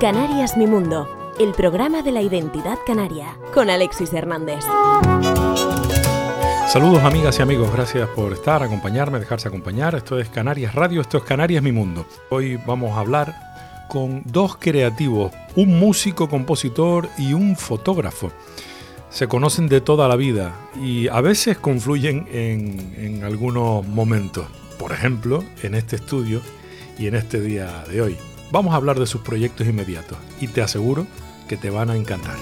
Canarias 0.00 0.56
Mi 0.56 0.66
Mundo, 0.66 1.08
el 1.38 1.52
programa 1.52 2.02
de 2.02 2.10
la 2.10 2.22
identidad 2.22 2.78
canaria, 2.86 3.36
con 3.54 3.70
Alexis 3.70 4.12
Hernández. 4.12 4.64
Saludos 6.68 7.02
amigas 7.04 7.38
y 7.38 7.42
amigos, 7.42 7.72
gracias 7.72 8.08
por 8.10 8.32
estar, 8.32 8.62
acompañarme, 8.62 9.18
dejarse 9.18 9.48
acompañar. 9.48 9.94
Esto 9.94 10.18
es 10.18 10.28
Canarias 10.28 10.74
Radio, 10.74 11.00
esto 11.00 11.18
es 11.18 11.24
Canarias 11.24 11.62
Mi 11.62 11.72
Mundo. 11.72 12.06
Hoy 12.30 12.56
vamos 12.64 12.96
a 12.96 13.00
hablar 13.00 13.86
con 13.88 14.22
dos 14.24 14.56
creativos, 14.56 15.32
un 15.56 15.78
músico, 15.78 16.28
compositor 16.28 17.08
y 17.18 17.32
un 17.32 17.56
fotógrafo. 17.56 18.30
Se 19.10 19.26
conocen 19.26 19.68
de 19.68 19.80
toda 19.80 20.06
la 20.06 20.14
vida 20.14 20.54
y 20.80 21.08
a 21.08 21.20
veces 21.20 21.58
confluyen 21.58 22.28
en, 22.32 23.24
algunos 23.24 23.86
momentos. 23.86 24.46
Por 24.78 24.92
ejemplo, 24.92 25.44
en 25.62 25.74
este 25.74 25.96
estudio 25.96 26.40
y 26.98 27.08
en 27.08 27.16
este 27.16 27.40
día 27.40 27.84
de 27.90 28.02
hoy. 28.02 28.16
Vamos 28.52 28.72
a 28.72 28.76
hablar 28.76 28.98
de 28.98 29.06
sus 29.06 29.20
proyectos 29.20 29.66
inmediatos 29.66 30.16
y 30.40 30.46
te 30.46 30.62
aseguro 30.62 31.06
que 31.48 31.56
te 31.56 31.70
van 31.70 31.90
a 31.90 31.96
encantar. 31.96 32.36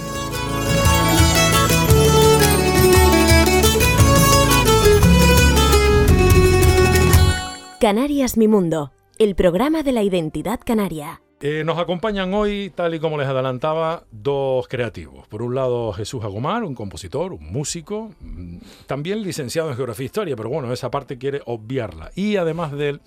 Canarias 7.80 8.36
Mi 8.36 8.48
Mundo, 8.48 8.92
el 9.18 9.34
programa 9.34 9.82
de 9.82 9.92
la 9.92 10.02
identidad 10.02 10.60
canaria. 10.64 11.22
Eh, 11.40 11.62
nos 11.64 11.78
acompañan 11.78 12.34
hoy, 12.34 12.72
tal 12.74 12.96
y 12.96 12.98
como 12.98 13.16
les 13.16 13.28
adelantaba, 13.28 14.02
dos 14.10 14.66
creativos. 14.66 15.28
Por 15.28 15.42
un 15.42 15.54
lado, 15.54 15.92
Jesús 15.92 16.24
Agomar, 16.24 16.64
un 16.64 16.74
compositor, 16.74 17.32
un 17.32 17.52
músico, 17.52 18.10
mm, 18.18 18.56
también 18.88 19.22
licenciado 19.22 19.70
en 19.70 19.76
Geografía 19.76 20.02
e 20.02 20.06
Historia, 20.06 20.34
pero 20.34 20.48
bueno, 20.48 20.72
esa 20.72 20.90
parte 20.90 21.16
quiere 21.16 21.40
obviarla. 21.46 22.10
Y 22.16 22.38
además 22.38 22.72
de 22.72 22.88
él, 22.88 23.00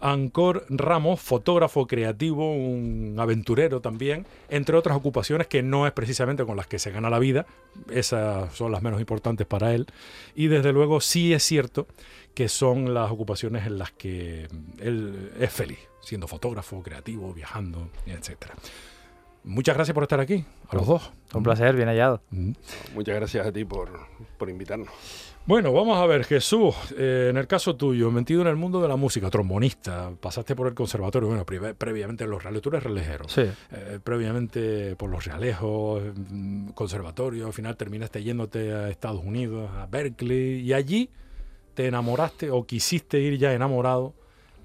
Ancor 0.00 0.64
Ramos, 0.68 1.20
fotógrafo 1.20 1.88
creativo, 1.88 2.54
un 2.54 3.16
aventurero 3.18 3.80
también, 3.80 4.26
entre 4.48 4.76
otras 4.76 4.96
ocupaciones 4.96 5.48
que 5.48 5.64
no 5.64 5.84
es 5.84 5.92
precisamente 5.92 6.44
con 6.44 6.56
las 6.56 6.68
que 6.68 6.78
se 6.78 6.92
gana 6.92 7.10
la 7.10 7.18
vida, 7.18 7.46
esas 7.90 8.54
son 8.54 8.70
las 8.70 8.82
menos 8.82 9.00
importantes 9.00 9.46
para 9.46 9.74
él. 9.74 9.86
Y 10.36 10.46
desde 10.46 10.72
luego 10.72 11.00
sí 11.00 11.32
es 11.32 11.42
cierto 11.42 11.88
que 12.34 12.48
son 12.48 12.94
las 12.94 13.10
ocupaciones 13.10 13.66
en 13.66 13.78
las 13.78 13.92
que 13.92 14.48
él 14.78 15.32
es 15.38 15.52
feliz 15.52 15.78
siendo 16.02 16.26
fotógrafo, 16.26 16.82
creativo, 16.82 17.32
viajando, 17.32 17.88
etc. 18.06 18.50
Muchas 19.44 19.74
gracias 19.74 19.94
por 19.94 20.04
estar 20.04 20.20
aquí, 20.20 20.44
a 20.68 20.76
los 20.76 20.86
dos. 20.86 21.12
Un 21.32 21.42
placer, 21.42 21.74
bien 21.74 21.88
hallado. 21.88 22.20
Mm. 22.30 22.52
Muchas 22.94 23.14
gracias 23.16 23.46
a 23.46 23.52
ti 23.52 23.64
por, 23.64 23.88
por 24.36 24.50
invitarnos. 24.50 24.88
Bueno, 25.44 25.72
vamos 25.72 25.98
a 25.98 26.06
ver, 26.06 26.22
Jesús, 26.24 26.76
eh, 26.96 27.26
en 27.30 27.36
el 27.36 27.48
caso 27.48 27.74
tuyo, 27.74 28.12
metido 28.12 28.42
en 28.42 28.46
el 28.46 28.54
mundo 28.54 28.80
de 28.80 28.86
la 28.86 28.94
música, 28.94 29.28
trombonista, 29.28 30.12
pasaste 30.20 30.54
por 30.54 30.68
el 30.68 30.74
conservatorio, 30.74 31.28
bueno, 31.28 31.44
previamente 31.44 32.22
en 32.22 32.30
los 32.30 32.44
reales, 32.44 32.62
tú 32.62 32.68
eres 32.68 32.84
relejero, 32.84 33.28
sí. 33.28 33.42
Eh, 33.72 33.98
previamente 34.04 34.94
por 34.94 35.10
los 35.10 35.24
realejos, 35.24 36.00
mm, 36.14 36.68
conservatorio, 36.68 37.46
al 37.46 37.52
final 37.52 37.76
terminaste 37.76 38.22
yéndote 38.22 38.72
a 38.72 38.88
Estados 38.88 39.24
Unidos, 39.24 39.68
a 39.76 39.86
Berkeley, 39.86 40.60
y 40.60 40.74
allí 40.74 41.10
te 41.74 41.86
enamoraste 41.86 42.50
o 42.50 42.64
quisiste 42.64 43.18
ir 43.18 43.38
ya 43.38 43.52
enamorado 43.52 44.14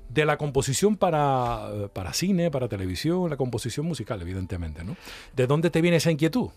de 0.09 0.25
la 0.25 0.37
composición 0.37 0.95
para, 0.95 1.89
para, 1.93 2.13
cine, 2.13 2.49
para 2.49 2.67
televisión, 2.67 3.29
la 3.29 3.37
composición 3.37 3.85
musical, 3.85 4.21
evidentemente, 4.21 4.83
¿no? 4.83 4.95
¿De 5.35 5.47
dónde 5.47 5.69
te 5.69 5.81
viene 5.81 5.97
esa 5.97 6.11
inquietud? 6.11 6.49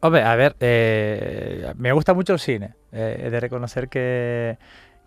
Hombre, 0.00 0.22
a 0.22 0.34
ver, 0.36 0.56
eh, 0.60 1.72
me 1.76 1.92
gusta 1.92 2.14
mucho 2.14 2.32
el 2.32 2.38
cine. 2.38 2.74
Eh, 2.92 3.24
he 3.26 3.30
de 3.30 3.40
reconocer 3.40 3.88
que, 3.88 4.56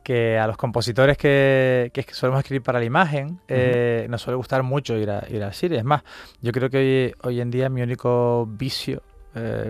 que, 0.04 0.38
a 0.38 0.46
los 0.48 0.58
compositores 0.58 1.18
que, 1.18 1.90
que, 1.94 2.06
solemos 2.12 2.40
escribir 2.40 2.62
para 2.62 2.80
la 2.80 2.86
imagen 2.86 3.40
eh, 3.48 4.06
nos 4.10 4.22
suele 4.22 4.38
gustar 4.38 4.64
mucho 4.64 4.96
ir, 4.96 5.10
a, 5.10 5.26
ir 5.30 5.44
al 5.44 5.54
cine. 5.54 5.78
Es 5.78 5.84
más, 5.84 6.04
yo 6.42 6.52
creo 6.52 6.70
que 6.70 6.78
hoy, 6.78 7.16
hoy 7.24 7.42
en 7.42 7.50
día 7.50 7.70
mi 7.70 7.82
único 7.82 8.46
vicio 8.48 9.02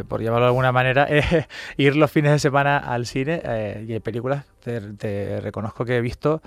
por 0.08 0.22
llamarlo 0.22 0.46
de 0.46 0.50
alguna 0.52 0.72
manera, 0.72 1.04
es 1.10 1.46
ir 1.76 1.98
los 1.98 2.10
fines 2.10 2.32
de 2.32 2.40
semana 2.40 2.78
al 2.78 3.06
cine 3.06 3.42
y 3.86 3.96
en 3.96 4.02
películas 4.02 4.46
te, 4.98 5.42
reconozco 5.42 5.86
que 5.86 5.98
he 5.98 6.02
visto 6.02 6.42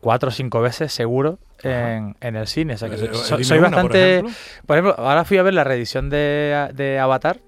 cuatro 0.00 0.28
o 0.28 0.32
cinco 0.32 0.60
veces 0.60 0.92
seguro 0.92 1.38
en, 1.62 2.14
el 2.20 2.46
cine. 2.46 2.74
O 2.74 2.78
sea 2.78 2.88
que 2.88 2.96
eh, 2.96 3.44
soy, 3.44 3.58
bastante. 3.58 4.22
Por 4.66 4.76
ejemplo? 4.76 4.94
ahora 4.98 5.24
fui 5.24 5.38
a 5.38 5.42
ver 5.42 5.54
la 5.54 5.64
reedición 5.64 6.10
de, 6.10 6.70
de 6.74 6.98
Avatar. 6.98 7.40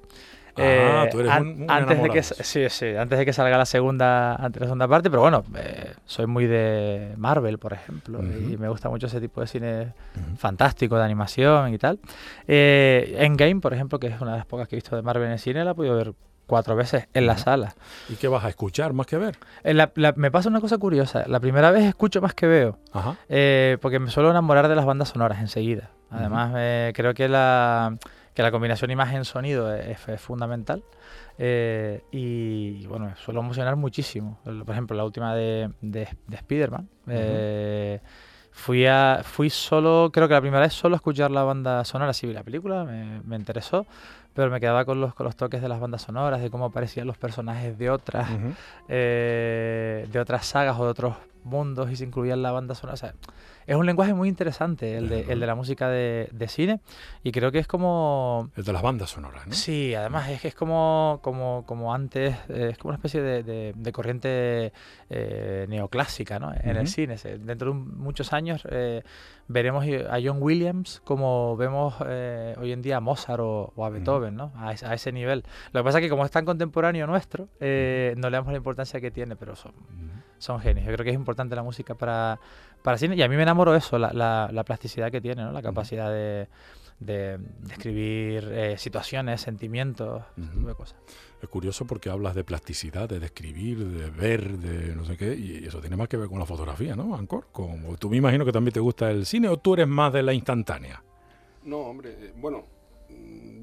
Ah, 0.60 1.06
tú 1.10 1.20
eres 1.20 1.32
un, 1.40 1.66
antes 1.68 2.02
de 2.02 2.10
que 2.10 2.22
sí, 2.22 2.68
sí, 2.68 2.96
antes 2.96 3.18
de 3.18 3.24
que 3.24 3.32
salga 3.32 3.56
la 3.56 3.64
segunda, 3.64 4.34
antes 4.34 4.60
la 4.60 4.66
segunda 4.66 4.88
parte, 4.88 5.08
pero 5.08 5.22
bueno, 5.22 5.44
eh, 5.56 5.94
soy 6.04 6.26
muy 6.26 6.46
de 6.46 7.14
Marvel, 7.16 7.58
por 7.58 7.72
ejemplo, 7.72 8.20
y 8.22 8.56
me 8.56 8.68
gusta 8.68 8.88
mucho 8.88 9.06
ese 9.06 9.20
tipo 9.20 9.40
de 9.40 9.46
cine 9.46 9.92
fantástico, 10.36 10.96
de 10.96 11.04
animación 11.04 11.72
y 11.72 11.78
tal. 11.78 12.00
Eh, 12.46 13.16
Endgame, 13.18 13.60
por 13.60 13.72
ejemplo, 13.72 13.98
que 13.98 14.08
es 14.08 14.20
una 14.20 14.32
de 14.32 14.38
las 14.38 14.46
pocas 14.46 14.68
que 14.68 14.74
he 14.74 14.78
visto 14.78 14.96
de 14.96 15.02
Marvel 15.02 15.26
en 15.26 15.32
el 15.32 15.38
cine, 15.38 15.64
la 15.64 15.72
he 15.72 15.74
podido 15.74 15.96
ver 15.96 16.12
cuatro 16.48 16.74
veces 16.74 17.06
en 17.14 17.26
la 17.26 17.36
sala. 17.36 17.74
¿Y 18.08 18.14
qué 18.14 18.26
vas 18.26 18.44
a 18.44 18.48
escuchar 18.48 18.92
más 18.94 19.06
que 19.06 19.18
ver? 19.18 19.38
me 20.16 20.30
pasa 20.32 20.48
una 20.48 20.60
cosa 20.60 20.78
curiosa. 20.78 21.24
La 21.28 21.38
primera 21.38 21.70
vez 21.70 21.84
escucho 21.84 22.20
más 22.20 22.34
que 22.34 22.46
veo. 22.46 22.78
Eh, 23.28 23.76
porque 23.80 24.00
me 24.00 24.10
suelo 24.10 24.30
enamorar 24.30 24.66
de 24.66 24.74
las 24.74 24.86
bandas 24.86 25.10
sonoras 25.10 25.38
enseguida. 25.40 25.90
Además, 26.10 26.54
eh, 26.56 26.92
creo 26.96 27.12
que 27.12 27.28
la, 27.28 27.96
que 28.34 28.42
la 28.42 28.50
combinación 28.50 28.90
imagen-sonido 28.90 29.72
es, 29.72 29.98
fundamental. 30.16 30.82
Eh, 31.36 32.02
y, 32.10 32.86
bueno, 32.86 33.14
suelo 33.16 33.40
emocionar 33.40 33.76
muchísimo. 33.76 34.40
Por 34.42 34.70
ejemplo, 34.70 34.96
la 34.96 35.04
última 35.04 35.34
de, 35.34 35.70
de, 35.82 36.08
Spider-Man. 36.32 36.88
Fui, 38.50 38.86
a, 38.86 39.20
fui 39.22 39.50
solo, 39.50 40.10
creo 40.12 40.26
que 40.26 40.34
la 40.34 40.40
primera 40.40 40.62
vez 40.62 40.72
solo 40.72 40.96
a 40.96 40.98
escuchar 40.98 41.30
la 41.30 41.44
banda 41.44 41.84
sonora, 41.84 42.12
sí 42.12 42.26
vi 42.26 42.32
la 42.32 42.42
película, 42.42 42.82
me, 42.82 43.20
me 43.20 43.36
interesó, 43.36 43.86
pero 44.38 44.52
me 44.52 44.60
quedaba 44.60 44.84
con 44.84 45.00
los, 45.00 45.14
con 45.14 45.24
los 45.24 45.34
toques 45.34 45.60
de 45.60 45.68
las 45.68 45.80
bandas 45.80 46.02
sonoras, 46.02 46.40
de 46.40 46.48
cómo 46.48 46.66
aparecían 46.66 47.08
los 47.08 47.18
personajes 47.18 47.76
de 47.76 47.90
otras, 47.90 48.28
eh, 48.86 50.06
de 50.12 50.20
otras 50.20 50.46
sagas 50.46 50.78
o 50.78 50.84
de 50.84 50.90
otros 50.92 51.16
mundos 51.44 51.90
y 51.90 51.96
se 51.96 52.04
incluían 52.04 52.42
la 52.42 52.52
banda 52.52 52.74
sonora. 52.74 52.94
O 52.94 52.96
sea, 52.96 53.14
es 53.68 53.76
un 53.76 53.84
lenguaje 53.84 54.14
muy 54.14 54.30
interesante 54.30 54.96
el 54.96 55.10
de, 55.10 55.26
el 55.28 55.40
de 55.40 55.46
la 55.46 55.54
música 55.54 55.90
de, 55.90 56.30
de, 56.32 56.48
cine 56.48 56.80
y 57.22 57.32
creo 57.32 57.52
que 57.52 57.58
es 57.58 57.66
como... 57.66 58.50
El 58.56 58.64
de 58.64 58.72
las 58.72 58.80
bandas 58.80 59.10
sonoras, 59.10 59.46
¿no? 59.46 59.52
Sí, 59.52 59.94
además 59.94 60.30
es 60.30 60.40
que 60.40 60.48
es 60.48 60.54
como, 60.54 61.20
como, 61.22 61.66
como 61.66 61.92
antes, 61.92 62.34
eh, 62.48 62.70
es 62.72 62.78
como 62.78 62.92
una 62.92 62.96
especie 62.96 63.20
de, 63.20 63.74
de 63.76 63.92
corriente 63.92 64.72
eh, 65.10 65.66
neoclásica 65.68 66.38
¿no? 66.38 66.50
en 66.54 66.78
el 66.78 66.88
cine. 66.88 67.16
Dentro 67.16 67.74
de 67.74 67.78
muchos 67.78 68.32
años 68.32 68.66
eh, 68.70 69.02
veremos 69.48 69.84
a 70.08 70.18
John 70.24 70.38
Williams 70.40 71.02
como 71.04 71.54
vemos 71.58 71.94
hoy 72.00 72.72
en 72.72 72.80
día 72.80 72.96
a 72.96 73.00
Mozart 73.00 73.40
o, 73.42 73.84
a 73.84 73.90
Beethoven, 73.90 74.34
¿no? 74.34 74.50
A, 74.56 74.70
a, 74.70 74.94
ese 74.94 75.12
nivel. 75.12 75.44
Lo 75.72 75.80
que 75.80 75.84
pasa 75.84 75.98
es 75.98 76.04
que 76.04 76.08
como 76.08 76.24
es 76.24 76.30
tan 76.30 76.46
contemporáneo 76.46 77.06
nuestro, 77.06 77.48
no 77.60 78.30
le 78.30 78.30
damos 78.30 78.50
la 78.50 78.56
importancia 78.56 78.98
que 78.98 79.10
tiene, 79.10 79.36
pero 79.36 79.56
son, 79.56 79.72
son 80.38 80.58
genios. 80.58 80.86
Yo 80.86 80.92
creo 80.94 81.04
que 81.04 81.10
es 81.10 81.16
importante 81.16 81.27
la 81.36 81.62
música 81.62 81.94
para 81.94 82.38
para 82.82 82.98
cine. 82.98 83.16
Y 83.16 83.22
a 83.22 83.28
mí 83.28 83.36
me 83.36 83.42
enamoro 83.42 83.74
eso, 83.74 83.98
la, 83.98 84.12
la, 84.12 84.64
plasticidad 84.64 85.10
que 85.10 85.20
tiene, 85.20 85.42
¿no? 85.42 85.52
la 85.52 85.62
capacidad 85.62 86.10
de, 86.10 86.48
de, 87.00 87.38
escribir 87.70 88.48
eh, 88.52 88.78
situaciones, 88.78 89.40
sentimientos, 89.40 90.22
de 90.36 90.74
cosas. 90.74 90.98
Es 91.40 91.48
curioso 91.48 91.86
porque 91.86 92.10
hablas 92.10 92.34
de 92.34 92.44
plasticidad, 92.44 93.08
de 93.08 93.20
describir, 93.20 93.84
de 93.84 94.10
ver, 94.10 94.58
de 94.58 94.94
no 94.94 95.04
sé 95.04 95.16
qué, 95.16 95.34
y 95.34 95.64
eso 95.64 95.80
tiene 95.80 95.96
más 95.96 96.08
que 96.08 96.16
ver 96.16 96.28
con 96.28 96.38
la 96.38 96.46
fotografía, 96.46 96.96
¿no, 96.96 97.14
Ancor? 97.14 97.48
Como 97.52 97.96
tú 97.96 98.10
me 98.10 98.16
imagino 98.16 98.44
que 98.44 98.52
también 98.52 98.72
te 98.72 98.80
gusta 98.80 99.10
el 99.10 99.24
cine 99.26 99.48
o 99.48 99.56
tú 99.58 99.74
eres 99.74 99.88
más 99.88 100.12
de 100.12 100.22
la 100.22 100.32
instantánea. 100.32 101.02
No, 101.64 101.78
hombre, 101.78 102.16
eh, 102.18 102.32
bueno, 102.36 102.64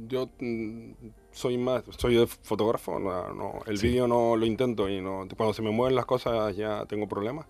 yo 0.07 0.29
mm, 0.39 0.91
soy 1.35 1.57
más, 1.57 1.83
soy 1.97 2.15
de 2.15 2.27
fotógrafo, 2.27 2.97
no, 2.97 3.59
el 3.67 3.77
vídeo 3.77 4.07
no 4.07 4.37
lo 4.37 4.45
intento 4.45 4.87
y 4.87 5.01
no, 5.01 5.27
cuando 5.35 5.53
se 5.53 5.61
me 5.61 5.69
mueven 5.69 5.93
las 5.93 6.05
cosas 6.05 6.55
ya 6.55 6.85
tengo 6.85 7.07
problemas. 7.07 7.45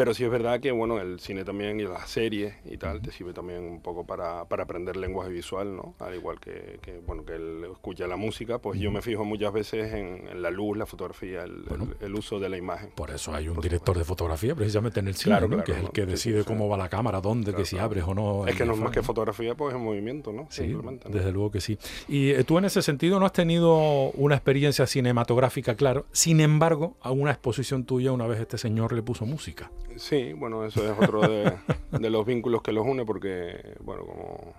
Pero 0.00 0.14
sí 0.14 0.24
es 0.24 0.30
verdad 0.30 0.60
que, 0.60 0.70
bueno, 0.70 0.98
el 0.98 1.20
cine 1.20 1.44
también 1.44 1.78
y 1.78 1.82
las 1.82 2.08
series 2.08 2.54
y 2.64 2.78
tal 2.78 3.02
te 3.02 3.12
sirve 3.12 3.34
también 3.34 3.64
un 3.64 3.82
poco 3.82 4.06
para, 4.06 4.46
para 4.46 4.62
aprender 4.62 4.96
lenguaje 4.96 5.28
visual, 5.28 5.76
¿no? 5.76 5.94
Al 5.98 6.14
igual 6.14 6.40
que, 6.40 6.78
que 6.80 7.00
bueno, 7.06 7.22
que 7.22 7.34
él 7.34 7.66
escucha 7.70 8.06
la 8.06 8.16
música, 8.16 8.60
pues 8.60 8.80
yo 8.80 8.90
me 8.90 9.02
fijo 9.02 9.26
muchas 9.26 9.52
veces 9.52 9.92
en, 9.92 10.40
la 10.40 10.50
luz, 10.50 10.78
la 10.78 10.86
fotografía, 10.86 11.42
el, 11.42 11.64
el, 12.00 12.14
uso 12.14 12.40
de 12.40 12.48
la 12.48 12.56
imagen. 12.56 12.92
Por 12.94 13.10
eso 13.10 13.34
hay 13.34 13.48
un 13.48 13.60
director 13.60 13.98
de 13.98 14.04
fotografía 14.04 14.54
precisamente 14.54 15.00
en 15.00 15.08
el 15.08 15.14
cine, 15.16 15.36
claro, 15.36 15.64
que 15.64 15.72
es 15.72 15.78
el 15.78 15.90
que 15.90 16.06
decide 16.06 16.44
cómo 16.44 16.66
va 16.66 16.78
la 16.78 16.88
cámara, 16.88 17.20
dónde, 17.20 17.52
que 17.52 17.66
si 17.66 17.76
abres 17.76 18.04
o 18.04 18.14
no. 18.14 18.46
Es 18.46 18.56
que 18.56 18.64
no 18.64 18.72
es 18.72 18.78
más 18.78 18.92
que 18.92 19.02
fotografía, 19.02 19.54
pues 19.54 19.74
es 19.74 19.80
movimiento, 19.82 20.32
¿no? 20.32 20.46
Sí, 20.48 20.74
desde 21.10 21.30
luego 21.30 21.50
que 21.50 21.60
sí. 21.60 21.76
Y 22.08 22.30
eh, 22.30 22.44
tú 22.44 22.56
en 22.56 22.64
ese 22.64 22.80
sentido 22.80 23.20
no 23.20 23.26
has 23.26 23.34
tenido 23.34 24.12
una 24.12 24.34
experiencia 24.34 24.86
cinematográfica, 24.86 25.74
claro. 25.74 26.06
Sin 26.10 26.40
embargo, 26.40 26.96
a 27.02 27.10
una 27.10 27.32
exposición 27.32 27.84
tuya 27.84 28.12
una 28.12 28.26
vez 28.26 28.40
este 28.40 28.56
señor 28.56 28.94
le 28.94 29.02
puso 29.02 29.26
música. 29.26 29.70
Sí, 29.96 30.32
bueno, 30.32 30.64
eso 30.64 30.84
es 30.84 30.98
otro 30.98 31.20
de, 31.20 32.10
los 32.10 32.26
vínculos 32.26 32.62
que 32.62 32.72
los 32.72 32.86
une 32.86 33.04
porque, 33.04 33.74
bueno, 33.80 34.04
como 34.04 34.54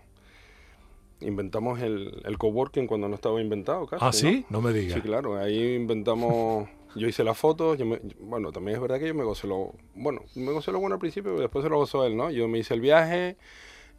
inventamos 1.20 1.80
el, 1.82 2.22
el 2.26 2.38
coworking 2.38 2.88
cuando 2.88 3.08
no 3.08 3.16
estaba 3.16 3.42
inventado 3.42 3.86
casi. 3.88 4.06
Ah, 4.06 4.12
sí, 4.14 4.46
no, 4.50 4.62
me 4.62 4.74
digas. 4.74 4.96
Sí, 4.96 5.02
claro, 5.02 5.38
ahí 5.38 5.76
inventamos 5.76 6.68
yo 6.96 7.08
hice 7.08 7.24
las 7.24 7.38
fotos, 7.38 7.78
bueno, 8.20 8.52
también 8.52 8.76
es 8.76 8.82
verdad 8.82 9.00
que 9.00 9.08
yo 9.08 9.16
me 9.16 9.24
gocé 9.24 9.48
lo, 9.48 9.74
bueno, 9.96 10.24
me 10.36 10.52
gocé 10.52 10.72
lo 10.72 10.80
bueno 10.80 10.96
al 10.96 11.00
principio, 11.00 11.32
pero 11.32 11.42
después 11.42 11.64
se 11.64 11.70
lo 11.70 11.78
gozó 11.78 12.06
él, 12.06 12.18
¿no? 12.18 12.32
Yo 12.32 12.48
me 12.48 12.60
hice 12.60 12.74
el 12.74 12.82
viaje, 12.82 13.38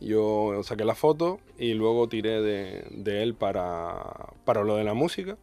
yo 0.00 0.61
saqué 0.62 0.85
la 0.85 0.94
foto 0.94 1.40
y 1.58 1.75
luego 1.75 2.08
tiré 2.08 2.43
de, 2.43 2.85
de 2.90 3.23
él 3.23 3.35
para, 3.35 4.35
para 4.44 4.62
lo 4.62 4.76
de 4.76 4.85
la 4.85 4.94
música, 4.94 5.38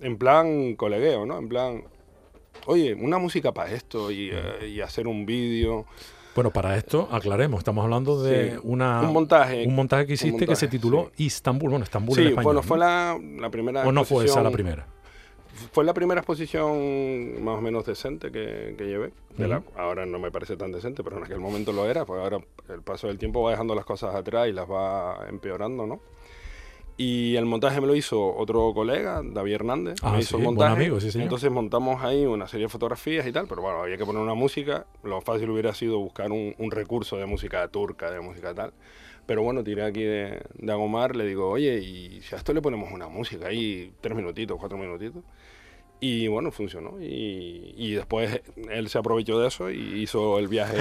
en 0.00 0.16
plan 0.16 0.74
colegueo, 0.74 1.26
¿no? 1.26 1.38
En 1.38 1.48
plan, 1.48 1.84
oye, 2.66 2.94
una 2.94 3.18
música 3.18 3.52
para 3.52 3.72
esto 3.72 4.10
y, 4.10 4.30
eh, 4.32 4.82
hacer 4.82 5.06
un 5.06 5.26
vídeo. 5.26 5.84
Bueno, 6.34 6.50
para 6.50 6.76
esto 6.76 7.08
aclaremos, 7.10 7.58
estamos 7.58 7.84
hablando 7.84 8.22
de 8.22 8.58
una, 8.62 9.00
un 9.02 9.12
montaje. 9.12 9.66
Un 9.66 9.74
montaje 9.74 10.06
que 10.06 10.12
hiciste 10.14 10.46
que 10.46 10.56
se 10.56 10.68
tituló 10.68 11.10
Istanbul, 11.16 11.70
bueno, 11.70 11.84
Estambul 11.84 12.18
en 12.18 12.26
español. 12.28 12.44
bueno, 12.44 12.62
fue 12.62 12.78
la, 12.78 13.18
la, 13.38 13.50
primera. 13.50 13.86
¿O 13.86 13.92
no 13.92 14.04
fue 14.04 14.26
esa 14.26 14.42
la 14.42 14.50
primera? 14.50 14.86
Fue 15.72 15.84
la 15.84 15.94
primera 15.94 16.20
exposición 16.20 17.42
más 17.42 17.58
o 17.58 17.62
menos 17.62 17.86
decente 17.86 18.30
que, 18.30 18.74
que 18.76 18.84
llevé. 18.84 19.12
ahora 19.76 20.04
no 20.04 20.18
me 20.18 20.30
parece 20.30 20.56
tan 20.58 20.72
decente, 20.72 21.02
pero 21.02 21.16
en 21.16 21.24
aquel 21.24 21.40
momento 21.40 21.72
lo 21.72 21.88
era, 21.88 22.04
porque 22.04 22.22
ahora 22.22 22.38
el 22.68 22.82
paso 22.82 23.06
del 23.06 23.16
tiempo 23.16 23.42
va 23.42 23.52
dejando 23.52 23.74
las 23.74 23.86
cosas 23.86 24.14
atrás 24.14 24.48
y 24.48 24.52
las 24.52 24.70
va 24.70 25.26
empeorando, 25.30 25.86
¿no? 25.86 26.00
Y 26.98 27.36
el 27.36 27.44
montaje 27.44 27.80
me 27.80 27.86
lo 27.86 27.94
hizo 27.94 28.34
otro 28.36 28.72
colega, 28.72 29.20
David 29.22 29.52
Hernández. 29.52 29.96
Ah, 30.02 30.12
me 30.12 30.20
hizo 30.20 30.38
montaje. 30.38 30.72
amigo, 30.72 30.98
sí, 30.98 31.10
Entonces 31.20 31.50
montamos 31.50 32.02
ahí 32.02 32.24
una 32.24 32.48
serie 32.48 32.66
de 32.66 32.70
fotografías 32.70 33.26
y 33.26 33.32
tal, 33.32 33.46
pero 33.46 33.60
bueno, 33.60 33.82
había 33.82 33.98
que 33.98 34.06
poner 34.06 34.22
una 34.22 34.34
música. 34.34 34.86
Lo 35.02 35.20
fácil 35.20 35.50
hubiera 35.50 35.74
sido 35.74 35.98
buscar 35.98 36.32
un, 36.32 36.54
un 36.56 36.70
recurso 36.70 37.18
de 37.18 37.26
música 37.26 37.68
turca, 37.68 38.10
de 38.10 38.20
música 38.20 38.54
tal. 38.54 38.72
Pero 39.26 39.42
bueno, 39.42 39.62
tiré 39.62 39.82
aquí 39.84 40.02
de, 40.02 40.40
de 40.54 40.72
Agomar, 40.72 41.16
le 41.16 41.26
digo, 41.26 41.50
oye, 41.50 41.80
y 41.80 42.22
si 42.22 42.34
a 42.34 42.38
esto 42.38 42.54
le 42.54 42.62
ponemos 42.62 42.90
una 42.92 43.08
música 43.08 43.48
ahí, 43.48 43.92
tres 44.00 44.16
minutitos, 44.16 44.56
cuatro 44.58 44.78
minutitos. 44.78 45.22
Y 46.00 46.28
bueno, 46.28 46.50
funcionó. 46.50 47.00
Y, 47.00 47.74
y, 47.76 47.94
después 47.94 48.42
él 48.70 48.88
se 48.88 48.98
aprovechó 48.98 49.38
de 49.38 49.48
eso 49.48 49.70
y 49.70 50.02
hizo 50.02 50.38
el 50.38 50.48
viaje, 50.48 50.76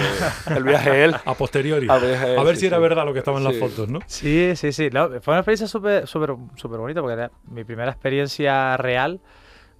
el 0.53 0.63
viaje 0.63 1.05
él. 1.05 1.15
A 1.25 1.33
posteriori. 1.35 1.87
A, 1.89 1.97
ver 1.97 2.57
si 2.57 2.65
era 2.65 2.79
verdad 2.79 3.05
lo 3.05 3.13
que 3.13 3.19
estaba 3.19 3.37
en 3.37 3.45
las 3.45 3.55
fotos, 3.55 3.87
¿no? 3.87 3.99
Sí, 4.07 4.55
sí, 4.55 4.73
sí. 4.73 4.89
fue 4.89 5.33
una 5.33 5.39
experiencia 5.39 5.67
súper 5.67 6.05
súper 6.07 6.35
súper 6.55 6.79
bonita 6.79 7.01
porque 7.01 7.13
era 7.13 7.31
mi 7.49 7.63
primera 7.63 7.91
experiencia 7.91 8.75
real. 8.77 9.21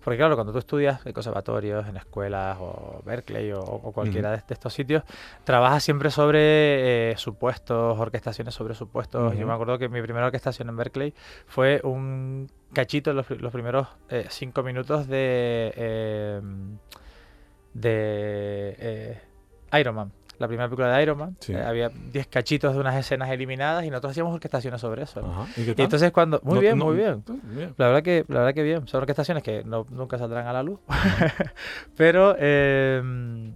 Porque 0.05 0.19
claro, 0.19 0.35
cuando 0.35 0.53
tú 0.53 0.59
estudias 0.59 1.03
en 1.03 1.13
conservatorios, 1.13 1.87
en 1.87 1.97
escuelas 1.97 2.57
o 2.61 3.01
Berkeley 3.03 3.51
o, 3.53 3.91
cualquiera 3.91 4.29
de, 4.29 4.43
estos 4.47 4.71
sitios, 4.71 5.01
trabajas 5.43 5.83
siempre 5.83 6.11
sobre 6.11 7.09
eh, 7.11 7.17
supuestos, 7.17 7.99
orquestaciones 7.99 8.53
sobre 8.53 8.75
supuestos. 8.75 9.35
Yo 9.35 9.47
me 9.47 9.53
acuerdo 9.53 9.79
que 9.79 9.89
mi 9.89 10.03
primera 10.03 10.27
orquestación 10.27 10.69
en 10.69 10.77
Berkeley 10.77 11.15
fue 11.47 11.81
un 11.83 12.47
cachito 12.75 13.13
los, 13.13 13.27
los 13.31 13.51
primeros 13.51 13.87
eh, 14.09 14.27
cinco 14.29 14.61
minutos 14.61 15.07
de, 15.07 15.73
eh, 15.75 16.41
de 17.73 18.75
eh, 18.77 19.21
Iron 19.79 19.95
Man. 19.95 20.11
La 20.37 20.47
primera 20.47 20.67
película 20.67 20.95
de 20.95 21.01
Iron 21.01 21.17
Man. 21.17 21.37
había 21.65 21.89
10 21.89 22.27
cachitos 22.27 22.73
de 22.73 22.79
unas 22.79 22.95
escenas 22.95 23.29
eliminadas 23.29 23.85
y 23.85 23.89
nosotros 23.89 24.11
hacíamos 24.11 24.33
orquestaciones 24.33 24.81
sobre 24.81 25.03
eso. 25.03 25.21
¿Y, 25.55 25.81
entonces 25.81 26.11
cuando... 26.11 26.41
Muy 26.43 26.59
bien, 26.59 26.77
muy 26.77 26.95
bien. 26.95 27.23
La, 27.77 27.87
verdad 27.87 28.03
que, 28.03 28.25
la 28.27 28.39
verdad 28.39 28.53
que 28.53 28.63
bien. 28.63 28.85
Son 28.87 28.99
orquestaciones 28.99 29.41
que 29.41 29.63
no, 29.63 29.87
nunca 29.89 30.17
saldrán 30.17 30.45
a 30.45 30.53
la 30.53 30.61
luz. 30.61 30.79
Pero... 31.97 32.35
el, 32.37 33.53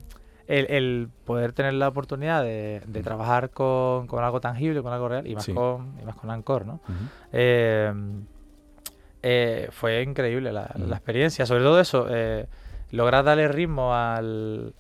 el, 0.48 1.10
poder 1.26 1.54
tener 1.54 1.74
la 1.74 1.90
oportunidad 1.90 2.44
de, 2.44 2.82
de 2.88 3.04
trabajar 3.04 3.52
con, 3.52 4.08
con, 4.08 4.24
algo 4.24 4.42
tangible, 4.42 4.82
con 4.82 4.92
algo 4.92 5.08
real, 5.10 5.28
y 5.28 5.36
más, 5.36 5.46
con, 5.46 5.94
y 6.02 6.06
más 6.06 6.16
con 6.16 6.32
Ancor, 6.32 6.66
¿no? 6.66 6.80
Eh, 7.32 7.94
fue 9.72 10.02
increíble 10.02 10.52
la, 10.52 10.72
experiencia. 10.92 11.46
Sobre 11.46 11.64
todo 11.64 11.80
eso, 11.80 12.08
eh, 12.10 12.46
lograr 12.92 13.24
darle 13.24 13.48
ritmo 13.48 13.94
al, 13.94 14.74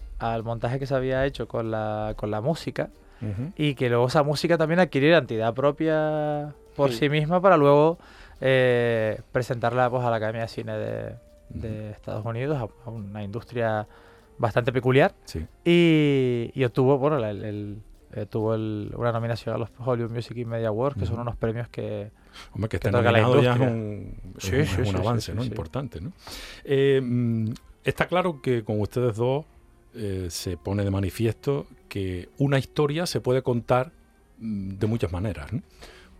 montaje 0.43 0.79
que 0.79 0.85
se 0.85 0.95
había 0.95 1.25
hecho 1.25 1.47
con 1.47 1.71
la, 1.71 2.13
con 2.17 2.31
la 2.31 2.41
música 2.41 2.89
y 3.57 3.75
que 3.75 3.89
luego 3.89 4.07
esa 4.07 4.23
música 4.23 4.57
también 4.57 4.79
adquiriera 4.79 5.17
entidad 5.17 5.53
propia 5.53 6.53
por 6.75 6.93
sí, 6.93 7.09
misma 7.09 7.41
para 7.41 7.57
luego 7.57 7.97
eh, 8.39 9.19
presentarla 9.33 9.89
pues, 9.89 10.05
a 10.05 10.09
la 10.09 10.15
Academia 10.15 10.43
de 10.43 10.47
Cine 10.47 10.77
de, 11.49 11.91
Estados 11.91 12.25
Unidos, 12.25 12.57
a, 12.57 12.89
una 12.89 13.23
industria 13.23 13.87
bastante 14.37 14.71
peculiar. 14.71 15.13
Y, 15.65 16.63
obtuvo, 16.63 16.97
bueno, 16.97 17.17
el, 17.25 17.81
tuvo 18.29 18.53
una 18.53 19.11
nominación 19.11 19.55
a 19.55 19.57
los 19.57 19.69
Hollywood 19.77 20.11
Music 20.11 20.37
y 20.37 20.45
Media 20.45 20.69
Awards, 20.69 20.97
que 20.97 21.05
son 21.05 21.19
unos 21.19 21.35
premios 21.35 21.67
que, 21.67 22.11
Hombre, 22.53 22.69
que 22.69 22.77
esté 22.77 22.91
nominado 22.91 23.41
ya 23.41 23.53
es 23.53 23.59
un, 23.59 24.87
un 24.87 24.95
avance 24.95 25.33
¿no? 25.33 25.43
importante. 25.43 26.01
¿no? 26.01 26.13
Eh, 26.63 27.01
mm, 27.03 27.51
está 27.83 28.07
claro 28.07 28.41
que 28.41 28.63
con 28.63 28.79
ustedes 28.81 29.15
dos 29.15 29.45
eh, 29.93 30.27
se 30.29 30.57
pone 30.57 30.83
de 30.83 30.91
manifiesto 30.91 31.67
que 31.87 32.29
una 32.37 32.59
historia 32.59 33.05
se 33.05 33.21
puede 33.21 33.41
contar 33.41 33.91
mm, 34.37 34.77
de 34.77 34.87
muchas 34.87 35.11
maneras. 35.11 35.51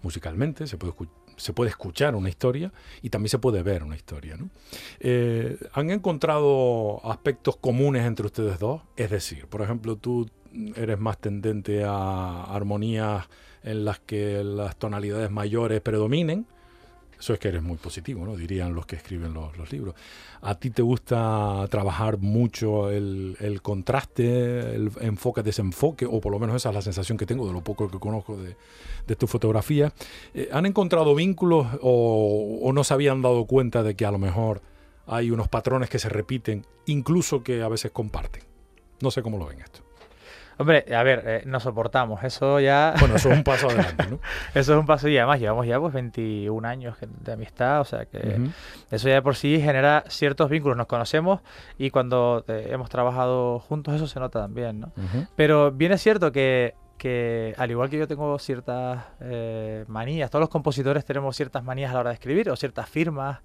Musicalmente 0.02 0.66
se 0.66 0.78
puede, 0.78 0.94
se 1.38 1.54
puede 1.54 1.70
escuchar 1.70 2.16
una 2.16 2.30
historia 2.30 2.72
y 3.02 3.10
también 3.10 3.30
se 3.30 3.40
puede 3.40 3.64
ver 3.64 3.84
una 3.84 3.96
historia. 3.96 4.38
¿no? 4.38 4.50
Eh, 5.00 5.58
¿Han 5.74 5.92
encontrado 5.92 7.00
aspectos 7.06 7.58
comunes 7.58 8.06
entre 8.06 8.26
ustedes 8.26 8.60
dos? 8.60 8.82
Es 8.96 9.10
decir, 9.10 9.48
por 9.48 9.62
ejemplo, 9.62 9.96
tú 9.96 10.28
eres 10.76 11.00
más 11.00 11.20
tendente 11.20 11.84
a 11.84 12.44
armonías 12.46 13.28
en 13.64 13.86
las 13.86 14.00
que 14.00 14.44
las 14.44 14.76
tonalidades 14.78 15.32
mayores 15.32 15.82
predominen. 15.82 16.46
Eso 17.20 17.34
es 17.34 17.40
que 17.40 17.50
eres 17.50 17.62
muy 17.62 17.76
positivo, 17.76 18.26
¿no? 18.26 18.38
Dirían 18.38 18.74
los 18.74 18.86
que 18.86 18.96
escriben 18.96 19.34
los, 19.34 19.72
libros. 19.74 19.94
¿A 20.42 20.56
ti 20.56 20.70
te 20.70 20.82
gusta 20.82 21.68
trabajar 21.70 22.18
mucho 22.18 22.90
el, 22.90 23.60
contraste, 23.62 24.74
el 24.74 24.90
enfoque-desenfoque? 25.02 26.06
O 26.06 26.22
por 26.22 26.32
lo 26.32 26.40
menos 26.40 26.56
esa 26.56 26.70
es 26.70 26.76
la 26.76 26.82
sensación 26.82 27.18
que 27.18 27.26
tengo 27.26 27.46
de 27.46 27.52
lo 27.52 27.62
poco 27.62 27.90
que 27.90 28.00
conozco 28.00 28.38
de, 28.38 28.56
de 29.06 29.16
tu 29.18 29.28
fotografía. 29.28 29.92
Eh, 30.34 30.48
¿Han 30.54 30.66
encontrado 30.66 31.14
vínculos 31.14 31.68
o, 31.82 32.60
o 32.62 32.72
no 32.72 32.86
se 32.86 32.94
habían 32.94 33.22
dado 33.22 33.46
cuenta 33.46 33.84
de 33.84 33.96
que 33.96 34.06
a 34.06 34.12
lo 34.12 34.18
mejor 34.18 34.62
hay 35.06 35.30
unos 35.30 35.50
patrones 35.50 35.90
que 35.90 36.00
se 36.00 36.08
repiten, 36.08 36.66
incluso 36.86 37.44
que 37.44 37.62
a 37.62 37.68
veces 37.68 37.92
comparten? 37.92 38.44
No 39.02 39.12
sé 39.12 39.22
cómo 39.22 39.38
lo 39.38 39.46
ven 39.46 39.60
esto. 39.60 39.89
Hombre, 40.60 40.84
a 40.94 41.04
ver, 41.04 41.24
eh, 41.26 41.44
nos 41.46 41.64
soportamos, 41.64 42.22
eso 42.22 42.60
ya... 42.60 42.94
Bueno, 43.00 43.16
eso 43.16 43.32
es 43.32 43.38
un 43.38 43.46
paso 43.46 43.68
adelante, 43.70 44.08
¿no? 44.10 44.20
eso 44.54 44.74
es 44.74 44.80
un 44.80 44.86
paso 44.86 45.08
y 45.08 45.18
además 45.18 45.40
llevamos 45.40 45.66
ya 45.66 45.80
pues 45.80 45.94
21 45.94 46.68
años 46.68 46.98
de 47.00 47.32
amistad, 47.32 47.80
o 47.80 47.86
sea 47.86 48.04
que 48.06 48.42
eso 48.92 49.08
ya 49.08 49.14
de 49.16 49.22
por 49.22 49.38
sí 49.38 49.62
genera 49.62 50.04
ciertos 50.10 50.50
vínculos, 50.50 50.78
nos 50.78 50.88
conocemos 50.88 51.40
y 51.78 51.92
cuando 51.92 52.44
eh, 52.50 52.72
hemos 52.72 52.90
trabajado 52.90 53.60
juntos 53.60 53.96
eso 53.96 54.08
se 54.08 54.20
nota 54.20 54.42
también, 54.42 54.82
¿no? 54.82 54.92
Pero 55.38 55.72
bien 55.72 55.94
es 55.94 56.02
cierto 56.02 56.34
que 56.34 56.76
que 57.00 57.56
al 57.58 57.72
igual 57.72 57.90
que 57.90 57.98
yo 57.98 58.08
tengo 58.08 58.38
ciertas 58.38 59.06
eh, 59.22 59.86
manías, 59.88 60.30
todos 60.30 60.42
los 60.42 60.50
compositores 60.50 61.06
tenemos 61.06 61.34
ciertas 61.36 61.64
manías 61.64 61.92
a 61.92 61.94
la 61.94 62.00
hora 62.02 62.10
de 62.10 62.16
escribir, 62.16 62.50
o 62.50 62.56
ciertas 62.58 62.90
firmas, 62.90 63.40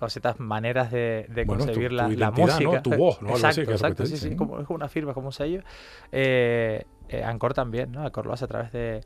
o 0.00 0.08
ciertas 0.10 0.40
maneras 0.40 0.90
de, 0.90 1.44
concebir 1.46 1.92
la, 1.92 2.08
música. 2.32 2.82
Tu 2.82 2.90
voz, 2.90 3.22
¿no? 3.22 3.30
Exacto, 3.30 3.62
exacto, 3.62 4.06
sí, 4.06 4.16
sí, 4.16 4.34
como, 4.34 4.58
es 4.58 4.66
como 4.66 4.76
una 4.76 4.88
firma, 4.88 5.14
como 5.14 5.28
un 5.28 5.32
sello. 5.32 5.62
Eh, 6.10 6.84
eh, 7.08 7.22
Ancor 7.22 7.54
también, 7.54 7.92
¿no? 7.92 8.02
Ancor 8.02 8.26
lo 8.26 8.32
hace 8.32 8.44
a 8.44 8.48
través 8.48 8.72
de, 8.72 9.00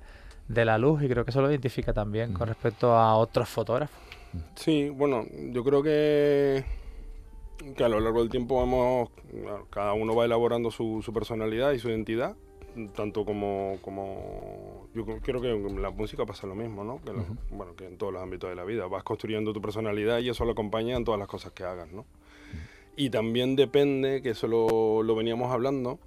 la 0.49 0.78
luz 0.78 1.02
y 1.02 1.09
creo 1.09 1.25
que 1.25 1.30
eso 1.30 1.42
lo 1.42 1.50
identifica 1.50 1.92
también 1.92 2.33
con 2.33 2.49
respecto 2.49 2.97
a 2.97 3.16
otros 3.16 3.50
fotógrafos. 3.50 4.00
Sí, 4.54 4.88
bueno, 4.88 5.26
yo 5.52 5.62
creo 5.62 5.83
que, 5.83 6.64
que 7.76 7.85
a 7.85 7.88
lo 7.88 8.00
largo 8.00 8.21
del 8.21 8.30
tiempo 8.30 8.57
vamos, 8.57 9.11
cada 9.69 9.92
uno 9.92 10.16
va 10.16 10.25
elaborando 10.25 10.71
su, 10.71 11.02
su 11.02 11.12
personalidad 11.12 11.73
y 11.73 11.78
su 11.78 11.90
identidad 11.90 12.35
tanto 12.94 13.24
como, 13.24 13.78
como 13.82 14.88
yo 14.94 15.04
creo 15.04 15.40
que 15.40 15.50
en 15.50 15.82
la 15.82 15.90
música 15.90 16.26
pasa 16.26 16.46
lo 16.46 16.54
mismo, 16.54 16.84
¿no? 16.84 17.00
Que 17.02 17.12
Bueno, 17.50 17.74
que 17.76 17.86
en 17.86 17.96
todos 17.96 18.12
los 18.12 18.22
ámbitos 18.22 18.50
de 18.50 18.56
la 18.56 18.64
vida. 18.64 18.86
Vas 18.86 19.02
construyendo 19.02 19.52
tu 19.52 19.60
personalidad 19.60 20.18
y 20.20 20.28
eso 20.28 20.44
lo 20.44 20.52
acompaña 20.52 20.96
en 20.96 21.04
todas 21.04 21.18
las 21.18 21.28
cosas 21.28 21.52
que 21.52 21.64
hagas, 21.64 21.90
¿no? 21.92 22.04
Y 22.96 23.10
también 23.10 23.56
depende, 23.56 24.22
que 24.22 24.30
eso 24.30 24.46
lo, 24.46 25.14
veníamos 25.14 25.52
hablando, 25.52 25.98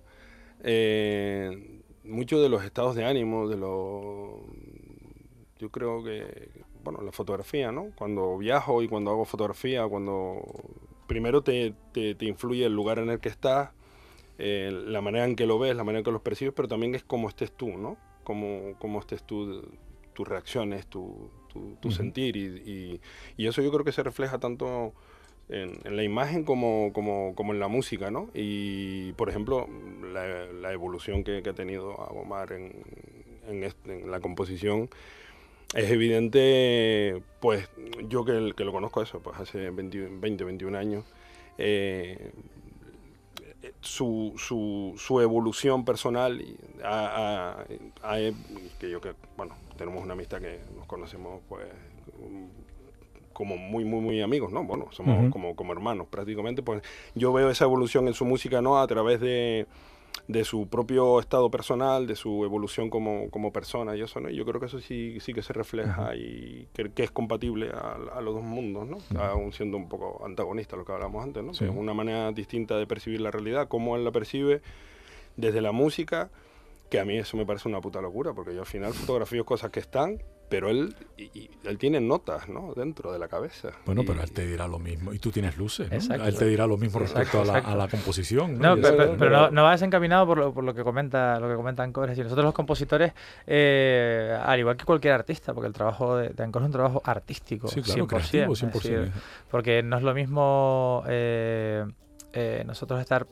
eh, 0.63 1.81
mucho 2.03 2.41
de 2.41 2.49
los 2.49 2.63
estados 2.63 2.95
de 2.95 3.05
ánimo, 3.05 3.47
de 3.47 3.57
los... 3.57 4.41
Yo 5.59 5.69
creo 5.69 6.03
que, 6.03 6.49
bueno, 6.83 7.01
la 7.01 7.11
fotografía, 7.11 7.71
¿no? 7.71 7.91
Cuando 7.95 8.37
viajo 8.37 8.81
y 8.83 8.87
cuando 8.87 9.11
hago 9.11 9.25
fotografía, 9.25 9.87
cuando 9.87 10.43
primero 11.07 11.41
te, 11.41 11.73
te, 11.93 12.15
te 12.15 12.25
influye 12.25 12.65
el 12.65 12.73
lugar 12.73 12.99
en 12.99 13.09
el 13.09 13.19
que 13.19 13.29
estás, 13.29 13.71
eh, 14.37 14.71
la 14.87 15.01
manera 15.01 15.25
en 15.25 15.35
que 15.35 15.45
lo 15.45 15.59
ves, 15.59 15.75
la 15.75 15.83
manera 15.83 15.99
en 15.99 16.05
que 16.05 16.11
lo 16.11 16.23
percibes, 16.23 16.53
pero 16.55 16.67
también 16.67 16.95
es 16.95 17.03
cómo 17.03 17.29
estés 17.29 17.51
tú, 17.51 17.77
¿no? 17.77 17.97
Cómo, 18.23 18.75
cómo 18.79 18.99
estés 18.99 19.23
tú, 19.23 19.63
tus 20.13 20.27
reacciones, 20.27 20.87
tu, 20.87 21.29
tu, 21.79 21.91
sentir. 21.91 22.35
Y, 22.35 22.99
y, 23.37 23.47
eso 23.47 23.61
yo 23.61 23.71
creo 23.71 23.83
que 23.83 23.91
se 23.91 24.01
refleja 24.01 24.39
tanto 24.39 24.93
en, 25.49 25.79
la 25.83 26.03
imagen 26.03 26.43
como, 26.43 26.91
como, 26.93 27.35
como, 27.35 27.53
en 27.53 27.59
la 27.59 27.67
música, 27.67 28.11
¿no? 28.11 28.29
Y, 28.33 29.13
por 29.13 29.29
ejemplo, 29.29 29.67
la, 30.11 30.45
la 30.45 30.71
evolución 30.71 31.23
que, 31.23 31.37
ha 31.37 31.53
tenido 31.53 32.01
Agomar 32.01 32.53
en, 32.53 32.73
en, 33.47 33.63
en, 33.85 34.09
la 34.09 34.19
composición 34.19 34.89
es 35.75 35.89
evidente, 35.91 37.21
pues 37.39 37.69
yo 38.07 38.25
que, 38.25 38.53
que 38.55 38.63
lo 38.63 38.71
conozco 38.71 39.01
eso, 39.01 39.19
pues 39.19 39.39
hace 39.39 39.69
20, 39.69 40.07
20 40.19 40.43
21 40.43 40.77
años, 40.77 41.05
eh, 41.57 42.31
su, 43.81 44.33
su, 44.37 44.93
su, 44.97 45.21
evolución 45.21 45.85
personal 45.85 46.41
y 46.41 46.57
que 48.79 48.89
yo 48.89 48.99
que 48.99 49.13
bueno 49.37 49.55
tenemos 49.77 50.03
una 50.03 50.13
amistad 50.13 50.41
que 50.41 50.59
nos 50.75 50.85
conocemos 50.85 51.41
pues 51.47 51.65
como 53.31 53.57
muy 53.57 53.85
muy 53.85 54.01
muy 54.01 54.21
amigos 54.21 54.51
no 54.51 54.63
bueno 54.63 54.87
somos 54.91 55.31
como 55.31 55.55
como 55.55 55.73
hermanos 55.73 56.07
prácticamente 56.07 56.61
pues 56.61 56.81
yo 57.15 57.31
veo 57.33 57.49
esa 57.49 57.65
evolución 57.65 58.07
en 58.07 58.13
su 58.13 58.25
música 58.25 58.61
no 58.61 58.79
a 58.79 58.87
través 58.87 59.19
de 59.21 59.65
de 60.27 60.45
su 60.45 60.67
propio 60.67 61.19
estado 61.19 61.51
personal, 61.51 62.07
de 62.07 62.15
su 62.15 62.45
evolución 62.45 62.89
como, 62.89 63.29
como 63.29 63.51
persona 63.51 63.95
y 63.95 64.01
eso, 64.01 64.21
¿no? 64.21 64.29
yo 64.29 64.45
creo 64.45 64.59
que 64.59 64.67
eso 64.67 64.79
sí, 64.79 65.17
sí 65.19 65.33
que 65.33 65.41
se 65.41 65.51
refleja 65.51 66.15
y 66.15 66.67
que, 66.73 67.03
es 67.03 67.11
compatible 67.11 67.71
a, 67.71 68.21
los 68.21 68.35
dos 68.35 68.43
mundos, 68.43 68.87
¿no? 68.87 69.19
Aún 69.19 69.51
siendo 69.51 69.75
un 69.75 69.89
poco 69.89 70.25
antagonista 70.25 70.77
lo 70.77 70.85
que 70.85 70.93
hablábamos 70.93 71.23
antes, 71.23 71.43
¿no? 71.43 71.51
es 71.51 71.61
una 71.61 71.93
manera 71.93 72.31
distinta 72.31 72.77
de 72.77 72.87
percibir 72.87 73.19
la 73.19 73.31
realidad, 73.31 73.67
cómo 73.67 73.97
él 73.97 74.05
la 74.05 74.11
percibe 74.11 74.61
desde 75.35 75.61
la 75.61 75.73
música, 75.73 76.29
que 76.89 76.99
a 76.99 77.05
mí 77.05 77.17
eso 77.17 77.35
me 77.35 77.45
parece 77.45 77.67
una 77.67 77.81
puta 77.81 78.01
locura, 78.01 78.33
porque 78.33 78.53
yo 78.53 78.61
al 78.61 78.67
final 78.67 78.93
fotografío 78.93 79.45
cosas 79.45 79.71
que 79.71 79.81
están 79.81 80.21
pero 80.53 80.69
él, 80.69 80.95
y, 81.17 81.49
él 81.63 81.79
tiene 81.79 81.99
notas, 81.99 82.47
¿no? 82.47 82.75
Dentro 82.75 83.11
de 83.11 83.17
la 83.17 83.27
cabeza. 83.27 83.69
Bueno, 83.87 84.03
pero 84.05 84.21
él 84.21 84.31
te 84.31 84.45
dirá 84.45 84.67
lo 84.67 84.77
mismo. 84.77 85.11
Y 85.11 85.17
tú 85.17 85.31
tienes 85.31 85.57
luces, 85.57 85.89
¿no? 86.07 86.13
Él 86.13 86.37
te 86.37 86.45
dirá 86.45 86.67
lo 86.67 86.77
mismo 86.77 86.99
respecto 86.99 87.41
a, 87.41 87.75
la, 87.75 87.87
composición. 87.87 88.59
No, 88.59 88.75
pero, 89.17 89.49
no, 89.49 89.63
vas 89.63 89.81
encaminado 89.81 90.27
por 90.27 90.37
lo, 90.37 90.53
por 90.53 90.63
lo 90.63 90.75
que 90.75 90.83
comenta 90.83 91.39
lo 91.39 91.49
que 91.49 91.55
comentan 91.55 91.85
Ancor. 91.87 92.11
y 92.15 92.21
nosotros 92.21 92.45
los 92.45 92.53
compositores, 92.53 93.13
eh, 93.47 94.37
al 94.45 94.59
igual 94.59 94.77
que 94.77 94.85
cualquier 94.85 95.15
artista, 95.15 95.55
porque 95.55 95.65
el 95.69 95.73
trabajo 95.73 96.17
de, 96.17 96.29
de 96.29 96.43
Ancor 96.43 96.61
es 96.61 96.65
un 96.67 96.71
trabajo 96.71 97.01
artístico, 97.03 97.67
sí, 97.67 97.81
claro, 97.81 98.05
100%. 98.05 98.71
100%. 98.71 99.11
porque 99.49 99.81
no 99.81 99.97
es 99.97 100.03
lo 100.03 100.13
mismo 100.13 101.03
eh, 101.07 101.83
eh, 102.31 102.63
nosotros 102.63 103.01
estar 103.01 103.25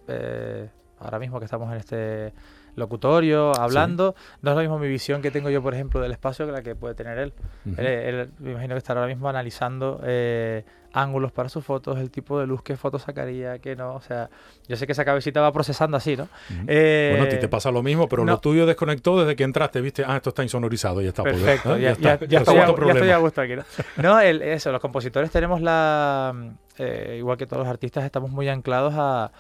ahora 0.98 1.20
mismo 1.20 1.38
que 1.38 1.46
estamos 1.46 1.72
en 1.72 1.78
este 1.78 2.34
locutorio, 2.76 3.54
hablando. 3.60 4.16
No 4.42 4.52
es 4.52 4.56
lo 4.56 4.62
mismo 4.62 4.80
mi 4.80 4.88
visión 4.88 5.22
que 5.22 5.32
tengo 5.32 5.50
yo, 5.50 5.62
por 5.62 5.74
ejemplo, 5.74 6.00
del 6.00 6.12
espacio 6.12 6.46
que 6.46 6.52
la 6.52 6.62
que 6.62 6.76
puede 6.76 6.96
tener 6.96 7.18
él. 7.18 7.34
él, 7.78 8.30
me 8.40 8.52
imagino 8.52 8.76
que 8.76 8.80
estará 8.80 9.02
ahora 9.02 9.14
mismo 9.14 9.30
analizando 9.30 10.02
eh, 10.04 10.64
ángulos 10.94 11.32
para 11.32 11.50
sus 11.50 11.64
fotos, 11.64 12.00
el 12.00 12.12
tipo 12.12 12.40
de 12.40 12.48
luz, 12.48 12.62
qué 12.64 12.76
foto 12.76 13.00
sacaría, 13.00 13.60
qué 13.60 13.76
no. 13.76 13.96
O 13.96 14.02
sea, 14.02 14.30
yo 14.68 14.76
sé 14.76 14.86
que 14.86 14.92
esa 14.92 15.06
cabecita 15.06 15.42
va 15.42 15.52
procesando 15.52 15.98
así, 15.98 16.18
¿no? 16.18 16.28
Eh, 16.68 17.10
bueno, 17.12 17.26
a 17.26 17.30
ti 17.30 17.40
te 17.40 17.48
pasa 17.48 17.72
lo 17.72 17.84
mismo, 17.84 18.08
pero 18.08 18.26
lo 18.26 18.40
tuyo 18.40 18.66
desconectó 18.66 19.20
desde 19.20 19.36
que 19.36 19.44
entraste, 19.44 19.82
viste, 19.82 20.04
ah, 20.06 20.18
esto 20.18 20.30
está 20.30 20.44
insonorizado, 20.44 21.02
ya 21.02 21.10
está. 21.10 21.24
Pues, 21.24 21.36
Perfecto, 21.38 21.78
ya, 21.78 21.94
ya, 21.98 22.20
ya, 22.20 22.40
estoy 22.40 22.58
a, 22.58 23.18
gusto 23.18 23.42
aquí, 23.42 23.56
¿no? 23.56 23.64
no 23.98 24.20
eso, 24.20 24.72
los 24.72 24.82
compositores 24.82 25.32
tenemos 25.32 25.62
la... 25.62 26.34
Eh, 26.78 27.18
igual 27.20 27.38
que 27.38 27.46
todos 27.46 27.60
los 27.60 27.70
artistas, 27.70 28.04
estamos 28.06 28.32
muy 28.32 28.50
anclados 28.50 28.94
a 28.98 29.32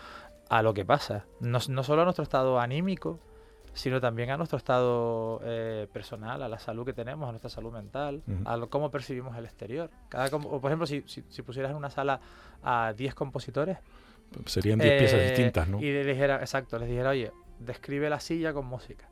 a 0.52 0.62
lo 0.62 0.74
que 0.74 0.84
pasa. 0.84 1.26
No, 1.40 1.60
no 1.70 1.84
solo 1.84 2.02
a 2.02 2.04
nuestro 2.04 2.24
estado 2.24 2.60
anímico, 2.60 3.22
sino 3.74 4.02
también 4.02 4.32
a 4.32 4.38
nuestro 4.38 4.58
estado 4.58 5.40
eh, 5.46 5.88
personal, 5.94 6.44
a 6.44 6.50
la 6.50 6.60
salud 6.60 6.86
que 6.86 6.92
tenemos, 6.92 7.30
a 7.30 7.32
nuestra 7.32 7.50
salud 7.50 7.72
mental, 7.72 8.22
a 8.44 8.60
cómo 8.70 8.92
percibimos 8.92 9.38
el 9.38 9.46
exterior. 9.46 9.90
Cada, 10.10 10.28
o 10.36 10.60
por 10.60 10.70
ejemplo, 10.70 10.86
si, 10.86 11.06
si, 11.08 11.42
pusieras 11.42 11.72
en 11.72 11.78
una 11.78 11.90
sala 11.90 12.20
a 12.64 12.94
10 12.96 13.16
compositores... 13.16 13.78
Serían 14.46 14.80
10 14.80 15.00
piezas 15.00 15.20
eh, 15.22 15.28
distintas, 15.30 15.70
¿no? 15.70 15.80
Y 15.80 15.92
les 15.92 16.06
dijera, 16.06 16.42
exacto, 16.42 16.78
les 16.78 16.90
dijera, 16.90 17.12
oye, 17.12 17.32
describe 17.60 18.10
la 18.10 18.20
silla 18.20 18.52
con 18.52 18.66
música 18.66 19.08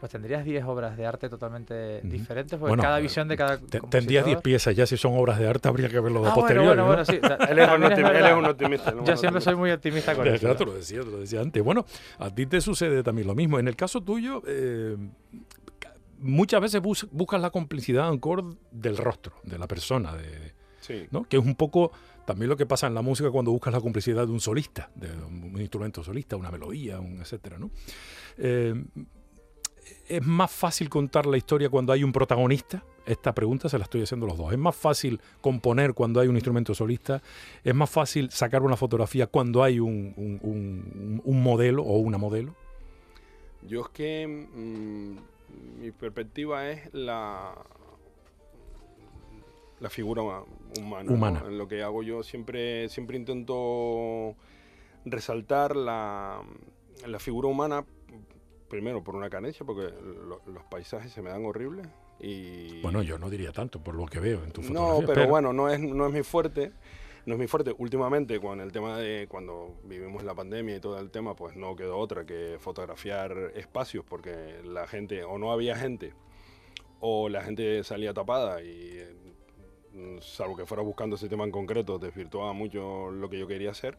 pues 0.00 0.10
tendrías 0.10 0.44
10 0.44 0.64
obras 0.64 0.96
de 0.96 1.04
arte 1.04 1.28
totalmente 1.28 2.00
diferentes, 2.02 2.58
porque 2.58 2.80
cada 2.80 2.98
visión 2.98 3.28
de 3.28 3.36
cada. 3.36 3.58
Tendrías 3.58 4.24
10 4.24 4.40
piezas, 4.40 4.74
ya 4.74 4.86
si 4.86 4.96
son 4.96 5.16
obras 5.16 5.38
de 5.38 5.46
arte 5.46 5.68
habría 5.68 5.90
que 5.90 6.00
verlo 6.00 6.22
de 6.22 6.30
ah, 6.30 6.34
posterior. 6.34 6.64
Bueno, 6.64 6.86
bueno, 6.86 7.04
sí. 7.04 7.20
él, 7.48 7.58
es 7.58 8.32
un 8.32 8.46
optimista. 8.46 8.94
Yo 9.04 9.16
siempre 9.16 9.42
soy 9.42 9.56
muy 9.56 9.70
optimista 9.70 10.14
con 10.14 10.26
eso. 10.26 10.48
Ya 10.48 10.56
te 10.56 10.64
lo 10.64 10.74
decía, 10.74 11.00
te 11.00 11.10
lo 11.10 11.18
decía 11.18 11.40
antes. 11.42 11.62
Bueno, 11.62 11.84
a 12.18 12.34
ti 12.34 12.46
te 12.46 12.62
sucede 12.62 13.02
también 13.02 13.28
lo 13.28 13.34
mismo. 13.34 13.58
En 13.58 13.68
el 13.68 13.76
caso 13.76 14.00
tuyo, 14.00 14.42
eh, 14.46 14.96
muchas 16.18 16.60
veces 16.62 16.80
buscas 16.80 17.40
la 17.40 17.50
complicidad 17.50 18.10
en 18.10 18.20
del 18.70 18.96
rostro, 18.96 19.34
de 19.42 19.58
la 19.58 19.66
persona, 19.66 20.14
de, 20.14 20.54
sí. 20.80 21.06
¿no? 21.10 21.24
que 21.24 21.36
es 21.36 21.44
un 21.44 21.54
poco 21.54 21.92
también 22.24 22.48
lo 22.48 22.56
que 22.56 22.66
pasa 22.66 22.86
en 22.86 22.94
la 22.94 23.02
música 23.02 23.30
cuando 23.30 23.50
buscas 23.50 23.72
la 23.72 23.80
complicidad 23.80 24.26
de 24.26 24.32
un 24.32 24.40
solista, 24.40 24.90
de 24.94 25.10
un 25.12 25.60
instrumento 25.60 26.02
solista, 26.02 26.36
una 26.36 26.50
melodía, 26.50 27.00
un 27.00 27.20
etcétera, 27.20 27.58
¿no? 27.58 27.70
Eh, 28.38 28.74
¿Es 30.08 30.26
más 30.26 30.50
fácil 30.50 30.88
contar 30.88 31.26
la 31.26 31.36
historia 31.36 31.68
cuando 31.68 31.92
hay 31.92 32.04
un 32.04 32.12
protagonista? 32.12 32.84
Esta 33.06 33.34
pregunta 33.34 33.68
se 33.68 33.78
la 33.78 33.84
estoy 33.84 34.02
haciendo 34.02 34.26
los 34.26 34.36
dos. 34.36 34.52
¿Es 34.52 34.58
más 34.58 34.76
fácil 34.76 35.20
componer 35.40 35.94
cuando 35.94 36.20
hay 36.20 36.28
un 36.28 36.36
instrumento 36.36 36.74
solista? 36.74 37.22
¿Es 37.64 37.74
más 37.74 37.90
fácil 37.90 38.30
sacar 38.30 38.62
una 38.62 38.76
fotografía 38.76 39.26
cuando 39.26 39.62
hay 39.62 39.80
un, 39.80 41.22
modelo 41.24 41.82
o 41.82 41.98
una 41.98 42.18
modelo? 42.18 42.54
Yo 43.62 43.82
es 43.82 43.88
que 43.88 44.26
mm, 44.26 45.80
mi 45.80 45.90
perspectiva 45.90 46.70
es 46.70 46.92
la, 46.92 47.54
la 49.80 49.90
figura 49.90 50.22
humana. 50.22 51.10
humana. 51.10 51.42
En 51.46 51.58
lo 51.58 51.68
que 51.68 51.82
hago 51.82 52.02
yo 52.02 52.22
siempre, 52.22 52.88
siempre 52.88 53.16
intento 53.16 54.34
resaltar 55.04 55.76
la, 55.76 56.42
la 57.06 57.18
figura 57.18 57.48
humana 57.48 57.84
primero 58.70 59.04
por 59.04 59.14
una 59.16 59.28
canecha, 59.28 59.66
porque 59.66 59.92
los 60.46 60.64
paisajes 60.70 61.12
se 61.12 61.20
me 61.20 61.28
dan 61.28 61.44
horribles. 61.44 61.86
Y... 62.18 62.80
Bueno, 62.80 63.02
yo 63.02 63.18
no 63.18 63.28
diría 63.28 63.52
tanto 63.52 63.82
por 63.82 63.94
lo 63.94 64.06
que 64.06 64.20
veo 64.20 64.42
en 64.44 64.52
tu 64.52 64.62
fotografía. 64.62 65.00
No, 65.00 65.06
pero, 65.06 65.28
bueno, 65.28 65.52
no 65.52 65.68
es, 65.68 65.78
no 65.78 66.06
es 66.06 66.12
mi 66.12 66.22
fuerte. 66.22 66.72
No 67.26 67.34
es 67.34 67.40
mi 67.40 67.46
fuerte. 67.46 67.74
Últimamente, 67.76 68.40
con 68.40 68.60
el 68.60 68.72
tema 68.72 68.96
de 68.96 69.26
cuando 69.28 69.78
vivimos 69.84 70.22
la 70.24 70.34
pandemia 70.34 70.76
y 70.76 70.80
todo 70.80 70.98
el 70.98 71.10
tema, 71.10 71.36
pues 71.36 71.54
no 71.54 71.76
quedó 71.76 71.98
otra 71.98 72.24
que 72.24 72.56
fotografiar 72.58 73.52
espacios, 73.54 74.04
porque 74.08 74.62
la 74.64 74.86
gente, 74.86 75.24
o 75.24 75.36
no 75.36 75.52
había 75.52 75.76
gente, 75.76 76.14
o 77.00 77.28
la 77.28 77.42
gente 77.42 77.84
salía 77.84 78.14
tapada 78.14 78.62
y, 78.62 79.02
salvo 80.20 80.56
que 80.56 80.64
fuera 80.64 80.82
buscando 80.82 81.16
ese 81.16 81.28
tema 81.28 81.44
en 81.44 81.50
concreto, 81.50 81.98
desvirtuaba 81.98 82.52
mucho 82.54 83.10
lo 83.10 83.28
que 83.28 83.38
yo 83.38 83.46
quería 83.46 83.72
hacer 83.72 83.98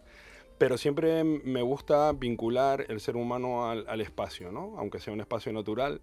pero 0.61 0.77
siempre 0.77 1.23
me 1.23 1.63
gusta 1.63 2.11
vincular 2.11 2.85
el 2.87 2.99
ser 2.99 3.15
humano 3.15 3.67
al, 3.67 3.99
espacio, 3.99 4.51
¿no? 4.51 4.75
aunque 4.77 4.99
sea 4.99 5.11
un 5.11 5.19
espacio 5.19 5.51
natural. 5.51 5.99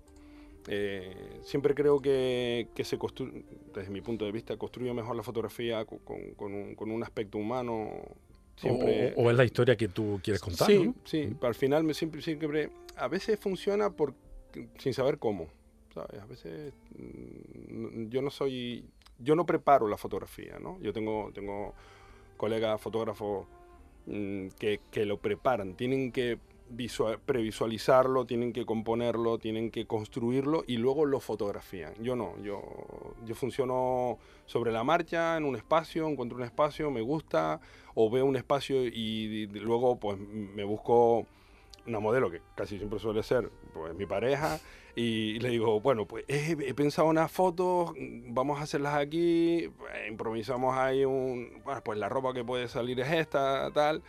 Eh, 0.67 1.39
siempre 1.45 1.77
creo 1.77 2.03
que, 2.03 2.67
se 2.83 2.99
construye, 2.99 3.45
desde 3.73 3.89
mi 3.91 4.01
punto 4.01 4.25
de 4.25 4.33
vista, 4.33 4.57
construye 4.57 4.93
mejor 4.93 5.15
la 5.15 5.23
fotografía 5.23 5.85
con, 5.85 6.91
un, 6.91 7.03
aspecto 7.05 7.39
humano. 7.39 8.03
Siempre, 8.57 9.15
o, 9.17 9.31
es 9.31 9.37
la 9.37 9.45
historia 9.45 9.77
que 9.77 9.87
tú 9.87 10.19
quieres 10.25 10.43
contar. 10.43 10.67
Sí, 10.67 10.93
sí. 11.05 11.37
Al 11.41 11.55
final 11.55 11.85
me 11.85 11.95
siempre, 11.95 12.21
siempre, 12.21 12.71
a 12.97 13.07
veces 13.07 13.39
funciona 13.39 13.91
por, 13.91 14.13
sin 14.79 14.93
saber 14.93 15.19
cómo. 15.19 15.47
A 15.95 16.27
veces 16.27 16.75
mm, 16.99 18.09
yo 18.09 18.23
no 18.23 18.31
soy, 18.31 18.85
yo 19.21 19.37
no 19.37 19.47
preparo 19.47 19.87
la 19.87 19.97
fotografía, 19.97 20.59
¿no? 20.59 20.81
Yo 20.81 20.93
tengo, 20.93 21.31
tengo 21.33 21.75
colegas 22.37 22.81
fotógrafos 22.81 23.47
que, 24.59 24.81
que, 24.91 25.05
lo 25.05 25.19
preparan, 25.19 25.75
tienen 25.75 26.13
que 26.13 26.39
previsualizarlo, 27.25 28.27
tienen 28.27 28.53
que 28.53 28.67
componerlo, 28.67 29.39
tienen 29.39 29.71
que 29.71 29.87
construirlo 29.87 30.65
y 30.67 30.77
luego 30.77 31.07
lo 31.07 31.21
fotografían. 31.21 31.95
Yo 32.01 32.15
no, 32.17 32.35
yo, 32.43 32.63
yo 33.25 33.35
funciono 33.35 34.19
sobre 34.47 34.73
la 34.73 34.85
marcha, 34.85 35.37
en 35.37 35.45
un 35.45 35.57
espacio, 35.57 36.09
encuentro 36.09 36.37
un 36.37 36.45
espacio, 36.45 36.91
me 36.91 37.01
gusta, 37.01 37.61
o 37.95 38.11
veo 38.11 38.27
un 38.27 38.37
espacio 38.37 38.85
y, 38.85 39.47
luego 39.47 39.97
pues 39.97 40.19
me 40.19 40.65
busco 40.65 41.27
una 41.87 42.01
modelo 42.01 42.31
que 42.31 42.43
casi 42.55 42.77
siempre 42.77 42.99
suele 42.99 43.23
ser 43.23 43.51
pues 43.73 43.95
mi 43.95 44.05
pareja 44.05 44.61
y 44.99 45.39
le 45.39 45.51
digo, 45.51 45.81
bueno, 45.81 46.07
pues 46.07 46.25
he, 46.27 46.75
pensado 46.75 47.07
unas 47.07 47.31
fotos, 47.31 47.93
vamos 48.27 48.59
a 48.59 48.65
hacerlas 48.65 48.97
aquí, 48.97 49.71
improvisamos 50.09 50.77
ahí 50.77 51.05
un, 51.05 51.63
bueno, 51.63 51.81
pues 51.85 52.01
la 52.01 52.09
ropa 52.09 52.35
que 52.35 52.43
puede 52.43 52.67
salir 52.67 52.99
es 52.99 53.13
esta, 53.13 53.71
tal, 53.71 54.03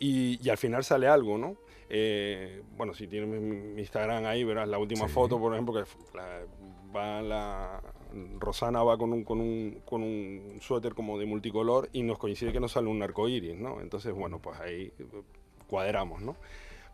y, 0.00 0.48
al 0.48 0.58
final 0.58 0.82
sale 0.82 1.06
algo, 1.06 1.38
¿no? 1.38 1.56
Eh, 1.88 2.60
bueno, 2.76 2.92
si 2.92 3.06
tienes 3.06 3.28
mi, 3.28 3.80
Instagram 3.80 4.24
ahí, 4.24 4.42
verás 4.42 4.68
la 4.68 4.78
última 4.78 5.06
foto, 5.06 5.38
por 5.38 5.52
ejemplo, 5.52 5.74
que 5.74 5.88
va 6.92 7.22
la, 7.22 7.80
Rosana 8.40 8.82
va 8.82 8.98
con 8.98 9.12
un, 9.12 9.22
con, 9.22 9.40
un, 9.40 9.80
con 9.84 10.02
un 10.02 10.58
suéter 10.60 10.94
como 10.94 11.20
de 11.20 11.26
multicolor 11.26 11.88
y 11.92 12.02
nos 12.02 12.18
coincide 12.18 12.52
que 12.52 12.58
nos 12.58 12.72
sale 12.72 12.88
un 12.88 13.00
arco 13.00 13.28
iris, 13.28 13.56
¿no? 13.56 13.80
Entonces, 13.80 14.12
bueno, 14.12 14.40
pues 14.40 14.58
ahí 14.58 14.92
cuadramos, 15.68 16.20
¿no? 16.20 16.34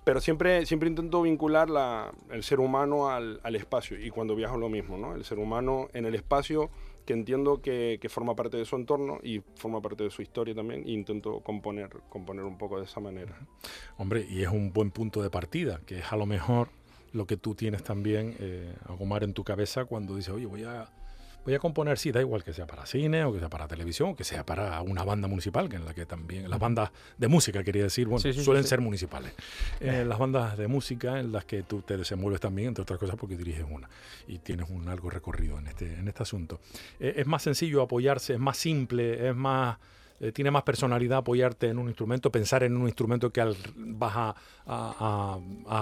Pero 0.04 0.20
siempre, 0.20 0.66
siempre 0.66 0.88
intento 0.88 1.22
vincular 1.22 1.70
la, 1.70 2.12
el 2.30 2.42
ser 2.42 2.58
humano 2.58 3.08
al, 3.08 3.40
al, 3.44 3.54
espacio 3.54 3.98
y 3.98 4.10
cuando 4.10 4.34
viajo 4.34 4.56
lo 4.56 4.68
mismo, 4.68 4.98
¿no? 4.98 5.14
El 5.14 5.24
ser 5.24 5.38
humano 5.38 5.88
en 5.92 6.06
el 6.06 6.14
espacio 6.16 6.70
que 7.06 7.12
entiendo 7.12 7.62
que, 7.62 7.98
que, 8.00 8.08
forma 8.08 8.34
parte 8.34 8.56
de 8.56 8.64
su 8.64 8.76
entorno 8.76 9.18
y 9.22 9.40
forma 9.56 9.80
parte 9.80 10.04
de 10.04 10.10
su 10.10 10.22
historia 10.22 10.54
también 10.54 10.82
e 10.86 10.90
intento 10.90 11.40
componer, 11.40 11.90
componer 12.08 12.44
un 12.44 12.58
poco 12.58 12.78
de 12.78 12.84
esa 12.84 13.00
manera. 13.00 13.36
Hombre, 13.96 14.26
y 14.28 14.42
es 14.42 14.48
un 14.48 14.72
buen 14.72 14.90
punto 14.90 15.22
de 15.22 15.30
partida, 15.30 15.80
que 15.86 15.98
es 15.98 16.12
a 16.12 16.16
lo 16.16 16.26
mejor 16.26 16.68
lo 17.12 17.26
que 17.26 17.36
tú 17.36 17.54
tienes 17.54 17.82
también, 17.82 18.36
eh, 18.40 18.74
Agomar, 18.86 19.22
en 19.22 19.34
tu 19.34 19.44
cabeza 19.44 19.84
cuando 19.84 20.16
dices, 20.16 20.32
oye, 20.32 20.46
voy 20.46 20.64
a 20.64 20.88
voy 21.44 21.54
a 21.54 21.58
componer, 21.58 21.98
sí, 21.98 22.12
da 22.12 22.20
igual 22.20 22.44
que 22.44 22.52
sea 22.52 22.66
para 22.66 22.86
cine 22.86 23.24
o 23.24 23.32
que 23.32 23.38
sea 23.38 23.48
para 23.48 23.66
televisión 23.66 24.10
o 24.10 24.16
que 24.16 24.24
sea 24.24 24.44
para 24.44 24.80
una 24.82 25.04
banda 25.04 25.28
municipal, 25.28 25.68
que 25.68 25.76
en 25.76 25.84
la 25.84 25.94
que 25.94 26.06
también, 26.06 26.48
las 26.48 26.58
bandas 26.58 26.90
de 27.18 27.28
música, 27.28 27.62
quería 27.62 27.84
decir, 27.84 28.06
bueno, 28.06 28.32
suelen 28.32 28.64
ser 28.64 28.80
municipales. 28.80 29.32
Eh, 29.80 30.04
las 30.06 30.18
bandas 30.18 30.56
de 30.56 30.68
música 30.68 31.18
en 31.18 31.32
las 31.32 31.44
que 31.44 31.62
tú 31.62 31.82
te 31.82 31.96
desenvuelves 31.96 32.40
también, 32.40 32.68
entre 32.68 32.82
otras 32.82 32.98
cosas, 32.98 33.16
porque 33.16 33.36
diriges 33.36 33.66
una 33.68 33.88
y 34.26 34.38
tienes 34.38 34.70
un 34.70 34.88
algo 34.88 35.10
recorrido 35.10 35.58
en 35.58 35.66
este, 35.66 35.94
en 35.94 36.08
este 36.08 36.22
asunto. 36.22 36.60
Eh, 37.00 37.14
es 37.16 37.26
más 37.26 37.42
sencillo 37.42 37.82
apoyarse, 37.82 38.34
es 38.34 38.40
más 38.40 38.56
simple, 38.56 39.28
es 39.28 39.34
más 39.34 39.78
eh, 40.22 40.30
tiene 40.30 40.52
más 40.52 40.62
personalidad 40.62 41.18
apoyarte 41.18 41.66
en 41.66 41.78
un 41.78 41.88
instrumento, 41.88 42.30
pensar 42.30 42.62
en 42.62 42.76
un 42.76 42.86
instrumento 42.86 43.30
que 43.30 43.40
al, 43.40 43.56
vas 43.74 44.14
a, 44.14 44.34
a, 44.66 45.38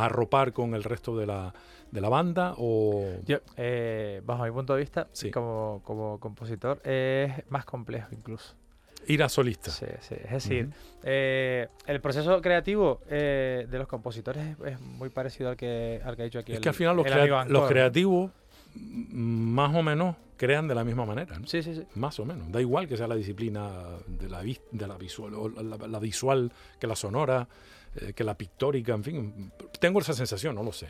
arropar 0.07 0.55
con 0.55 0.75
el 0.75 0.83
resto 0.83 1.15
de 1.15 1.27
la, 1.27 1.53
de 1.91 2.01
la 2.01 2.09
banda? 2.09 2.55
O... 2.57 3.05
Yo, 3.27 3.41
eh, 3.59 4.23
bajo 4.25 4.45
mi 4.45 4.51
punto 4.51 4.73
de 4.73 4.81
vista, 4.81 5.09
como, 5.31 5.83
como 5.85 6.19
compositor, 6.19 6.81
es 6.85 7.31
más 7.51 7.67
complejo 7.67 8.09
incluso. 8.13 8.55
Ir 9.07 9.23
a 9.23 9.29
solista. 9.29 9.71
Sí, 9.71 9.85
sí. 10.01 10.15
Es 10.25 10.31
decir, 10.31 10.71
eh, 11.03 11.69
el 11.87 12.01
proceso 12.01 12.41
creativo 12.41 13.03
de 13.11 13.69
los 13.73 13.89
compositores 13.89 14.57
es, 14.65 14.81
muy 14.81 15.11
parecido 15.11 15.51
al 15.51 15.57
que, 15.57 16.01
al 16.03 16.17
que 16.17 16.23
ha 16.23 16.25
dicho 16.25 16.39
aquí. 16.39 16.53
Es 16.53 16.61
que 16.61 16.71
al 16.71 16.75
final 16.75 16.97
los, 16.97 17.07
los 17.51 17.69
creativos, 17.69 18.31
más 18.75 19.75
o 19.75 19.83
menos, 19.83 20.17
crean 20.41 20.67
de 20.67 20.75
la 20.75 20.85
misma 20.85 21.05
manera. 21.05 21.39
¿no? 21.39 21.47
Sí, 21.47 21.63
sí, 21.63 21.75
sí. 21.75 21.87
Más 21.97 22.19
o 22.19 22.25
menos. 22.25 22.51
Da 22.51 22.63
igual 22.63 22.89
que 22.89 22.97
sea 22.97 23.07
la 23.07 23.15
disciplina 23.15 23.73
de 24.07 24.27
la, 24.27 24.41
de 24.41 24.87
la 24.87 24.97
visual, 24.97 25.35
o 25.35 25.51
la, 25.51 25.99
visual 25.99 26.51
que 26.79 26.87
la 26.87 26.97
sonora, 26.97 27.47
eh, 27.95 28.15
que 28.15 28.25
la 28.25 28.39
pictórica, 28.39 28.95
en 28.95 29.05
fin. 29.05 29.53
Tengo 29.79 30.01
esa 30.01 30.15
sensación, 30.15 30.55
no 30.55 30.63
lo 30.63 30.73
sé. 30.73 30.87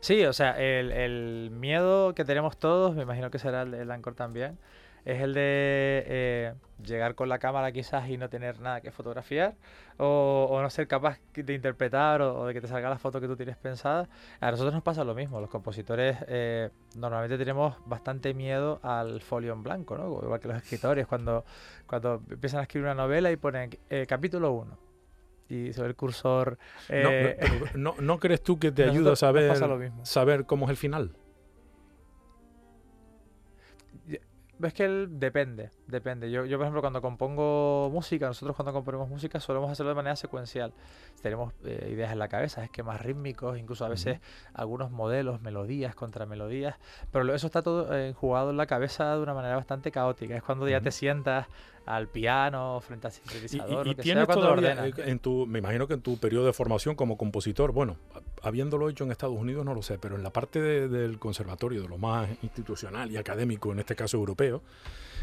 Sí, 0.00 0.22
o 0.26 0.34
sea, 0.34 0.50
el, 0.60 0.92
el, 0.92 1.50
miedo 1.50 2.14
que 2.14 2.26
tenemos 2.26 2.58
todos, 2.58 2.94
me 2.94 3.04
imagino 3.04 3.30
que 3.30 3.38
será 3.38 3.62
el 3.62 3.70
de 3.70 4.12
también, 4.14 4.58
es 5.04 5.20
el 5.20 5.34
de 5.34 6.04
eh, 6.06 6.54
llegar 6.84 7.14
con 7.14 7.28
la 7.28 7.38
cámara 7.38 7.72
quizás 7.72 8.08
y 8.08 8.16
no 8.16 8.28
tener 8.28 8.60
nada 8.60 8.80
que 8.80 8.90
fotografiar 8.90 9.54
o, 9.98 10.58
no 10.62 10.70
ser 10.70 10.86
capaz 10.86 11.18
de 11.34 11.54
interpretar 11.54 12.22
o, 12.22 12.46
de 12.46 12.54
que 12.54 12.60
te 12.60 12.66
salga 12.66 12.88
la 12.88 12.98
foto 12.98 13.20
que 13.20 13.26
tú 13.26 13.36
tienes 13.36 13.56
pensada. 13.56 14.08
A 14.40 14.50
nosotros 14.50 14.72
nos 14.72 14.82
pasa 14.82 15.04
lo 15.04 15.14
mismo, 15.14 15.40
los 15.40 15.50
compositores 15.50 16.16
eh, 16.28 16.70
normalmente 16.96 17.36
tenemos 17.38 17.76
bastante 17.86 18.34
miedo 18.34 18.80
al 18.82 19.20
folio 19.20 19.52
en 19.52 19.62
blanco, 19.62 19.96
¿no? 19.96 20.20
igual 20.22 20.40
que 20.40 20.48
los 20.48 20.56
escritores 20.56 21.06
cuando, 21.06 21.44
cuando 21.86 22.22
empiezan 22.30 22.60
a 22.60 22.62
escribir 22.62 22.86
una 22.86 22.94
novela 22.94 23.30
y 23.30 23.36
ponen 23.36 23.70
eh, 23.88 24.06
capítulo 24.08 24.52
1 24.52 24.90
y 25.48 25.72
sobre 25.72 25.88
el 25.88 25.96
cursor. 25.96 26.58
no, 27.74 27.94
no, 27.98 28.18
crees 28.18 28.42
tú 28.42 28.58
que 28.58 28.70
te 28.70 28.84
ayuda 28.88 29.12
a 29.12 29.16
saber, 29.16 29.52
saber 30.02 30.46
cómo 30.46 30.66
es 30.66 30.70
el 30.70 30.76
final? 30.76 31.16
Es 34.62 34.74
que 34.74 34.84
él 34.84 35.08
depende, 35.12 35.70
depende. 35.86 36.30
Yo, 36.30 36.44
yo, 36.44 36.58
por 36.58 36.66
ejemplo, 36.66 36.82
cuando 36.82 37.00
compongo 37.00 37.88
música, 37.90 38.26
nosotros 38.26 38.54
cuando 38.54 38.72
componemos 38.72 39.08
música 39.08 39.40
solemos 39.40 39.70
hacerlo 39.70 39.90
de 39.90 39.94
manera 39.94 40.16
secuencial. 40.16 40.74
Tenemos 41.22 41.54
eh, 41.64 41.90
ideas 41.92 42.12
en 42.12 42.18
la 42.18 42.28
cabeza, 42.28 42.62
esquemas 42.62 43.00
rítmicos, 43.00 43.58
incluso 43.58 43.84
a 43.84 43.88
veces 43.88 44.20
algunos 44.52 44.90
modelos, 44.90 45.40
melodías, 45.40 45.94
contra 45.94 46.26
melodías, 46.26 46.76
pero 47.10 47.32
eso 47.34 47.46
está 47.46 47.62
todo 47.62 47.96
eh, 47.96 48.12
jugado 48.12 48.50
en 48.50 48.58
la 48.58 48.66
cabeza 48.66 49.14
de 49.16 49.22
una 49.22 49.34
manera 49.34 49.56
bastante 49.56 49.90
caótica. 49.90 50.36
Es 50.36 50.42
cuando 50.42 50.68
ya 50.68 50.80
te 50.80 50.90
sientas 50.90 51.46
al 51.86 52.08
piano, 52.08 52.80
frente 52.80 53.06
al 53.06 53.12
sintetizador. 53.12 53.86
Y, 53.86 53.94
tienes 53.94 54.26
todavía, 54.26 54.86
eh, 54.86 54.92
en 54.98 55.18
tu, 55.18 55.46
me 55.46 55.58
imagino 55.58 55.86
que 55.86 55.94
en 55.94 56.02
tu 56.02 56.18
periodo 56.18 56.46
de 56.46 56.52
formación 56.52 56.94
como 56.94 57.16
compositor, 57.16 57.72
bueno, 57.72 57.96
habiéndolo 58.42 58.88
hecho 58.88 59.04
en 59.04 59.12
Estados 59.12 59.36
Unidos 59.36 59.64
no 59.64 59.74
lo 59.74 59.82
sé, 59.82 59.98
pero 59.98 60.16
en 60.16 60.22
la 60.22 60.30
parte 60.30 60.60
del 60.60 61.18
conservatorio, 61.18 61.82
de 61.82 61.88
lo 61.88 61.98
más 61.98 62.28
institucional 62.42 63.10
y 63.10 63.16
académico, 63.16 63.72
en 63.72 63.80
este 63.80 63.96
caso 63.96 64.16
europeo, 64.16 64.62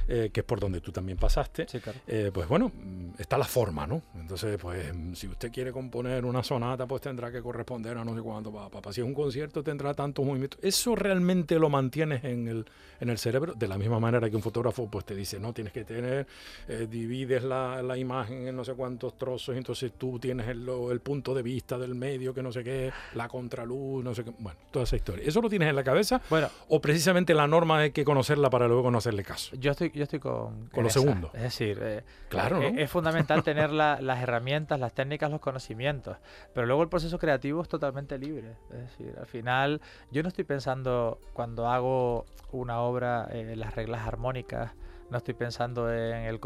eh, 0.10 0.30
que 0.32 0.40
es 0.40 0.46
por 0.46 0.58
donde 0.58 0.80
tú 0.80 0.94
también 0.94 1.18
pasaste, 1.18 1.68
eh, 2.08 2.32
pues 2.34 2.48
bueno, 2.48 2.72
está 3.18 3.38
la 3.38 3.44
forma, 3.44 3.86
¿no? 3.86 4.02
Entonces, 4.16 4.58
pues 4.58 4.90
si 5.16 5.28
usted 5.28 5.52
quiere 5.52 5.74
componer 5.74 6.24
una 6.24 6.44
sonata, 6.44 6.88
pues 6.88 7.02
tendrá 7.02 7.30
que 7.30 7.42
corresponder 7.42 7.98
a 7.98 8.06
no 8.06 8.16
sé 8.16 8.22
cuánto, 8.22 8.54
papá. 8.54 8.94
Si 8.94 9.02
es 9.02 9.06
un 9.08 9.14
concierto, 9.14 9.64
tendrá 9.64 9.94
tantos 9.94 10.26
movimientos. 10.26 10.62
Eso 10.64 10.96
realmente 10.96 11.60
lo 11.60 11.70
mantienes 11.70 12.24
en 12.24 12.48
el, 12.48 12.66
en 13.02 13.10
el 13.10 13.18
cerebro, 13.18 13.54
de 13.54 13.68
la 13.68 13.78
misma 13.78 14.00
manera 14.00 14.30
que 14.30 14.38
un 14.38 14.42
fotógrafo 14.42 14.90
pues 14.90 15.04
te 15.04 15.14
dice, 15.14 15.42
no, 15.42 15.52
tienes 15.52 15.74
que 15.74 15.84
tener, 15.84 16.26
eh, 16.68 16.88
divides 16.90 17.44
la, 17.44 17.82
la, 17.82 17.98
imagen 17.98 18.48
en 18.48 18.56
no 18.56 18.64
sé 18.64 18.74
cuántos 18.74 19.18
trozos, 19.18 19.56
entonces 19.56 19.92
tú 19.98 20.20
tienes 20.20 20.48
el, 20.48 20.68
el 20.92 21.00
punto 21.00 21.34
de 21.34 21.42
vista 21.42 21.78
del 21.78 21.96
medio, 21.96 22.34
que 22.34 22.44
no 22.44 22.52
sé 22.52 22.64
qué, 22.64 22.92
la 23.16 23.28
contraluz, 23.28 24.04
no 24.04 24.14
sé 24.14 24.24
qué, 24.24 24.32
bueno, 24.38 24.60
toda 24.72 24.84
esa 24.84 24.96
historia. 24.96 25.26
¿Eso 25.28 25.42
lo 25.42 25.50
tienes 25.50 25.70
en 25.70 25.76
la 25.76 25.84
cabeza? 25.84 26.22
Bueno, 26.30 26.50
o 26.70 26.80
precisamente 26.80 27.34
la 27.34 27.48
norma 27.48 27.80
hay 27.80 27.92
que 27.92 28.06
conocerla 28.06 28.50
para 28.50 28.68
luego 28.68 28.84
conocerle 28.84 29.24
caso. 29.24 29.56
Yo 29.56 29.72
estoy 29.72 29.92
yo 29.94 30.04
estoy 30.04 30.20
con, 30.20 30.68
con 30.68 30.84
lo 30.84 30.90
segundo. 30.90 31.32
Es 31.34 31.42
decir, 31.42 31.80
eh, 31.82 32.04
claro, 32.30 32.62
eh, 32.62 32.76
es, 32.78 32.92
fundamental 32.92 33.44
tener 33.44 33.72
las 33.72 34.22
herramientas, 34.22 34.80
las 34.80 34.94
técnicas, 34.94 35.32
los 35.32 35.42
conocimientos, 35.42 36.18
pero 36.54 36.68
luego 36.68 36.84
el 36.84 36.90
proceso 36.90 37.18
creativo 37.20 37.62
es 37.62 37.68
totalmente 37.68 38.18
libre. 38.18 38.56
Es 38.72 38.80
decir, 38.80 39.16
al 39.20 39.28
final 39.28 39.82
yo 40.12 40.24
no 40.24 40.30
estoy 40.30 40.44
pensando 40.44 41.20
cuando 41.34 41.68
hago 41.68 42.26
una 42.52 42.80
obra 42.82 43.28
eh, 43.32 43.56
las 43.56 43.76
reglas 43.76 44.08
armónicas, 44.08 44.72
no 45.10 45.18
estoy 45.18 45.34
pensando 45.34 45.92
en, 45.92 46.26
el, 46.26 46.40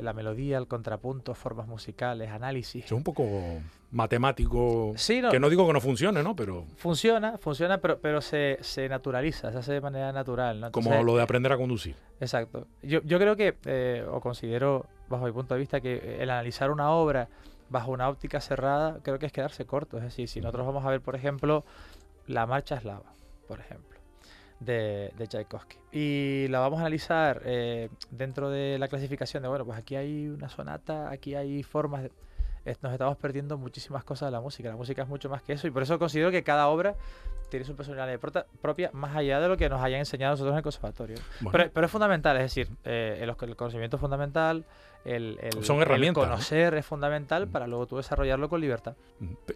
la 0.00 0.12
melodía, 0.12 0.58
el 0.58 0.66
contrapunto, 0.66 1.34
formas 1.34 1.66
musicales, 1.66 2.30
análisis. 2.30 2.84
Es 2.84 2.92
un 2.92 3.02
poco 3.02 3.26
matemático. 3.90 4.92
Sí, 4.96 5.22
que 5.30 5.40
no 5.40 5.48
digo 5.48 5.66
que 5.66 5.72
no 5.72 5.80
funcione, 5.80 6.22
¿no? 6.22 6.36
Pero. 6.36 6.64
Funciona, 6.76 7.38
funciona, 7.38 7.78
pero, 7.78 7.98
pero 7.98 8.20
se, 8.20 8.58
se 8.60 8.88
naturaliza, 8.88 9.50
se 9.50 9.58
hace 9.58 9.72
de 9.72 9.80
manera 9.80 10.12
natural. 10.12 10.60
¿no? 10.60 10.72
Como 10.72 11.02
lo 11.02 11.16
de 11.16 11.22
aprender 11.22 11.52
a 11.52 11.56
conducir. 11.56 11.96
Exacto. 12.20 12.66
Yo, 12.82 13.00
yo 13.04 13.18
creo 13.18 13.36
que, 13.36 13.56
eh, 13.64 14.04
o 14.10 14.20
considero, 14.20 14.86
bajo 15.08 15.24
mi 15.24 15.32
punto 15.32 15.54
de 15.54 15.60
vista, 15.60 15.80
que 15.80 16.18
el 16.20 16.30
analizar 16.30 16.70
una 16.70 16.90
obra 16.90 17.28
bajo 17.68 17.90
una 17.90 18.08
óptica 18.08 18.40
cerrada, 18.40 19.00
creo 19.02 19.18
que 19.18 19.26
es 19.26 19.32
quedarse 19.32 19.64
corto. 19.64 19.96
Es 19.96 20.04
decir, 20.04 20.28
si 20.28 20.40
nosotros 20.40 20.66
vamos 20.66 20.84
a 20.84 20.90
ver, 20.90 21.00
por 21.00 21.16
ejemplo, 21.16 21.64
la 22.26 22.46
marcha 22.46 22.76
eslava, 22.76 23.12
por 23.48 23.58
ejemplo 23.58 23.95
de, 24.60 25.12
de 25.16 25.26
Tchaikovsky. 25.26 25.76
Y 25.92 26.48
la 26.48 26.60
vamos 26.60 26.78
a 26.78 26.82
analizar 26.82 27.42
eh, 27.44 27.88
dentro 28.10 28.50
de 28.50 28.78
la 28.78 28.88
clasificación 28.88 29.42
de, 29.42 29.48
bueno, 29.48 29.64
pues 29.64 29.78
aquí 29.78 29.96
hay 29.96 30.28
una 30.28 30.48
sonata, 30.48 31.10
aquí 31.10 31.34
hay 31.34 31.62
formas 31.62 32.04
de... 32.04 32.12
Nos 32.82 32.92
estamos 32.92 33.16
perdiendo 33.18 33.56
muchísimas 33.58 34.02
cosas 34.02 34.26
de 34.26 34.32
la 34.32 34.40
música. 34.40 34.68
La 34.68 34.74
música 34.74 35.02
es 35.02 35.08
mucho 35.08 35.30
más 35.30 35.40
que 35.40 35.52
eso 35.52 35.68
y 35.68 35.70
por 35.70 35.84
eso 35.84 36.00
considero 36.00 36.32
que 36.32 36.42
cada 36.42 36.66
obra 36.66 36.96
tiene 37.48 37.64
su 37.64 37.76
personalidad 37.76 38.18
propia 38.60 38.90
más 38.92 39.14
allá 39.14 39.38
de 39.38 39.46
lo 39.46 39.56
que 39.56 39.68
nos 39.68 39.80
hayan 39.80 40.00
enseñado 40.00 40.32
nosotros 40.32 40.52
en 40.52 40.56
el 40.56 40.62
conservatorio. 40.64 41.16
Pero, 41.52 41.86
es 41.86 41.92
fundamental, 41.92 42.36
es 42.38 42.42
decir, 42.42 42.68
eh, 42.84 43.18
el, 43.20 43.56
conocimiento 43.56 43.96
es 43.96 44.00
fundamental, 44.00 44.64
el, 45.04 45.38
Son 45.62 45.80
herramientas, 45.80 46.24
conocer 46.24 46.74
es 46.74 46.84
fundamental 46.84 47.46
para 47.46 47.68
luego 47.68 47.86
tú 47.86 47.98
desarrollarlo 47.98 48.48
con 48.48 48.60
libertad. 48.60 48.96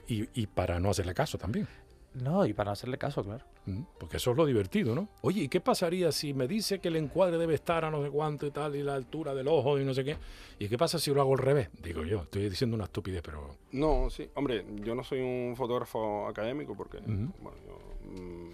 Y, 0.06 0.28
y, 0.40 0.46
para 0.46 0.78
no 0.78 0.90
hacerle 0.90 1.12
caso 1.12 1.36
también. 1.36 1.66
No, 2.14 2.44
y 2.44 2.53
para 2.53 2.73
hacerle 2.73 2.99
caso, 2.99 3.23
claro. 3.23 3.44
Mm, 3.66 3.83
porque 3.99 4.16
eso 4.16 4.33
es 4.33 4.37
lo 4.37 4.44
divertido, 4.44 4.94
¿no? 4.94 5.09
Oye, 5.20 5.42
¿y 5.42 5.49
qué 5.49 5.61
pasaría 5.61 6.11
si 6.11 6.35
me 6.35 6.49
dice 6.49 6.81
que 6.81 6.88
el 6.88 6.96
encuadre 6.96 7.38
debe 7.38 7.55
estar 7.55 7.85
a 7.85 7.90
no 7.90 8.03
sé 8.03 8.11
cuánto 8.11 8.46
y 8.46 8.51
tal, 8.51 8.75
y 8.75 8.83
la 8.83 8.94
altura 8.94 9.35
del 9.35 9.46
ojo 9.49 9.79
y 9.79 9.85
no 9.85 9.94
sé 9.94 10.05
qué? 10.05 10.16
¿Y 10.59 10.68
qué 10.68 10.77
pasa 10.77 10.99
si 10.99 11.12
lo 11.12 11.20
hago 11.20 11.33
al 11.35 11.38
revés? 11.38 11.68
Digo 11.83 12.03
yo, 12.05 12.23
estoy 12.23 12.49
diciendo 12.49 12.75
una 12.75 12.85
estupidez, 12.85 13.23
pero... 13.23 13.57
No, 13.73 14.11
sí, 14.11 14.29
hombre, 14.35 14.64
yo 14.83 14.94
no 14.94 15.05
soy 15.05 15.20
un 15.20 15.55
fotógrafo 15.57 16.27
académico 16.27 16.77
porque, 16.77 16.99
bueno, 16.99 17.59
yo 17.66 18.23
mm, 18.23 18.51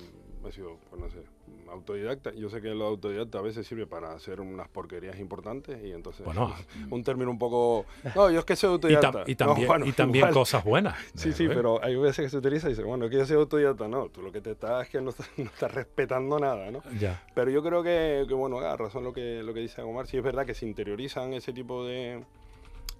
he 0.48 0.52
sido, 0.52 0.76
pues 0.90 1.00
no 1.00 1.08
sé, 1.10 1.18
autodidacta. 1.70 2.32
Yo 2.34 2.48
sé 2.48 2.60
que 2.60 2.74
lo 2.74 2.86
autodidacta 2.86 3.38
a 3.38 3.42
veces 3.42 3.66
sirve 3.66 3.86
para 3.86 4.12
hacer 4.12 4.40
unas 4.40 4.68
porquerías 4.68 5.18
importantes 5.18 5.82
y 5.84 5.92
entonces 5.92 6.24
bueno, 6.24 6.54
un 6.90 7.02
término 7.02 7.30
un 7.30 7.38
poco... 7.38 7.86
No, 8.14 8.30
yo 8.30 8.40
es 8.40 8.44
que 8.44 8.56
soy 8.56 8.70
autodidacta. 8.70 9.24
Y, 9.26 9.34
también, 9.34 9.86
y 9.86 9.92
también 9.92 10.30
cosas 10.30 10.64
buenas. 10.64 10.96
Sí, 11.14 11.32
sí, 11.32 11.48
pero 11.48 11.82
hay 11.82 11.96
veces 11.96 12.26
que 12.26 12.30
se 12.30 12.36
utiliza 12.36 12.68
y 12.68 12.70
dice, 12.70 12.82
bueno, 12.82 13.08
que 13.08 13.16
yo 13.16 13.26
soy 13.26 13.36
autodidacta. 13.36 13.88
No, 13.88 14.08
tú 14.08 14.22
lo 14.22 14.30
que 14.30 14.40
te 14.40 14.52
estás 14.52 14.84
es 14.84 14.90
que 14.90 15.00
no 15.00 15.10
estás, 15.10 15.28
respetando 15.72 16.38
nada, 16.38 16.70
¿no? 16.70 16.82
Ya. 17.00 17.24
Pero 17.34 17.50
yo 17.50 17.62
creo 17.62 17.82
que, 17.82 18.24
que, 18.28 18.34
bueno, 18.34 18.58
a 18.60 18.76
razón 18.76 19.04
lo 19.04 19.12
que, 19.12 19.42
lo 19.42 19.54
que 19.54 19.60
dice 19.60 19.82
Omar, 19.82 20.06
sí 20.06 20.16
es 20.16 20.22
verdad 20.22 20.46
que 20.46 20.54
se 20.54 20.66
interiorizan 20.66 21.32
ese 21.32 21.52
tipo 21.52 21.84
de 21.84 22.22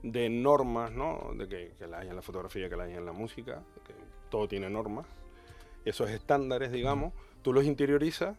de 0.03 0.29
normas, 0.29 0.93
¿no? 0.93 1.33
De 1.37 1.49
que, 1.49 1.73
que 1.79 1.87
la 1.87 1.99
hay 1.99 2.09
en 2.09 2.17
la 2.17 2.23
fotografía, 2.23 2.69
que 2.69 2.77
la 2.77 2.85
hay 2.85 2.95
en 2.95 3.05
la 3.05 3.13
música, 3.13 3.63
que 3.87 3.95
todo 4.31 4.47
tiene 4.47 4.71
normas, 4.71 5.07
esos 5.85 6.11
estándares, 6.11 6.73
digamos, 6.73 7.13
tú 7.47 7.53
los 7.53 7.65
interiorizas 7.65 8.37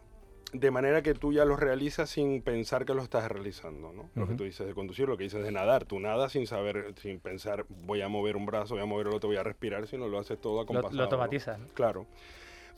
de 0.52 0.70
manera 0.70 1.00
que 1.00 1.14
tú 1.14 1.32
ya 1.32 1.46
lo 1.46 1.56
realizas 1.56 2.10
sin 2.10 2.42
pensar 2.42 2.84
que 2.84 2.92
lo 2.92 3.02
estás 3.02 3.26
realizando, 3.26 3.90
¿no? 3.90 4.10
Lo 4.14 4.28
que 4.28 4.34
tú 4.34 4.44
dices 4.44 4.66
de 4.66 4.74
conducir, 4.74 5.08
lo 5.08 5.16
que 5.16 5.24
dices 5.24 5.42
de 5.42 5.50
nadar, 5.50 5.86
tú 5.86 5.98
nadas 5.98 6.32
sin 6.32 6.46
saber, 6.46 6.92
sin 7.00 7.18
pensar, 7.18 7.64
voy 7.86 8.02
a 8.02 8.08
mover 8.08 8.36
un 8.36 8.44
brazo, 8.44 8.74
voy 8.74 8.82
a 8.82 8.86
mover 8.86 9.06
el 9.06 9.14
otro, 9.14 9.30
voy 9.30 9.38
a 9.38 9.42
respirar, 9.42 9.86
sino 9.86 10.08
lo 10.08 10.18
haces 10.18 10.38
todo 10.38 10.60
acompasado. 10.60 10.92
Lo, 10.92 10.98
lo 10.98 11.04
automatizas. 11.04 11.58
Claro. 11.72 12.04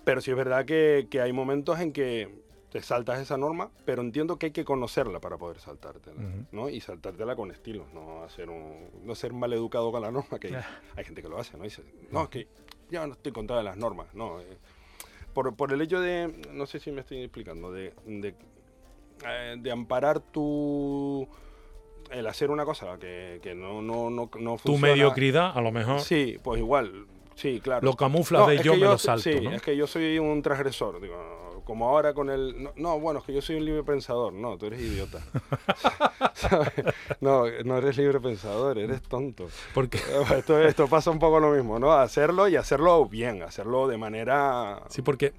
Pero 0.05 0.21
sí 0.21 0.31
es 0.31 0.37
verdad 0.37 0.65
que, 0.65 1.09
que, 1.11 1.21
hay 1.21 1.33
momentos 1.33 1.81
en 1.81 1.93
que 1.93 2.33
te 2.71 2.81
saltas 2.81 3.19
esa 3.19 3.37
norma, 3.37 3.73
pero 3.85 4.03
entiendo 4.03 4.39
que 4.39 4.47
hay 4.47 4.53
que 4.53 4.65
conocerla 4.65 5.19
para 5.19 5.37
poder 5.37 5.59
saltártela, 5.59 6.23
¿no? 6.53 6.69
Y 6.69 6.81
saltártela 6.81 7.35
con 7.35 7.51
estilo, 7.51 7.87
no 7.93 8.23
hacer 8.23 8.51
un, 8.51 8.89
no 9.03 9.17
ser 9.17 9.33
mal 9.33 9.53
educado 9.53 9.91
con 9.91 10.01
la 10.01 10.13
norma, 10.13 10.39
que 10.39 10.57
hay 10.95 11.05
gente 11.05 11.23
que 11.23 11.29
lo 11.29 11.41
hace, 11.41 11.59
¿no? 11.59 11.65
Dice, 11.65 11.83
no, 12.13 12.23
es 12.23 12.29
que 12.29 12.47
ya 12.89 13.05
no 13.05 13.15
estoy 13.15 13.33
contada 13.33 13.59
de 13.59 13.65
las 13.65 13.77
normas, 13.77 14.15
no. 14.15 14.41
Eh, 14.41 14.59
por, 15.33 15.55
por, 15.55 15.73
el 15.73 15.81
hecho 15.81 16.01
de, 16.01 16.33
no 16.53 16.67
sé 16.67 16.81
si 16.81 16.91
me 16.91 17.01
estoy 17.01 17.23
explicando, 17.23 17.73
de, 17.73 17.93
eh, 18.07 19.57
de 19.59 19.71
amparar 19.71 20.21
tu 20.21 21.29
el 22.11 22.27
hacer 22.27 22.51
una 22.51 22.65
cosa 22.65 22.99
que, 22.99 23.39
que 23.43 23.55
no, 23.55 23.83
no, 23.83 24.11
no, 24.11 24.31
no 24.39 24.57
Tu 24.57 24.77
mediocridad, 24.79 25.57
a 25.57 25.61
lo 25.61 25.71
mejor. 25.71 26.01
Sí, 26.01 26.39
pues 26.43 26.61
igual, 26.61 27.07
sí, 27.35 27.61
claro. 27.61 27.85
Lo 27.85 27.95
camuflas 27.95 28.47
de 28.49 28.59
yo 28.63 28.75
me 28.75 28.87
lo 28.87 28.99
salto, 28.99 29.23
Sí, 29.23 29.39
es 29.53 29.63
que 29.63 29.77
yo 29.77 29.87
soy 29.87 30.19
un 30.19 30.43
transgresor, 30.43 31.01
digo, 31.01 31.17
como 31.71 31.89
ahora 31.89 32.15
con 32.15 32.31
el... 32.31 32.69
No, 32.75 32.99
bueno, 32.99 33.21
es 33.21 33.27
que 33.27 33.33
yo 33.33 33.41
soy 33.41 33.55
un 33.55 33.65
libre 33.65 33.85
pensador. 33.85 34.33
No, 34.33 34.59
tú 34.59 34.67
eres 34.67 34.81
idiota. 34.81 35.21
no, 37.21 37.45
no 37.65 37.79
eres 37.79 37.97
libre 37.97 38.19
pensador, 38.19 38.77
eres 38.77 39.01
tonto. 39.03 39.49
Porque 39.73 40.01
esto, 40.37 40.59
esto 40.59 40.89
pasa 40.89 41.13
un 41.13 41.21
poco 41.21 41.39
lo 41.39 41.53
mismo, 41.53 41.79
¿no? 41.79 41.93
Hacerlo 41.93 42.49
y 42.49 42.57
hacerlo 42.57 43.07
bien, 43.07 43.45
hacerlo 43.45 43.87
de 43.87 43.99
manera... 43.99 44.83
Sí, 44.89 45.01
porque 45.03 45.33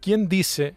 ¿quién 0.00 0.28
dice, 0.28 0.76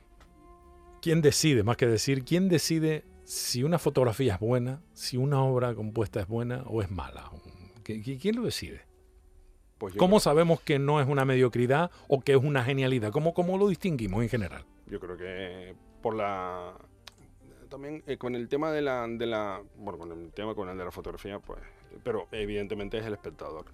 quién 0.99 1.21
decide, 1.21 1.61
más 1.61 1.77
que 1.77 1.85
decir, 1.85 2.23
quién 2.23 2.49
decide 2.49 3.05
si 3.23 3.63
una 3.63 3.77
fotografía 3.77 4.33
es 4.33 4.39
buena, 4.39 4.81
si 4.93 5.15
una 5.15 5.43
obra 5.43 5.75
compuesta 5.75 6.21
es 6.21 6.27
buena 6.27 6.63
o 6.65 6.81
es 6.81 6.89
mala. 6.89 7.29
¿Quién 7.83 8.35
lo 8.35 8.41
decide? 8.41 8.81
Pues 9.77 9.93
¿Cómo 9.93 10.19
sabemos 10.19 10.59
que 10.59 10.79
no 10.79 10.99
es 10.99 11.07
una 11.07 11.23
mediocridad 11.23 11.91
o 12.07 12.21
que 12.21 12.31
es 12.31 12.43
una 12.43 12.63
genialidad? 12.63 13.11
¿Cómo, 13.11 13.35
¿Cómo 13.35 13.59
lo 13.59 13.67
distinguimos 13.67 14.23
en 14.23 14.29
general? 14.29 14.65
Yo 14.89 14.99
creo 14.99 15.17
que 15.17 15.75
por 16.01 16.15
la... 16.15 16.73
También 17.69 18.03
eh, 18.07 18.17
con 18.17 18.35
el 18.35 18.47
tema 18.47 18.71
de 18.71 18.81
la, 18.81 19.07
de 19.07 19.25
la... 19.25 19.61
Bueno, 19.75 19.99
con 19.99 20.11
el 20.11 20.31
tema 20.31 20.55
con 20.55 20.69
el 20.69 20.77
de 20.77 20.85
la 20.85 20.91
fotografía, 20.91 21.39
pues... 21.39 21.59
Pero 22.03 22.27
evidentemente 22.31 22.97
es 22.97 23.05
el 23.05 23.13
espectador. 23.13 23.65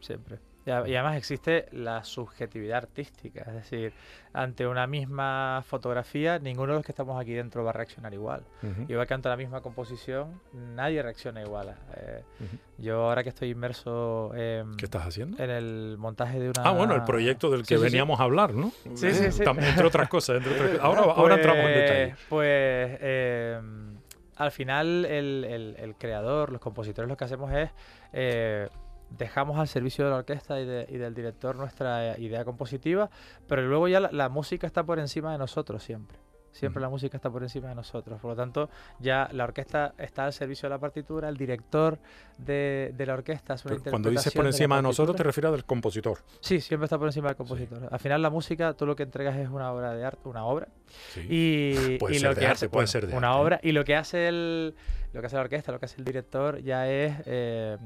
Siempre. 0.00 0.38
Y, 0.64 0.70
además 0.70 1.16
existe 1.16 1.66
la 1.72 2.04
subjetividad 2.04 2.78
artística, 2.78 3.42
es 3.42 3.54
decir, 3.54 3.92
ante 4.32 4.66
una 4.66 4.86
misma 4.86 5.64
fotografía, 5.66 6.38
ninguno 6.38 6.72
de 6.72 6.78
los 6.78 6.86
que 6.86 6.92
estamos 6.92 7.20
aquí 7.20 7.32
dentro 7.32 7.64
va 7.64 7.70
a 7.70 7.72
reaccionar 7.72 8.14
igual. 8.14 8.44
Igual 8.88 9.06
que 9.06 9.14
ante 9.14 9.28
la 9.28 9.36
misma 9.36 9.60
composición, 9.60 10.40
nadie 10.74 11.02
reacciona 11.02 11.42
igual. 11.42 11.74
Eh, 11.96 12.22
yo 12.78 13.08
ahora 13.08 13.22
que 13.22 13.30
estoy 13.30 13.50
inmerso 13.50 14.32
en, 14.34 14.76
¿Qué 14.76 14.84
estás 14.84 15.06
haciendo? 15.06 15.42
en 15.42 15.50
el 15.50 15.96
montaje 15.98 16.38
de 16.38 16.50
una... 16.50 16.62
Ah, 16.62 16.70
bueno, 16.70 16.94
el 16.94 17.02
proyecto 17.02 17.50
del 17.50 17.66
que 17.66 17.76
veníamos 17.76 18.20
a 18.20 18.24
hablar, 18.24 18.54
¿no? 18.54 18.72
Sí, 18.94 19.12
sí, 19.12 19.32
sí. 19.32 19.42
entre 19.44 19.86
otras 19.86 20.08
cosas. 20.08 20.42
Ahora, 20.80 21.02
ahora 21.02 21.34
entramos 21.34 21.64
en 21.64 21.74
detalle. 21.74 22.14
Pues... 22.28 22.98
Eh, 23.00 23.60
al 24.36 24.50
final 24.50 25.04
el, 25.04 25.76
el, 25.78 25.94
creador, 25.96 26.50
los 26.50 26.60
compositores 26.60 27.08
lo 27.08 27.16
que 27.16 27.24
hacemos 27.24 27.52
es 27.52 27.70
eh, 28.12 28.68
dejamos 29.18 29.58
al 29.58 29.68
servicio 29.68 30.04
de 30.04 30.10
la 30.10 30.16
orquesta 30.18 30.60
y, 30.60 30.64
del 30.64 31.14
director 31.14 31.56
nuestra 31.56 32.18
idea 32.18 32.44
compositiva, 32.44 33.10
pero 33.46 33.62
luego 33.62 33.88
ya 33.88 34.00
la, 34.00 34.28
música 34.28 34.66
está 34.66 34.84
por 34.84 34.98
encima 34.98 35.32
de 35.32 35.38
nosotros 35.38 35.82
siempre. 35.82 36.18
Siempre 36.52 36.82
la 36.82 36.90
música 36.90 37.16
está 37.16 37.30
por 37.30 37.42
encima 37.42 37.70
de 37.70 37.74
nosotros. 37.74 38.20
Por 38.20 38.32
lo 38.32 38.36
tanto, 38.36 38.68
ya 39.00 39.26
la 39.32 39.44
orquesta 39.44 39.94
está 39.96 40.26
al 40.26 40.34
servicio 40.34 40.68
de 40.68 40.74
la 40.74 40.78
partitura, 40.78 41.30
el 41.30 41.38
director 41.38 41.98
de, 42.36 42.94
la 42.98 43.14
orquesta 43.14 43.54
es 43.54 43.64
una 43.64 43.78
Cuando 43.78 44.10
dices 44.10 44.34
por 44.34 44.44
encima 44.44 44.76
de, 44.76 44.82
nosotros, 44.82 45.16
te 45.16 45.22
refieres 45.22 45.50
al 45.50 45.64
compositor. 45.64 46.18
Sí, 46.40 46.60
siempre 46.60 46.84
está 46.84 46.98
por 46.98 47.08
encima 47.08 47.28
del 47.28 47.36
compositor. 47.36 47.88
Al 47.90 47.98
final, 47.98 48.20
la 48.20 48.28
música, 48.28 48.74
tú 48.74 48.84
lo 48.84 48.94
que 48.94 49.04
entregas 49.04 49.36
es 49.36 49.48
una 49.48 49.72
obra 49.72 49.94
de 49.94 50.04
arte, 50.04 50.28
una 50.28 50.44
obra. 50.44 50.68
Y, 51.26 51.96
puede 51.98 52.18
ser 52.18 52.28
lo 52.28 52.36
que 52.36 52.46
hace, 52.46 52.68
puede 52.68 52.86
ser 52.86 53.06
de 53.06 53.16
una 53.16 53.34
obra. 53.36 53.58
Y 53.62 53.72
lo 53.72 53.82
que 53.84 53.96
hace 53.96 54.28
el, 54.28 54.74
lo 55.14 55.20
que 55.22 55.26
hace 55.28 55.36
la 55.36 55.42
orquesta, 55.42 55.72
lo 55.72 55.78
que 55.78 55.86
hace 55.86 55.96
el 55.96 56.04
director, 56.04 56.62
ya 56.62 56.86
es 56.86 57.14
eh, 57.24 57.78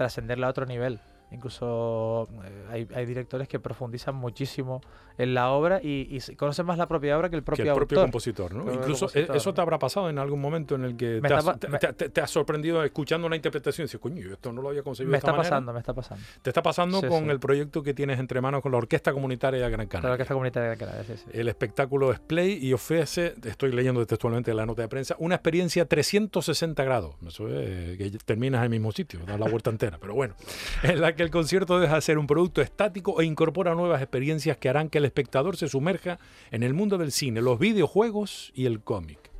trascenderla 0.00 0.46
a 0.46 0.50
otro 0.50 0.64
nivel. 0.64 0.98
Incluso 1.32 2.28
eh, 2.72 2.86
hay, 2.92 3.06
directores 3.06 3.46
que 3.46 3.60
profundizan 3.60 4.14
muchísimo 4.16 4.80
en 5.16 5.34
la 5.34 5.50
obra 5.50 5.80
y, 5.82 6.18
conocen 6.36 6.66
más 6.66 6.78
la 6.78 6.88
propia 6.88 7.16
obra 7.16 7.28
que 7.28 7.36
el 7.36 7.42
propio, 7.42 7.64
que 7.64 7.70
el 7.70 7.76
propio 7.76 8.00
compositor. 8.00 8.54
¿no? 8.54 8.72
Incluso 8.72 9.08
e, 9.14 9.28
eso 9.34 9.54
te 9.54 9.60
habrá 9.60 9.78
pasado 9.78 10.08
en 10.08 10.18
algún 10.18 10.40
momento 10.40 10.74
en 10.74 10.84
el 10.84 10.96
que 10.96 11.20
te, 11.20 12.20
has, 12.20 12.30
sorprendido 12.30 12.82
escuchando 12.82 13.26
una 13.26 13.36
interpretación 13.36 13.84
y 13.84 13.86
dices, 13.86 14.00
coño, 14.00 14.32
esto 14.32 14.52
no 14.52 14.62
lo 14.62 14.70
había 14.70 14.82
concebido 14.82 15.10
me 15.10 15.16
de 15.16 15.18
esta 15.18 15.30
está 15.30 15.42
pasando, 15.42 15.72
me 15.72 15.78
está 15.78 15.94
pasando. 15.94 16.24
Te 16.42 16.50
está 16.50 16.62
pasando 16.62 17.02
con 17.02 17.30
el 17.30 17.38
proyecto 17.38 17.82
que 17.82 17.94
tienes 17.94 18.18
entre 18.18 18.40
manos 18.40 18.62
con 18.62 18.72
la 18.72 18.78
Orquesta 18.78 19.12
Comunitaria 19.12 19.62
de 19.62 19.70
Gran 19.70 19.86
Canaria. 19.86 20.08
La 20.08 20.12
Orquesta 20.14 20.34
Comunitaria 20.34 20.70
de 20.70 20.76
Gran 20.76 20.90
Canaria, 20.90 21.16
sí, 21.16 21.24
El 21.32 21.48
espectáculo 21.48 22.12
es 22.12 22.18
Play 22.18 22.58
y 22.60 22.72
ofrece, 22.72 23.34
estoy 23.44 23.72
leyendo 23.72 24.04
textualmente 24.06 24.52
la 24.54 24.66
nota 24.66 24.82
de 24.82 24.88
prensa, 24.88 25.16
una 25.18 25.36
experiencia 25.36 25.84
360 25.84 26.82
grados. 26.82 27.14
Eso 27.26 27.48
es 27.48 27.98
que 27.98 28.10
terminas 28.24 28.60
en 28.60 28.64
el 28.64 28.70
mismo 28.70 28.90
sitio, 28.92 29.20
das 29.26 29.38
la 29.38 29.48
vuelta 29.48 29.70
entera. 29.70 29.98
Pero 30.00 30.14
bueno, 30.14 30.34
en 30.82 31.00
la 31.00 31.14
que 31.14 31.19
el 31.22 31.30
concierto 31.30 31.80
deja 31.80 32.00
ser 32.00 32.18
un 32.18 32.26
producto 32.26 32.62
estático 32.62 33.20
e 33.20 33.24
incorpora 33.24 33.74
nuevas 33.74 34.00
experiencias 34.02 34.56
que 34.56 34.68
harán 34.68 34.88
que 34.88 34.98
el 34.98 35.04
espectador 35.04 35.56
se 35.56 35.68
sumerja 35.68 36.18
en 36.50 36.62
el 36.62 36.74
mundo 36.74 36.98
del 36.98 37.12
cine, 37.12 37.40
los 37.40 37.58
videojuegos 37.58 38.52
y 38.54 38.66
el 38.66 38.80
cómic. 38.80 39.30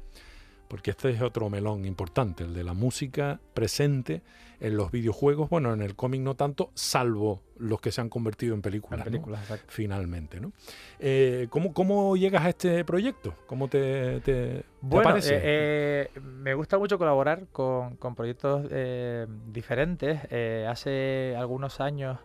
Porque 0.69 0.91
este 0.91 1.11
es 1.11 1.23
otro 1.23 1.51
melón 1.51 1.85
importante, 1.85 2.45
el 2.45 2.55
de 2.55 2.65
la 2.65 2.75
música 2.75 3.41
presente 3.55 4.23
en 4.61 4.77
los 4.77 4.91
videojuegos, 4.91 5.49
bueno, 5.49 5.73
en 5.73 5.81
el 5.83 5.97
cómic 5.97 6.21
no 6.21 6.35
tanto, 6.35 6.71
salvo 6.75 7.43
los 7.59 7.81
que 7.81 7.93
se 7.93 8.01
han 8.01 8.09
convertido 8.09 8.55
en 8.55 8.63
películas, 8.63 9.07
finalmente. 9.67 10.41
¿no? 10.41 10.53
Eh, 10.99 11.49
¿cómo, 11.51 12.17
llegas 12.17 12.45
a 12.45 12.51
este 12.51 12.85
proyecto? 12.85 13.35
¿Cómo 13.47 13.69
te, 13.69 14.21
te, 14.21 14.65
parece? 14.89 15.37
Eh, 15.37 15.41
eh, 16.15 16.21
me 16.21 16.55
gusta 16.55 16.79
mucho 16.79 16.99
colaborar 16.99 17.47
con, 17.53 17.97
con 17.97 18.15
proyectos 18.15 18.69
diferentes. 19.53 20.21
hace 20.69 21.35
algunos 21.37 21.81
años 21.81 22.19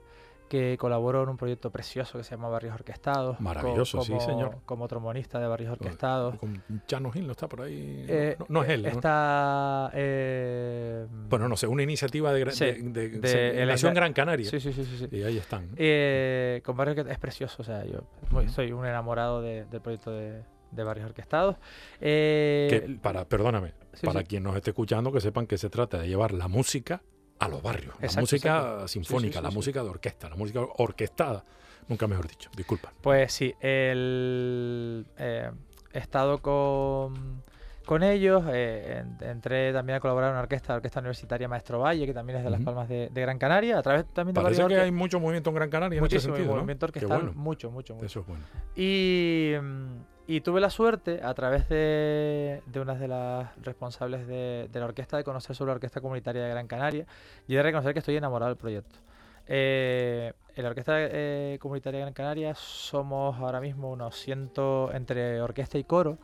que 0.47 0.77
colaboró 0.77 1.23
en 1.23 1.29
un 1.29 1.38
proyecto 1.38 1.71
precioso 1.71 2.17
que 2.17 2.23
se 2.23 2.31
llama 2.31 2.49
Barrios 2.49 2.73
Orquestados. 2.73 3.39
Maravilloso, 3.39 4.01
sí, 4.01 4.13
señor. 4.19 4.60
Como 4.65 4.88
trombonista 4.88 5.39
de 5.39 5.47
Barrios 5.47 5.71
Orquestados. 5.71 6.38
Con 6.38 6.63
Chano 6.88 7.12
Gil, 7.12 7.25
¿no 7.25 7.31
está 7.31 7.47
por 7.47 7.62
ahí? 7.62 8.05
Eh, 8.08 8.38
no, 8.49 8.63
es 8.63 8.69
él. 8.69 8.86
Está. 8.86 9.91
Eh, 9.93 11.08
bueno, 11.29 11.47
no 11.49 11.58
sé, 11.58 11.67
una 11.67 11.84
iniciativa 11.84 12.31
de, 12.34 12.45
de, 12.45 13.10
de, 13.19 13.91
Gran 13.93 14.13
Canaria. 14.13 14.49
Sí, 14.49 14.60
sí, 14.60 14.71
sí. 14.73 14.86
sí, 14.86 15.08
Y 15.12 15.23
ahí 15.23 15.38
están. 15.38 15.69
Eh, 15.77 16.62
con 16.63 16.77
Barrios 16.77 16.93
Orquestados 16.93 17.15
es 17.15 17.19
precioso, 17.19 17.62
o 17.62 17.65
sea, 17.65 17.86
yo 17.86 18.01
soy 18.49 18.71
un 18.71 18.86
enamorado 18.86 19.41
del 19.41 19.81
proyecto 19.81 20.12
de, 20.12 20.43
Barrios 20.71 21.08
Orquestados. 21.08 21.55
que 21.99 22.97
para, 23.01 23.25
perdóname, 23.25 23.73
para 24.03 24.23
quien 24.23 24.43
nos 24.43 24.55
esté 24.55 24.71
escuchando, 24.71 25.12
que 25.12 25.21
sepan 25.21 25.47
que 25.47 25.58
se 25.58 25.69
trata 25.69 25.99
de 25.99 26.08
llevar 26.08 26.34
la 26.34 26.47
música 26.47 27.01
a 27.39 27.48
los 27.48 27.62
barrios. 27.62 27.95
la 28.00 28.21
música 28.21 28.88
sinfónica, 28.88 29.41
la 29.41 29.52
música 29.52 29.84
de 29.84 29.89
orquesta, 29.89 30.30
la 30.30 30.36
música 30.36 30.62
orquestada, 30.78 31.43
nunca 31.88 32.08
mejor 32.08 32.28
dicho, 32.28 32.50
disculpa. 32.56 32.93
Pues 33.02 33.34
sí, 33.34 33.54
el, 33.60 35.06
eh, 35.17 35.52
he 35.93 36.00
estado 36.00 36.41
con, 36.41 37.43
con 37.86 38.04
ellos, 38.04 38.43
eh, 38.50 39.04
entré 39.21 39.71
también 39.74 39.98
a 39.98 40.00
colaborar 40.00 40.30
en 40.30 40.34
una 40.34 40.41
orquesta, 40.41 40.74
la 40.74 40.78
Orquesta 40.78 41.00
Universitaria 41.00 41.48
Maestro 41.48 41.80
Valle, 41.80 42.06
que 42.06 42.13
también 42.13 42.39
es 42.39 42.43
de 42.43 42.50
Las 42.50 42.62
Palmas 42.62 42.89
de, 42.89 43.10
Gran 43.13 43.38
Canaria, 43.38 43.78
a 43.78 43.82
través 43.82 44.06
también 44.08 44.34
de 44.34 44.41
Parece 44.41 44.65
que 44.67 44.80
hay 44.80 44.91
mucho 44.91 45.19
movimiento 45.19 45.50
en 45.52 45.56
Gran 45.56 45.69
Canaria 45.69 45.98
en 45.98 46.04
este 46.04 46.19
sentido, 46.19 46.56
movimiento 46.56 46.86
orquestal, 46.88 47.34
mucho, 47.36 47.71
mucho, 47.71 47.95
mucho. 47.95 48.06
Eso 48.06 48.19
es 48.21 48.28
bueno. 48.28 48.43
Y... 48.76 49.54
Mm, 49.62 50.15
y 50.28 50.41
tuve 50.41 50.60
la 50.60 50.71
suerte, 50.71 51.21
a 51.24 51.34
través 51.36 51.69
de, 51.69 52.63
de 52.65 52.80
una 52.80 52.95
de 52.95 53.08
las 53.08 53.56
responsables 53.62 54.26
de, 54.26 54.67
la 54.74 54.86
orquesta, 54.86 55.17
de 55.17 55.24
conocer 55.24 55.56
sobre 55.56 55.69
la 55.69 55.76
Orquesta 55.76 56.02
Comunitaria 56.02 56.43
de 56.43 56.50
Gran 56.50 56.67
Canaria 56.67 57.06
y 57.48 57.54
de 57.54 57.62
reconocer 57.62 57.93
que 57.93 58.00
estoy 58.00 58.15
enamorado 58.15 58.50
del 58.50 58.58
proyecto. 58.58 59.00
Eh, 59.45 60.34
en 60.56 60.63
la 60.63 60.69
Orquesta 60.69 60.95
eh, 60.98 61.60
Comunitaria 61.62 62.00
de 62.00 62.06
Gran 62.06 62.13
Canaria 62.13 62.56
somos 62.56 63.38
ahora 63.38 63.62
mismo 63.62 63.91
unos 63.91 64.15
ciento, 64.15 64.91
entre 64.93 65.41
orquesta 65.41 65.78
y 65.78 65.84
coro, 65.84 66.17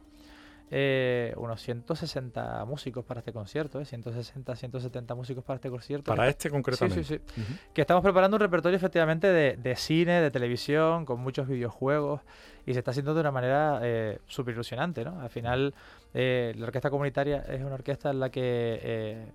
eh, 0.73 1.33
unos 1.35 1.61
160 1.61 2.63
músicos 2.65 3.03
para 3.03 3.19
este 3.19 3.33
concierto, 3.33 3.83
160, 3.83 4.55
170 4.55 5.15
músicos 5.15 5.43
para 5.43 5.55
este 5.55 5.69
concierto. 5.69 6.05
Para 6.05 6.29
este 6.29 6.49
concretamente. 6.49 7.03
Sí, 7.03 7.19
sí, 7.19 7.21
sí. 7.35 7.43
Que 7.73 7.81
estamos 7.81 8.01
preparando 8.01 8.37
un 8.37 8.41
repertorio 8.41 8.77
efectivamente 8.77 9.27
de, 9.27 9.57
de, 9.57 9.75
cine, 9.75 10.21
de 10.21 10.31
televisión, 10.31 11.05
con 11.05 11.19
muchos 11.19 11.47
videojuegos 11.47 12.21
y 12.65 12.73
se 12.73 12.79
está 12.79 12.91
haciendo 12.91 13.13
de 13.13 13.21
una 13.21 13.31
manera 13.31 13.79
eh, 13.83 14.19
súper 14.27 14.53
ilusionante, 14.53 15.03
¿no? 15.03 15.19
Al 15.19 15.29
final, 15.29 15.73
eh, 16.13 16.53
la 16.55 16.67
orquesta 16.67 16.89
comunitaria 16.89 17.43
es 17.49 17.61
una 17.61 17.73
orquesta 17.73 18.09
en 18.09 18.19
la 18.19 18.29
que 18.29 18.79
eh, 18.81 19.25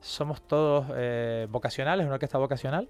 somos 0.00 0.42
todos 0.42 0.86
vocacionales, 1.50 2.04
una 2.04 2.14
orquesta 2.14 2.38
vocacional. 2.38 2.88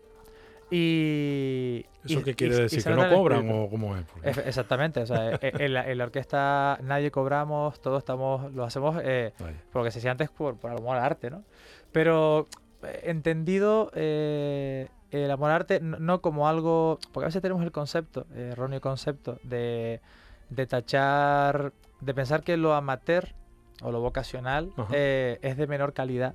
Y, 0.70 1.85
¿Eso 2.04 2.22
qué 2.22 2.35
quiere 2.35 2.56
decir? 2.56 2.85
¿Que 2.85 2.90
no 2.90 3.09
cobran 3.09 3.50
o 3.50 3.68
cómo 3.68 3.96
es? 3.96 4.06
Exactamente, 4.22 5.00
o 5.00 5.06
sea, 5.06 5.33
e, 5.35 5.38
en, 5.42 5.74
la, 5.74 6.04
orquesta 6.04 6.78
nadie 6.83 7.11
cobramos, 7.11 7.80
todos 7.80 7.98
estamos, 7.98 8.52
lo 8.52 8.64
hacemos 8.64 8.96
eh, 9.02 9.33
porque 9.72 9.90
se 9.90 9.98
hacía 9.98 10.12
antes 10.12 10.30
por, 10.30 10.56
por 10.56 10.70
amor 10.70 10.96
al 10.96 11.04
arte, 11.04 11.30
¿no? 11.30 11.42
Pero 11.90 12.46
eh, 12.85 13.00
entendido 13.04 13.90
eh, 13.94 14.88
el 15.11 15.30
amor 15.30 15.50
al 15.50 15.56
arte 15.56 15.80
no, 15.80 16.20
como 16.20 16.48
algo, 16.48 17.00
porque 17.12 17.24
a 17.24 17.28
veces 17.28 17.42
tenemos 17.42 17.64
el 17.64 17.72
concepto, 17.72 18.26
erróneo 18.35 18.80
concepto, 18.80 19.40
de, 19.42 20.00
de 20.50 20.66
tachar, 20.66 21.72
de 22.00 22.14
pensar 22.14 22.44
que 22.44 22.56
lo 22.56 22.74
amateur 22.74 23.35
o 23.83 23.90
lo 23.90 24.01
vocacional 24.01 24.73
eh, 24.93 25.38
es 25.43 25.57
de 25.57 25.66
menor 25.66 25.93
calidad 25.93 26.35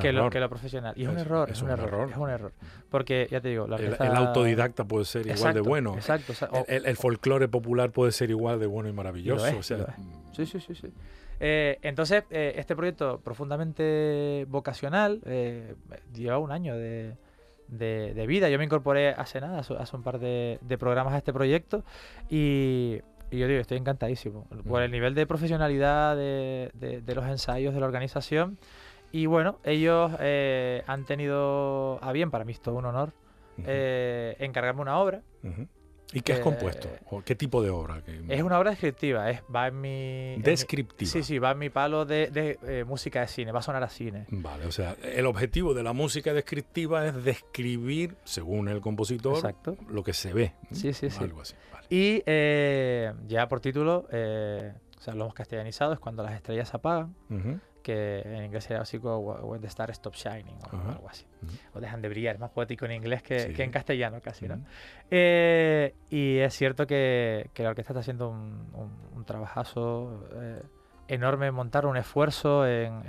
que, 0.00 0.12
Lo, 0.12 0.30
que 0.30 0.40
lo 0.40 0.48
profesional. 0.48 0.94
Y 0.96 1.04
es, 1.04 1.08
un 1.08 1.18
error, 1.18 1.50
es, 1.50 1.62
un, 1.62 1.70
error, 1.70 2.10
Es 2.10 2.16
un 2.16 2.30
error. 2.30 2.52
Porque, 2.90 3.28
ya 3.30 3.40
te 3.40 3.48
digo, 3.48 3.66
el, 3.66 4.00
autodidacta 4.00 4.84
puede 4.84 5.04
ser 5.04 5.26
igual 5.26 5.54
de 5.54 5.60
bueno. 5.60 5.94
Exacto. 5.94 6.32
el, 6.68 6.96
folclore 6.96 7.48
popular 7.48 7.90
puede 7.90 8.12
ser 8.12 8.30
igual 8.30 8.58
de 8.58 8.66
bueno 8.66 8.88
y 8.88 8.92
maravilloso. 8.92 9.62
Sí, 9.62 10.46
sí, 10.46 10.60
sí. 10.60 10.74
sí. 10.74 10.92
Eh, 11.38 11.78
entonces, 11.82 12.24
eh, 12.30 12.54
este 12.56 12.74
proyecto 12.74 13.20
profundamente 13.20 14.46
vocacional 14.48 15.20
lleva 16.14 16.38
un 16.38 16.50
año 16.50 16.76
de, 16.76 17.16
vida. 18.26 18.48
Yo 18.48 18.58
me 18.58 18.64
incorporé 18.64 19.10
hace 19.10 19.40
nada, 19.40 19.58
hace 19.58 19.96
un 19.96 20.02
par 20.02 20.18
de, 20.18 20.58
programas 20.78 21.14
a 21.14 21.18
este 21.18 21.32
proyecto 21.32 21.84
y, 22.30 23.00
yo 23.30 23.48
digo, 23.48 23.60
estoy 23.60 23.78
encantadísimo 23.78 24.46
por 24.68 24.82
el 24.82 24.90
nivel 24.90 25.14
de 25.14 25.26
profesionalidad 25.26 26.16
de, 26.16 27.02
los 27.06 27.26
ensayos 27.26 27.74
de 27.74 27.80
la 27.80 27.86
organización. 27.86 28.58
Y 29.12 29.26
bueno, 29.26 29.58
ellos 29.64 30.12
han 30.86 31.04
tenido 31.04 31.98
a 32.02 32.12
bien, 32.12 32.30
para 32.30 32.44
mí 32.44 32.52
es 32.52 32.60
todo 32.60 32.76
un 32.76 32.84
honor, 32.84 33.12
encargarme 33.58 34.82
una 34.82 34.98
obra. 34.98 35.22
¿Y 36.12 36.20
qué 36.20 36.34
has 36.34 36.40
compuesto? 36.40 36.88
¿O 37.10 37.22
qué 37.22 37.34
tipo 37.34 37.62
de 37.62 37.70
obra? 37.70 38.02
Es 38.28 38.42
una 38.42 38.58
obra 38.58 38.70
descriptiva, 38.70 39.30
es, 39.30 39.42
va 39.54 39.68
en 39.68 39.80
mi... 39.80 40.36
Descriptiva. 40.40 41.10
sí, 41.10 41.22
sí, 41.22 41.38
va 41.38 41.50
en 41.50 41.58
mi 41.58 41.70
palo 41.70 42.04
de, 42.04 42.58
eh, 42.62 42.84
música 42.84 43.20
de 43.20 43.28
cine, 43.28 43.52
va 43.52 43.58
a 43.58 43.62
sonar 43.62 43.82
a 43.82 43.88
cine. 43.88 44.26
Vale, 44.30 44.66
o 44.66 44.72
sea, 44.72 44.96
el 45.02 45.26
objetivo 45.26 45.74
de 45.74 45.82
la 45.82 45.92
música 45.92 46.32
descriptiva 46.32 47.06
es 47.06 47.24
describir, 47.24 48.16
según 48.24 48.68
el 48.68 48.80
compositor, 48.80 49.54
lo 49.88 50.04
que 50.04 50.12
se 50.12 50.32
ve. 50.32 50.52
Sí, 50.72 50.92
sí, 50.92 51.10
sí. 51.10 51.24
Algo 51.24 51.42
así. 51.42 51.54
Y 51.88 52.22
eh, 52.26 53.12
ya 53.26 53.48
por 53.48 53.60
título, 53.60 54.06
eh, 54.10 54.72
o 54.98 55.00
sea, 55.00 55.14
lo 55.14 55.24
hemos 55.24 55.34
castellanizado, 55.34 55.92
es 55.92 55.98
cuando 55.98 56.22
las 56.22 56.34
estrellas 56.34 56.68
se 56.68 56.76
apagan 56.76 57.14
que 57.86 58.20
en 58.24 58.46
inglés 58.46 58.64
sería 58.64 58.82
así 58.82 58.98
como 58.98 59.20
When 59.20 59.60
the 59.60 59.68
Stars 59.68 59.92
Stop 59.92 60.14
Shining 60.16 60.58
o 60.72 60.90
algo 60.90 61.08
así. 61.08 61.24
O 61.72 61.78
dejan 61.78 62.02
de 62.02 62.08
brillar, 62.08 62.36
más 62.36 62.50
poético 62.50 62.84
en 62.84 62.90
inglés 62.90 63.22
que, 63.22 63.54
en 63.56 63.70
castellano 63.70 64.20
casi, 64.20 64.48
¿no? 64.48 64.58
Eh, 65.08 65.94
y 66.10 66.38
es 66.38 66.52
cierto 66.52 66.88
que, 66.88 67.48
que, 67.54 67.62
la 67.62 67.68
orquesta 67.68 67.92
está 67.92 68.00
haciendo 68.00 68.28
un, 68.28 68.72
un, 69.14 69.24
trabajazo 69.24 70.28
eh, 70.34 70.62
enorme 71.06 71.46
en 71.46 71.54
montar, 71.54 71.86
un 71.86 71.96
esfuerzo 71.96 72.66
en, 72.66 73.08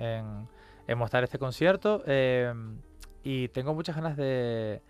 en, 0.87 0.97
mostrar 0.99 1.23
este 1.23 1.39
concierto. 1.39 2.03
Eh, 2.05 2.53
y 3.23 3.47
tengo 3.47 3.73
muchas 3.73 3.95
ganas 3.95 4.15
de, 4.15 4.83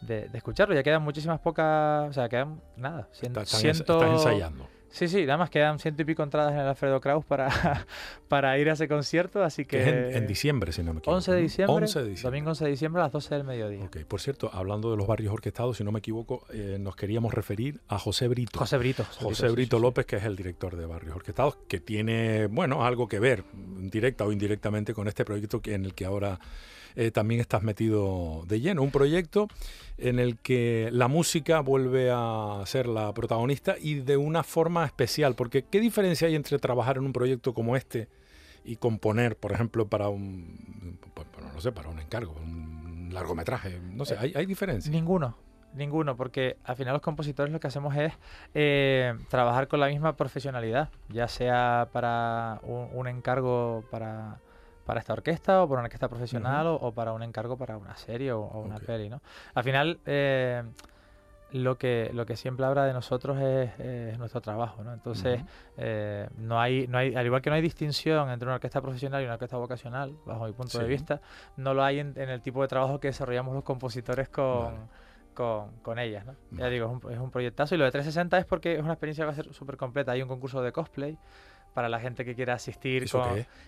de, 0.00 0.30
escucharlo. 0.34 0.74
Ya 0.74 0.82
quedan 0.82 1.02
muchísimas 1.02 1.40
pocas, 1.40 2.08
o 2.08 2.12
sea, 2.12 2.28
quedan 2.28 2.60
nada. 2.76 3.08
Ciento, 3.12 3.40
estás 3.40 3.64
ensayando. 3.64 4.68
Sí, 4.90 5.06
sí, 5.06 5.24
nada 5.24 5.38
más 5.38 5.50
quedan 5.50 5.78
ciento 5.78 6.02
y 6.02 6.04
pico 6.04 6.22
entradas 6.24 6.52
en 6.52 6.58
el 6.58 6.66
Alfredo 6.66 7.00
Kraus 7.00 7.24
para, 7.24 7.48
para 8.28 8.58
ir 8.58 8.68
a 8.68 8.72
ese 8.72 8.88
concierto, 8.88 9.42
así 9.42 9.64
que... 9.64 10.08
es 10.08 10.16
en, 10.16 10.26
diciembre, 10.26 10.72
si 10.72 10.82
no 10.82 10.92
me 10.92 10.98
equivoco. 10.98 11.16
11 11.16 11.32
de 11.32 11.40
diciembre, 11.40 11.86
Domingo 12.22 12.50
11 12.50 12.64
de 12.64 12.70
diciembre 12.70 13.00
a 13.00 13.04
las 13.04 13.12
12 13.12 13.34
del 13.36 13.44
mediodía. 13.44 13.84
Ok, 13.84 13.98
por 14.08 14.20
cierto, 14.20 14.50
hablando 14.52 14.90
de 14.90 14.96
los 14.96 15.06
barrios 15.06 15.32
orquestados, 15.32 15.76
si 15.76 15.84
no 15.84 15.92
me 15.92 16.00
equivoco, 16.00 16.44
eh, 16.52 16.76
nos 16.80 16.96
queríamos 16.96 17.32
referir 17.32 17.80
a 17.86 17.98
José 17.98 18.26
Brito. 18.26 18.58
José 18.58 18.78
Brito. 18.78 19.04
José, 19.20 19.48
Brito, 19.50 19.78
López, 19.78 20.06
que 20.06 20.16
es 20.16 20.24
el 20.24 20.34
director 20.34 20.76
de 20.76 20.86
Barrios 20.86 21.14
Orquestados, 21.14 21.58
que 21.68 21.78
tiene, 21.78 22.46
bueno, 22.46 22.84
algo 22.84 23.06
que 23.06 23.20
ver, 23.20 23.44
directa 23.54 24.24
o 24.24 24.32
indirectamente, 24.32 24.92
con 24.92 25.06
este 25.06 25.24
proyecto 25.24 25.60
en 25.66 25.84
el 25.84 25.94
que 25.94 26.04
ahora 26.04 26.40
eh, 26.96 27.10
también 27.10 27.40
estás 27.40 27.62
metido 27.62 28.44
de 28.46 28.60
lleno. 28.60 28.82
Un 28.82 28.90
proyecto 28.90 29.48
en 29.98 30.18
el 30.18 30.38
que 30.38 30.88
la 30.92 31.08
música 31.08 31.60
vuelve 31.60 32.10
a 32.12 32.62
ser 32.66 32.86
la 32.86 33.12
protagonista 33.12 33.76
y 33.80 34.00
de 34.00 34.16
una 34.16 34.42
forma 34.42 34.84
especial. 34.84 35.34
Porque, 35.34 35.64
¿qué 35.64 35.80
diferencia 35.80 36.28
hay 36.28 36.34
entre 36.34 36.58
trabajar 36.58 36.96
en 36.96 37.04
un 37.04 37.12
proyecto 37.12 37.54
como 37.54 37.76
este 37.76 38.08
y 38.64 38.76
componer, 38.76 39.36
por 39.36 39.52
ejemplo, 39.52 39.86
para 39.86 40.08
un, 40.08 40.98
no 41.54 41.60
sé, 41.60 41.72
para 41.72 41.88
un 41.88 42.00
encargo, 42.00 42.34
un 42.42 43.10
largometraje? 43.12 43.80
No 43.80 44.04
sé, 44.04 44.16
¿hay, 44.18 44.32
hay 44.34 44.46
diferencia? 44.46 44.90
Ninguno. 44.90 45.36
Ninguno, 45.74 46.16
porque 46.16 46.56
al 46.64 46.74
final 46.74 46.94
los 46.94 47.02
compositores 47.02 47.52
lo 47.52 47.60
que 47.60 47.68
hacemos 47.68 47.94
es 47.96 48.12
eh, 48.54 49.14
trabajar 49.28 49.68
con 49.68 49.78
la 49.78 49.86
misma 49.86 50.16
profesionalidad, 50.16 50.90
ya 51.08 51.28
sea 51.28 51.88
para 51.92 52.60
un 52.64 53.06
encargo 53.06 53.84
para 53.90 54.40
para 54.90 54.98
esta 54.98 55.12
orquesta 55.12 55.62
o 55.62 55.68
para 55.68 55.82
una 55.82 55.86
orquesta 55.86 56.08
profesional 56.08 56.66
o, 56.66 56.90
para 56.90 57.12
un 57.12 57.22
encargo 57.22 57.56
para 57.56 57.76
una 57.76 57.94
serie 57.94 58.32
o, 58.32 58.40
una 58.40 58.80
peli, 58.80 59.08
¿no? 59.08 59.22
Al 59.54 59.62
final, 59.62 60.00
eh, 60.04 60.64
lo 61.52 61.78
que 61.78 62.10
lo 62.12 62.26
que 62.26 62.34
siempre 62.34 62.66
habla 62.66 62.86
de 62.86 62.92
nosotros 62.92 63.38
es, 63.40 64.18
nuestro 64.18 64.40
trabajo, 64.40 64.82
¿no? 64.82 64.92
Entonces, 64.92 65.42
eh, 65.76 66.28
no 66.38 66.60
hay 66.60 66.88
no 66.88 66.98
hay 66.98 67.14
al 67.14 67.24
igual 67.24 67.40
que 67.40 67.50
no 67.50 67.54
hay 67.54 67.62
distinción 67.62 68.30
entre 68.30 68.46
una 68.46 68.56
orquesta 68.56 68.80
profesional 68.80 69.22
y 69.22 69.26
una 69.26 69.34
orquesta 69.34 69.58
vocacional, 69.58 70.12
bajo 70.26 70.46
mi 70.46 70.52
punto 70.54 70.80
de 70.80 70.88
vista, 70.88 71.20
no 71.56 71.72
lo 71.72 71.84
hay 71.84 72.00
en, 72.00 72.18
el 72.18 72.42
tipo 72.42 72.60
de 72.60 72.66
trabajo 72.66 72.98
que 72.98 73.06
desarrollamos 73.06 73.54
los 73.54 73.62
compositores 73.62 74.28
con 74.28 74.88
con, 75.34 75.98
ellas. 75.98 76.26
¿no? 76.26 76.34
Ya 76.50 76.68
digo, 76.68 76.86
es 76.86 77.04
un, 77.04 77.12
es 77.12 77.18
un, 77.18 77.30
proyectazo 77.30 77.74
y 77.74 77.78
lo 77.78 77.84
de 77.84 77.92
360 77.92 78.38
es 78.38 78.44
porque 78.44 78.74
es 78.74 78.80
una 78.80 78.92
experiencia 78.92 79.22
que 79.22 79.26
va 79.26 79.32
a 79.32 79.36
ser 79.36 79.54
súper 79.54 79.76
completa. 79.76 80.12
Hay 80.12 80.20
un 80.20 80.28
concurso 80.28 80.60
de 80.60 80.72
cosplay 80.72 81.16
para 81.74 81.88
la 81.88 82.00
gente 82.00 82.24
que 82.24 82.34
quiera 82.34 82.54
asistir. 82.54 83.06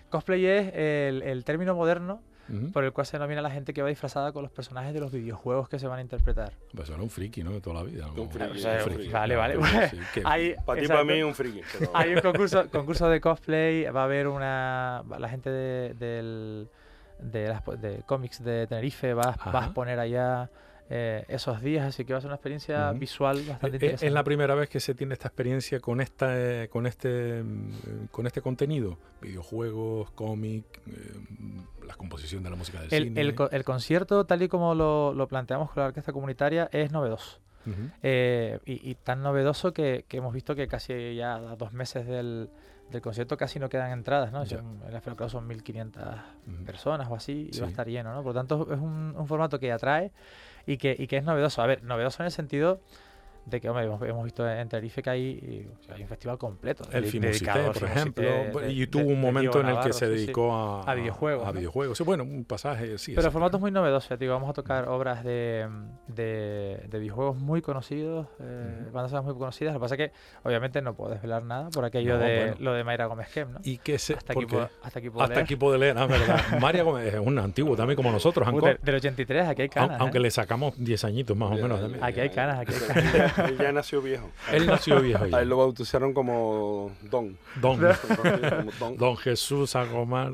Cosplay 0.09 0.45
es 0.45 0.73
el, 0.73 1.43
término 1.43 1.75
moderno 1.75 2.21
por 2.73 2.83
el 2.83 2.91
cual 2.91 3.07
se 3.07 3.17
denomina 3.17 3.41
la 3.41 3.49
gente 3.49 3.73
que 3.73 3.81
va 3.81 3.87
disfrazada 3.87 4.31
con 4.33 4.43
los 4.43 4.51
personajes 4.51 4.93
de 4.93 4.99
los 4.99 5.11
videojuegos 5.11 5.69
que 5.69 5.79
se 5.79 5.87
van 5.87 5.99
a 5.99 6.01
interpretar. 6.01 6.53
Pues 6.75 6.89
era 6.89 7.01
un 7.01 7.09
friki, 7.09 7.43
¿no? 7.43 7.51
De 7.51 7.61
toda 7.61 7.81
la 7.81 7.83
vida. 7.83 8.07
Un 8.11 8.29
friki, 8.29 9.09
Vale, 9.09 9.35
vale. 9.35 9.57
para 10.65 10.81
ti, 10.81 10.87
para 10.87 11.03
mí, 11.03 11.23
un 11.23 11.33
friki. 11.33 11.61
Hay 11.93 12.13
un 12.13 12.21
concurso, 12.21 12.69
concurso 12.69 13.07
de 13.09 13.21
cosplay, 13.21 13.85
va 13.85 14.01
a 14.01 14.03
haber 14.05 14.27
una... 14.27 15.03
La 15.17 15.29
gente 15.29 15.49
de, 15.49 15.93
del, 15.93 16.69
de, 17.19 17.47
las, 17.47 17.63
de 17.79 18.03
cómics 18.05 18.43
de 18.43 18.67
Tenerife 18.67 19.13
va, 19.13 19.35
va 19.53 19.61
a 19.61 19.65
exponer 19.65 19.99
allá 19.99 20.49
eh, 20.89 21.23
esos 21.29 21.61
días, 21.61 21.85
así 21.85 22.03
que 22.03 22.13
va 22.13 22.19
a 22.19 22.21
ser 22.21 22.27
una 22.27 22.35
experiencia 22.35 22.91
visual 22.91 23.37
bastante 23.37 23.67
eh, 23.67 23.75
interesante. 23.75 24.07
¿Es 24.07 24.13
la 24.13 24.23
primera 24.23 24.53
vez 24.53 24.69
que 24.69 24.79
se 24.79 24.93
tiene 24.93 25.13
esta 25.13 25.29
experiencia 25.29 25.79
con 25.79 26.01
esta 26.01 26.27
eh, 26.37 26.67
con 26.69 26.85
este 26.87 27.41
mm, 27.41 28.07
con 28.11 28.27
este 28.27 28.41
contenido? 28.41 28.97
Videojuegos, 29.21 30.11
cómic, 30.11 30.65
la 31.87 31.95
composición 31.95 32.43
de 32.43 32.49
la 32.49 32.55
música 32.57 32.81
del 32.81 32.89
cine. 32.89 33.21
El, 33.21 33.63
concierto, 33.63 34.25
tal 34.25 34.41
y 34.41 34.49
como 34.49 34.75
lo, 34.75 35.27
planteamos 35.27 35.71
con 35.71 35.81
la 35.81 35.87
orquesta 35.87 36.11
comunitaria, 36.11 36.69
es 36.71 36.91
novedoso. 36.91 37.39
y, 38.03 38.95
tan 38.95 39.23
novedoso 39.23 39.73
que, 39.73 40.05
hemos 40.09 40.33
visto 40.33 40.53
que 40.53 40.67
casi 40.67 41.15
ya 41.15 41.35
a 41.35 41.55
dos 41.55 41.71
meses 41.71 42.05
del, 42.05 42.49
concierto 43.01 43.37
casi 43.37 43.59
no 43.59 43.69
quedan 43.69 43.91
entradas, 43.91 44.31
¿no? 44.31 44.43
en 44.43 44.81
el 44.87 44.95
Afro 44.95 45.29
son 45.29 45.47
1.500 45.49 46.65
personas 46.65 47.07
o 47.09 47.15
así 47.15 47.49
y 47.51 47.59
va 47.59 47.67
a 47.67 47.69
estar 47.69 47.87
lleno, 47.87 48.13
¿no? 48.13 48.23
Por 48.23 48.33
lo 48.33 48.39
tanto, 48.39 48.73
es 48.73 48.79
un, 48.79 49.15
un 49.17 49.27
formato 49.27 49.59
que 49.59 49.71
atrae 49.71 50.11
y 50.65 50.77
que, 50.77 50.95
y 50.97 51.07
que 51.07 51.17
es 51.17 51.23
novedoso. 51.23 51.61
A 51.61 51.67
ver, 51.67 51.83
novedoso 51.83 52.23
en 52.23 52.25
el 52.25 52.31
sentido 52.31 52.81
de 53.45 53.59
que 53.59 53.69
hombre, 53.69 53.85
hemos, 53.85 54.23
visto 54.23 54.49
en 54.49 54.69
Tenerife 54.69 55.01
que 55.01 55.09
hay, 55.09 55.67
hay 55.89 56.01
un 56.01 56.07
festival 56.07 56.37
completo. 56.37 56.85
El 56.91 57.05
Filmosité, 57.05 57.59
por 57.73 57.83
ejemplo. 57.83 58.69
y 58.69 58.87
tuvo 58.87 59.05
un 59.05 59.19
momento 59.19 59.59
en 59.59 59.67
el 59.67 59.79
que 59.79 59.93
se 59.93 60.07
dedicó 60.07 60.53
A, 60.53 60.83
a, 60.83 60.95
videojuegos. 60.95 61.47
A, 61.47 61.51
videojuegos. 61.51 61.99
bueno, 62.01 62.23
un 62.23 62.45
pasaje, 62.45 62.97
sí. 62.97 63.13
Pero 63.15 63.27
el 63.27 63.33
formato 63.33 63.57
es 63.57 63.61
muy 63.61 63.71
novedoso. 63.71 64.15
Digo, 64.17 64.33
vamos 64.33 64.49
a 64.49 64.53
tocar 64.53 64.87
obras 64.87 65.23
de, 65.23 65.67
de, 66.07 66.85
de 66.87 66.99
videojuegos 66.99 67.37
muy 67.37 67.61
conocidos, 67.61 68.27
eh, 68.39 68.87
bandas 68.91 69.23
muy 69.23 69.33
conocidas. 69.33 69.73
Lo 69.73 69.79
que 69.79 69.83
pasa 69.83 69.95
es 69.95 70.09
que, 70.09 70.17
obviamente, 70.43 70.81
no 70.81 70.95
puedo 70.95 71.11
desvelar 71.11 71.43
nada 71.43 71.69
por 71.69 71.85
aquello 71.85 72.17
de 72.17 72.55
lo 72.59 72.73
de 72.73 72.83
Mayra 72.83 73.05
Gómez 73.05 73.29
Kem, 73.29 73.51
¿no? 73.51 73.59
Y 73.63 73.77
que 73.77 73.99
se, 73.99 74.13
hasta, 74.13 74.33
aquí 74.33 74.45
puedo, 74.45 74.69
hasta 74.81 74.99
aquí 74.99 75.09
puedo 75.09 75.23
hasta 75.23 75.35
leer. 75.35 75.43
aquí 75.43 75.55
puedo 75.55 75.77
leer, 75.77 75.97
ah, 75.97 76.07
verdad. 76.07 76.39
Mayra 76.61 76.83
Gómez 76.83 77.13
es 77.13 77.19
un 77.19 77.37
antiguo 77.39 77.75
también 77.75 77.95
como 77.97 78.11
nosotros, 78.11 78.47
Del 78.81 78.95
83, 78.95 79.47
aquí 79.47 79.63
hay 79.63 79.69
canas. 79.69 79.99
Aunque 79.99 80.17
¿eh? 80.17 80.21
le 80.21 80.31
sacamos 80.31 80.73
10 80.77 81.03
añitos 81.05 81.35
más 81.35 81.51
o 81.51 81.55
menos. 81.55 81.81
Aquí 82.01 82.19
hay 82.19 82.29
canas, 82.29 82.59
aquí 82.59 82.73
hay 82.73 82.79
canas. 82.87 83.32
ya 83.59 83.71
nació 83.71 84.01
bien 84.01 84.21
él 84.51 84.67
nació 84.67 85.01
viejo. 85.01 85.25
Ya. 85.25 85.37
A 85.37 85.41
él 85.41 85.49
lo 85.49 85.57
bautizaron 85.57 86.13
como 86.13 86.91
Don. 87.09 87.37
Don. 87.61 87.79
Don. 88.97 89.17
Jesús 89.17 89.75
Agomar. 89.75 90.33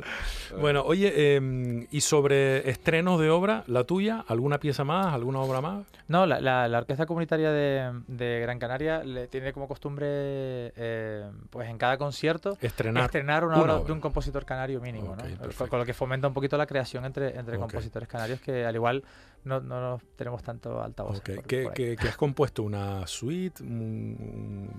Bueno, 0.60 0.84
oye, 0.84 1.36
em, 1.36 1.88
¿y 1.92 2.02
sobre 2.02 2.70
estrenos 2.70 3.20
de 3.20 3.30
obra, 3.30 3.64
la 3.68 3.84
tuya? 3.84 4.24
¿Alguna 4.28 4.60
pieza 4.60 4.84
más? 4.84 5.14
¿Alguna 5.14 5.40
obra 5.40 5.62
más? 5.62 5.86
No, 6.08 6.26
la, 6.26 6.40
la, 6.42 6.78
Orquesta 6.78 7.06
Comunitaria 7.06 7.52
de, 7.52 8.40
Gran 8.42 8.58
Canaria 8.58 9.04
le 9.04 9.28
tiene 9.28 9.54
como 9.54 9.68
costumbre, 9.68 10.08
eh, 10.10 11.30
pues 11.50 11.70
en 11.70 11.78
cada 11.78 11.98
concierto, 11.98 12.58
estrenar, 12.62 13.06
estrenar 13.06 13.46
una, 13.46 13.62
obra, 13.62 13.80
de 13.80 13.92
un 13.92 14.00
compositor 14.00 14.44
canario 14.46 14.82
mínimo, 14.82 15.16
¿no? 15.16 15.68
Con, 15.68 15.80
lo 15.80 15.86
que 15.86 15.94
fomenta 15.94 16.28
un 16.28 16.34
poquito 16.34 16.58
la 16.58 16.66
creación 16.66 17.06
entre, 17.06 17.38
entre 17.38 17.58
compositores 17.58 18.10
canarios 18.10 18.42
que 18.42 18.66
al 18.66 18.76
igual 18.76 19.04
no, 19.44 19.62
no 19.62 20.02
tenemos 20.16 20.44
tanto 20.44 20.82
altavoz. 20.82 21.20
Okay. 21.20 21.40
¿Qué, 21.48 21.98
has 22.00 22.18
compuesto? 22.18 22.64
¿Una 22.64 23.08
suite? 23.08 23.64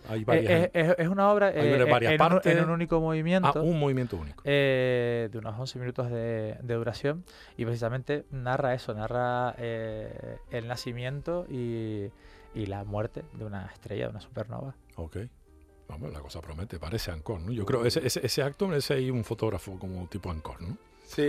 hay 0.09 0.25
varias, 0.25 0.71
es, 0.73 1.09
una 1.09 1.31
obra 1.31 1.51
eh, 1.51 1.85
varias 1.85 2.13
en, 2.13 2.19
partes. 2.19 2.53
Un, 2.53 2.59
en 2.59 2.65
un 2.65 2.71
único 2.71 3.01
movimiento. 3.01 3.53
Ah, 3.55 3.61
un 3.61 3.79
movimiento 3.79 4.17
único. 4.17 4.43
Eh, 4.45 5.29
de 5.33 5.39
unos 5.39 5.59
11 5.59 5.79
minutos 5.79 6.11
de, 6.11 6.57
duración 6.63 7.25
y 7.57 7.65
precisamente 7.65 8.25
narra 8.31 8.75
eso, 8.75 8.95
narra 8.95 9.55
eh, 9.59 10.37
el 10.51 10.69
nacimiento 10.69 11.47
y, 11.49 12.11
y, 12.55 12.67
la 12.67 12.85
muerte 12.85 13.25
de 13.33 13.45
una 13.45 13.67
estrella, 13.67 14.05
de 14.05 14.11
una 14.11 14.21
supernova. 14.21 14.75
Ok. 14.97 15.17
Vamos, 15.89 16.13
la 16.13 16.21
cosa 16.21 16.41
promete, 16.41 16.79
parece 16.79 17.11
Ancor, 17.11 17.41
¿no? 17.41 17.51
Yo 17.51 17.67
creo 17.67 17.85
ese, 17.85 18.07
ese, 18.07 18.25
ese 18.25 18.43
acto 18.43 18.73
ese 18.73 18.95
ahí 18.95 19.11
un 19.11 19.25
fotógrafo 19.25 19.77
como 19.79 20.07
tipo 20.07 20.31
Ancor, 20.31 20.63
¿no? 20.63 20.77
Sí, 21.11 21.27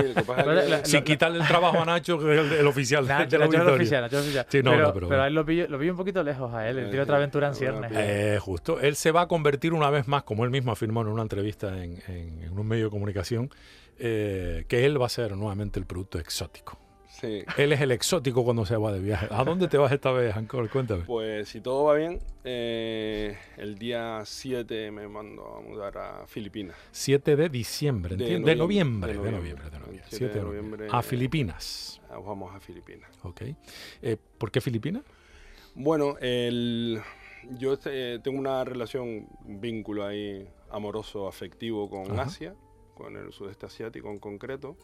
Sin 0.83 1.03
quitarle 1.03 1.39
el 1.39 1.47
trabajo 1.47 1.81
a 1.81 1.85
Nacho, 1.85 2.19
que 2.19 2.35
es 2.35 2.51
el, 2.51 2.67
oficial 2.67 3.07
de, 3.07 3.37
la 3.37 3.45
oficial, 3.47 4.03
oficial. 4.05 4.45
Sí, 4.47 4.61
no, 4.61 4.71
pero, 4.71 5.07
pero, 5.09 5.23
a 5.23 5.27
él 5.27 5.33
lo 5.33 5.43
vi, 5.43 5.65
lo 5.65 5.79
vi 5.79 5.89
un 5.89 5.97
poquito 5.97 6.21
lejos 6.23 6.53
a 6.53 6.69
él. 6.69 6.77
Él 6.77 6.85
tiene 6.89 7.01
otra 7.01 7.17
aventura 7.17 7.47
en 7.47 7.55
ciernes. 7.55 7.91
Eh, 7.95 8.37
justo. 8.39 8.79
Él 8.79 8.95
se 8.95 9.11
va 9.11 9.21
a 9.21 9.27
convertir 9.27 9.73
una 9.73 9.89
vez 9.89 10.07
más, 10.07 10.21
como 10.21 10.45
él 10.45 10.51
mismo 10.51 10.71
afirmó 10.71 11.01
en 11.01 11.07
una 11.07 11.23
entrevista 11.23 11.83
en, 11.83 11.99
en, 12.07 12.57
un 12.57 12.67
medio 12.67 12.85
de 12.85 12.89
comunicación, 12.91 13.49
eh, 13.97 14.65
que 14.67 14.85
él 14.85 15.01
va 15.01 15.07
a 15.07 15.09
ser 15.09 15.35
nuevamente 15.35 15.79
el 15.79 15.87
producto 15.87 16.19
exótico. 16.19 16.77
Él 17.21 17.71
es 17.71 17.81
el 17.81 17.91
exótico 17.91 18.43
cuando 18.43 18.65
se 18.65 18.75
va 18.75 18.91
de 18.91 18.99
viaje. 18.99 19.27
¿A 19.29 19.43
dónde 19.43 19.67
te 19.67 19.77
vas 19.77 19.91
esta 19.91 20.11
vez, 20.11 20.35
Ancor? 20.35 20.69
Cuéntame. 20.69 21.03
Pues 21.03 21.49
si 21.49 21.61
todo 21.61 21.85
va 21.85 21.95
bien, 21.95 22.19
eh, 22.43 23.37
el 23.57 23.77
día 23.77 24.21
7 24.25 24.91
me 24.91 25.07
mando 25.07 25.55
a 25.55 25.61
mudar 25.61 25.97
a 25.97 26.27
Filipinas. 26.27 26.75
7 26.91 27.35
de 27.35 27.49
diciembre, 27.49 28.15
de, 28.15 28.39
de, 28.39 28.55
noviembre, 28.55 29.13
de 29.13 29.31
noviembre. 29.31 29.69
De 29.69 29.79
noviembre, 29.79 30.05
7 30.09 30.33
de 30.33 30.41
noviembre. 30.41 30.87
A 30.91 31.01
Filipinas. 31.01 32.01
Ah, 32.09 32.19
vamos 32.19 32.53
a 32.55 32.59
Filipinas. 32.59 33.09
Ok. 33.23 33.41
Eh, 34.01 34.17
¿Por 34.37 34.51
qué 34.51 34.61
Filipinas? 34.61 35.03
Bueno, 35.75 36.17
el, 36.19 37.01
yo 37.57 37.77
eh, 37.85 38.19
tengo 38.23 38.39
una 38.39 38.63
relación, 38.63 39.27
un 39.45 39.61
vínculo 39.61 40.05
ahí 40.05 40.47
amoroso, 40.69 41.27
afectivo 41.27 41.89
con 41.89 42.19
Asia, 42.19 42.55
con 42.95 43.15
el 43.15 43.31
sudeste 43.31 43.65
asiático 43.65 44.09
en 44.09 44.19
concreto 44.19 44.77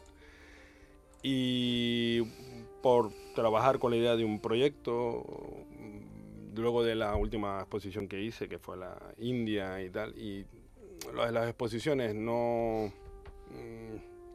y 1.22 2.22
por 2.82 3.10
trabajar 3.34 3.78
con 3.78 3.90
la 3.90 3.96
idea 3.96 4.16
de 4.16 4.24
un 4.24 4.40
proyecto, 4.40 5.24
luego 6.54 6.82
de 6.82 6.94
la 6.94 7.16
última 7.16 7.60
exposición 7.60 8.08
que 8.08 8.22
hice, 8.22 8.48
que 8.48 8.58
fue 8.58 8.76
la 8.76 8.96
India 9.18 9.82
y 9.82 9.90
tal, 9.90 10.16
y 10.18 10.46
las 11.14 11.48
exposiciones 11.48 12.14
no... 12.14 12.92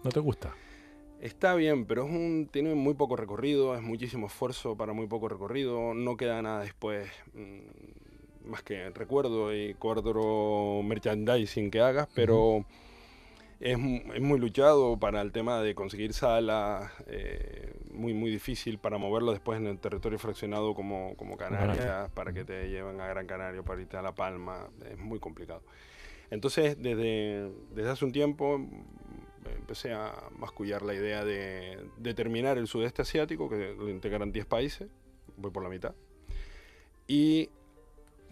¿No 0.04 0.10
te 0.10 0.20
gusta? 0.20 0.54
Está 1.22 1.56
bien, 1.56 1.86
pero 1.86 2.06
es 2.06 2.12
un, 2.12 2.50
tiene 2.52 2.76
muy 2.76 2.96
poco 2.96 3.16
recorrido, 3.16 3.76
es 3.76 3.82
muchísimo 3.82 4.28
esfuerzo 4.28 4.76
para 4.76 4.92
muy 4.92 5.08
poco 5.08 5.30
recorrido, 5.30 5.94
no 5.94 6.18
queda 6.18 6.42
nada 6.42 6.64
después 6.64 7.10
mm, 7.34 8.50
más 8.50 8.62
que 8.64 8.90
recuerdo 8.90 9.56
y 9.56 9.74
cuadro 9.76 10.82
merchandising 10.84 11.72
que 11.72 11.80
hagas, 11.80 12.10
pero 12.14 12.66
es, 13.64 13.80
muy 13.80 14.40
luchado 14.40 15.00
para 15.00 15.22
el 15.22 15.32
tema 15.32 15.62
de 15.62 15.74
conseguir 15.74 16.14
salas, 16.14 16.92
eh, 17.08 17.74
muy, 17.92 18.14
muy 18.14 18.30
difícil 18.30 18.78
para 18.78 18.98
moverlo 18.98 19.32
después 19.32 19.58
en 19.58 19.68
el 19.68 19.80
territorio 19.80 20.20
fraccionado 20.20 20.76
como, 20.76 21.16
como 21.16 21.38
Canarias, 21.38 22.10
para 22.12 22.34
que 22.34 22.44
te 22.44 22.70
lleven 22.70 23.00
a 23.00 23.08
Gran 23.08 23.26
Canaria, 23.26 23.64
para 23.64 23.82
irte 23.82 23.96
a 23.96 24.02
La 24.02 24.14
Palma, 24.14 24.68
es 24.92 24.98
muy 24.98 25.20
complicado. 25.20 25.62
Entonces, 26.30 26.76
desde, 26.78 27.54
desde 27.74 27.90
hace 27.90 28.04
un 28.04 28.12
tiempo 28.12 28.60
empecé 29.46 29.94
a 29.94 30.14
mascullar 30.38 30.82
la 30.82 30.94
idea 30.94 31.24
de, 31.24 31.88
de 31.98 32.14
terminar 32.14 32.58
el 32.58 32.68
sudeste 32.68 33.04
asiático, 33.04 33.50
que 33.50 33.76
lo 33.78 33.90
integran 33.90 34.34
10 34.34 34.46
países, 34.46 34.90
voy 35.38 35.52
por 35.52 35.64
la 35.64 35.70
mitad, 35.70 35.96
y 37.08 37.50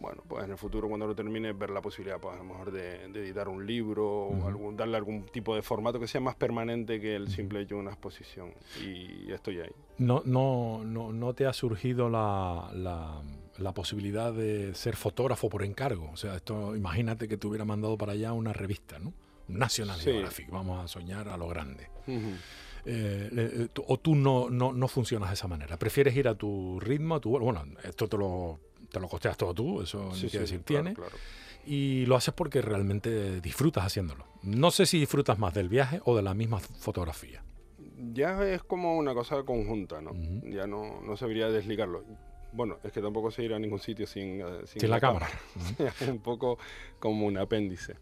bueno, 0.01 0.23
pues 0.27 0.43
en 0.43 0.51
el 0.51 0.57
futuro 0.57 0.89
cuando 0.89 1.05
lo 1.05 1.15
termine 1.15 1.53
ver 1.53 1.69
la 1.69 1.81
posibilidad, 1.81 2.19
pues 2.19 2.33
a 2.33 2.37
lo 2.39 2.43
mejor 2.43 2.71
de, 2.71 3.05
editar 3.05 3.47
un 3.47 3.65
libro 3.67 4.07
o 4.07 4.47
algún, 4.47 4.75
darle 4.75 4.97
algún 4.97 5.27
tipo 5.27 5.55
de 5.55 5.61
formato 5.61 5.99
que 5.99 6.07
sea 6.07 6.19
más 6.19 6.35
permanente 6.35 6.99
que 6.99 7.15
el 7.15 7.29
simple 7.29 7.61
hecho 7.61 7.75
de 7.75 7.81
una 7.81 7.91
exposición. 7.91 8.51
Y 8.83 9.31
estoy 9.31 9.59
ahí. 9.59 9.71
¿No, 9.99 10.23
no, 10.25 10.81
no, 10.83 11.13
no 11.13 11.33
te 11.35 11.45
ha 11.45 11.53
surgido 11.53 12.09
la, 12.09 12.71
la, 12.73 13.73
posibilidad 13.73 14.33
de 14.33 14.73
ser 14.73 14.95
fotógrafo 14.95 15.49
por 15.49 15.63
encargo? 15.63 16.09
O 16.11 16.17
sea, 16.17 16.35
esto 16.35 16.75
imagínate 16.75 17.27
que 17.27 17.37
te 17.37 17.45
hubiera 17.45 17.63
mandado 17.63 17.95
para 17.95 18.13
allá 18.13 18.33
una 18.33 18.53
revista, 18.53 18.97
¿no? 18.97 19.13
National 19.47 19.99
Geographic, 19.99 20.49
vamos 20.49 20.83
a 20.83 20.87
soñar 20.87 21.29
a 21.29 21.37
lo 21.37 21.47
grande. 21.47 21.89
Eh, 22.83 23.29
eh, 23.31 23.67
o 23.85 23.99
tú 23.99 24.15
no, 24.15 24.49
no, 24.49 24.73
no 24.73 24.87
funcionas 24.87 25.29
de 25.29 25.35
esa 25.35 25.47
manera. 25.47 25.77
Prefieres 25.77 26.15
ir 26.15 26.27
a 26.27 26.33
tu 26.33 26.79
ritmo, 26.79 27.15
a 27.15 27.19
tu... 27.19 27.37
Bueno, 27.37 27.63
esto 27.83 28.07
te 28.07 28.17
lo 28.17 28.59
te 28.91 28.99
lo 28.99 29.07
costeas 29.07 29.37
todo 29.37 29.53
tú, 29.53 29.81
eso 29.81 30.13
sí, 30.13 30.27
decir 30.29 30.63
tiene. 30.63 30.93
Y 31.65 32.05
lo 32.07 32.15
haces 32.15 32.33
porque 32.33 32.61
realmente 32.61 33.39
disfrutas 33.39 33.85
haciéndolo. 33.85 34.25
No 34.43 34.71
sé 34.71 34.85
si 34.85 34.99
disfrutas 34.99 35.37
más 35.39 35.53
del 35.53 35.69
viaje 35.69 36.01
o 36.05 36.15
de 36.15 36.23
la 36.23 36.33
misma 36.33 36.59
fotografía. 36.59 37.43
Ya 38.13 38.43
es 38.43 38.63
como 38.63 38.97
una 38.97 39.13
cosa 39.13 39.43
conjunta, 39.43 40.01
¿no? 40.01 40.11
Ya 40.43 40.65
no, 40.65 41.01
no 41.01 41.15
sabría 41.17 41.49
desligarlo. 41.49 42.03
Bueno, 42.51 42.79
es 42.83 42.91
que 42.91 43.01
tampoco 43.01 43.31
se 43.31 43.43
irá 43.43 43.55
a 43.55 43.59
ningún 43.59 43.79
sitio 43.79 44.05
sin, 44.07 44.41
eh, 44.41 44.45
sin, 44.65 44.89
la, 44.89 44.99
cámara. 44.99 45.29
es 46.01 46.07
un 46.07 46.19
poco 46.19 46.57
como 46.99 47.27
un 47.27 47.37
apéndice. 47.37 47.95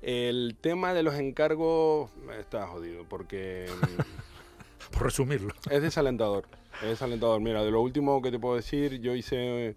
El 0.00 0.56
tema 0.60 0.94
de 0.94 1.02
los 1.02 1.14
encargos 1.16 2.10
está 2.38 2.66
jodido 2.66 3.04
porque... 3.08 3.66
Por 4.92 5.02
resumirlo. 5.02 5.52
Es 5.70 5.82
desalentador. 5.82 6.46
Es 6.82 6.88
desalentador. 6.88 7.40
Mira, 7.40 7.62
de 7.62 7.70
lo 7.70 7.82
último 7.82 8.22
que 8.22 8.30
te 8.30 8.38
puedo 8.38 8.56
decir, 8.56 9.00
yo 9.00 9.14
hice 9.14 9.76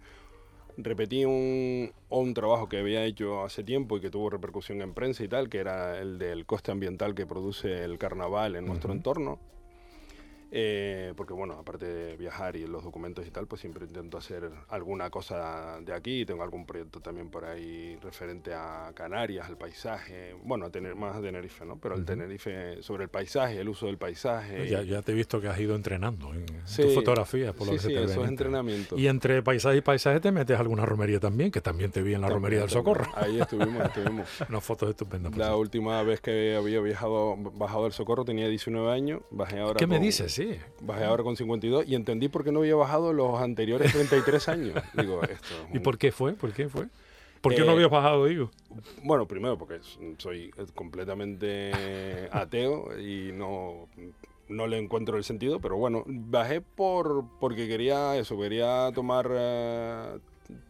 repetí 0.76 1.24
un, 1.24 1.92
un 2.08 2.34
trabajo 2.34 2.68
que 2.68 2.78
había 2.78 3.04
hecho 3.04 3.44
hace 3.44 3.62
tiempo 3.64 3.96
y 3.96 4.00
que 4.00 4.10
tuvo 4.10 4.30
repercusión 4.30 4.82
en 4.82 4.94
prensa 4.94 5.24
y 5.24 5.28
tal, 5.28 5.48
que 5.48 5.58
era 5.58 5.98
el 5.98 6.18
del 6.18 6.46
coste 6.46 6.72
ambiental 6.72 7.14
que 7.14 7.26
produce 7.26 7.84
el 7.84 7.98
carnaval 7.98 8.56
en 8.56 8.66
nuestro 8.66 8.92
entorno. 8.92 9.38
Eh, 10.56 11.12
porque 11.16 11.32
bueno, 11.32 11.54
aparte 11.54 11.84
de 11.84 12.16
viajar 12.16 12.54
y 12.54 12.64
los 12.68 12.84
documentos 12.84 13.26
y 13.26 13.30
tal, 13.32 13.48
pues 13.48 13.60
siempre 13.60 13.86
intento 13.86 14.18
hacer 14.18 14.48
alguna 14.68 15.10
cosa 15.10 15.80
de 15.80 15.92
aquí. 15.92 16.24
Tengo 16.24 16.44
algún 16.44 16.64
proyecto 16.64 17.00
también 17.00 17.28
por 17.28 17.44
ahí 17.44 17.98
referente 18.00 18.54
a 18.54 18.92
Canarias, 18.94 19.48
al 19.48 19.58
paisaje. 19.58 20.36
Bueno, 20.44 20.66
a 20.66 20.70
tener 20.70 20.94
más 20.94 21.16
a 21.16 21.20
Tenerife, 21.20 21.64
¿no? 21.64 21.80
Pero 21.80 21.96
el 21.96 22.04
Tenerife 22.04 22.80
sobre 22.84 23.02
el 23.02 23.10
paisaje, 23.10 23.58
el 23.58 23.68
uso 23.68 23.86
del 23.86 23.98
paisaje. 23.98 24.68
Ya, 24.68 24.82
ya 24.82 25.02
te 25.02 25.10
he 25.10 25.14
visto 25.16 25.40
que 25.40 25.48
has 25.48 25.58
ido 25.58 25.74
entrenando 25.74 26.32
en 26.32 26.46
tu 26.46 26.88
fotografía, 26.90 27.52
por 27.52 27.66
lo 27.66 27.72
que 27.72 27.80
sí, 27.80 27.88
se 27.88 27.94
te 27.94 28.04
eso 28.04 28.22
es 28.22 28.28
entrenamiento. 28.28 28.96
Y 28.96 29.08
entre 29.08 29.42
paisaje 29.42 29.78
y 29.78 29.80
paisaje 29.80 30.20
te 30.20 30.30
metes 30.30 30.56
alguna 30.56 30.86
romería 30.86 31.18
también, 31.18 31.50
que 31.50 31.62
también 31.62 31.90
te 31.90 32.00
vi 32.00 32.14
en 32.14 32.20
la 32.20 32.28
romería 32.28 32.60
del 32.60 32.70
Socorro. 32.70 33.10
Ahí 33.16 33.40
estuvimos, 33.40 33.84
estuvimos. 33.86 34.28
Unas 34.48 34.62
fotos 34.62 34.90
estupendas. 34.90 35.36
La 35.36 35.56
última 35.56 36.00
vez 36.04 36.20
que 36.20 36.54
había 36.54 36.80
viajado, 36.80 37.36
bajado 37.36 37.82
del 37.82 37.92
Socorro 37.92 38.24
tenía 38.24 38.48
19 38.48 38.92
años. 38.92 39.22
Bajé 39.32 39.58
ahora 39.58 39.78
¿Qué 39.78 39.88
me 39.88 39.98
dices? 39.98 40.32
Sí. 40.32 40.43
Bajé 40.80 41.04
ahora 41.04 41.22
con 41.22 41.36
52 41.36 41.86
y 41.86 41.94
entendí 41.94 42.28
por 42.28 42.44
qué 42.44 42.52
no 42.52 42.60
había 42.60 42.76
bajado 42.76 43.12
los 43.12 43.40
anteriores 43.40 43.92
33 43.92 44.48
años. 44.48 44.82
Digo, 44.94 45.22
esto 45.22 45.54
¿Y 45.72 45.78
por 45.78 45.98
qué 45.98 46.12
fue? 46.12 46.34
¿Por 46.34 46.52
qué 46.52 46.68
fue? 46.68 46.88
¿Por 47.40 47.54
qué 47.54 47.60
no 47.60 47.72
eh, 47.72 47.74
había 47.74 47.88
bajado, 47.88 48.24
digo? 48.24 48.50
Bueno, 49.02 49.26
primero 49.26 49.58
porque 49.58 49.78
soy 50.18 50.50
completamente 50.74 52.28
ateo 52.32 52.98
y 52.98 53.32
no, 53.32 53.88
no 54.48 54.66
le 54.66 54.78
encuentro 54.78 55.16
el 55.16 55.24
sentido, 55.24 55.60
pero 55.60 55.76
bueno, 55.76 56.04
bajé 56.06 56.60
por 56.60 57.24
porque 57.40 57.68
quería 57.68 58.16
eso, 58.16 58.38
quería 58.38 58.90
tomar 58.94 59.30
eh, 59.30 60.18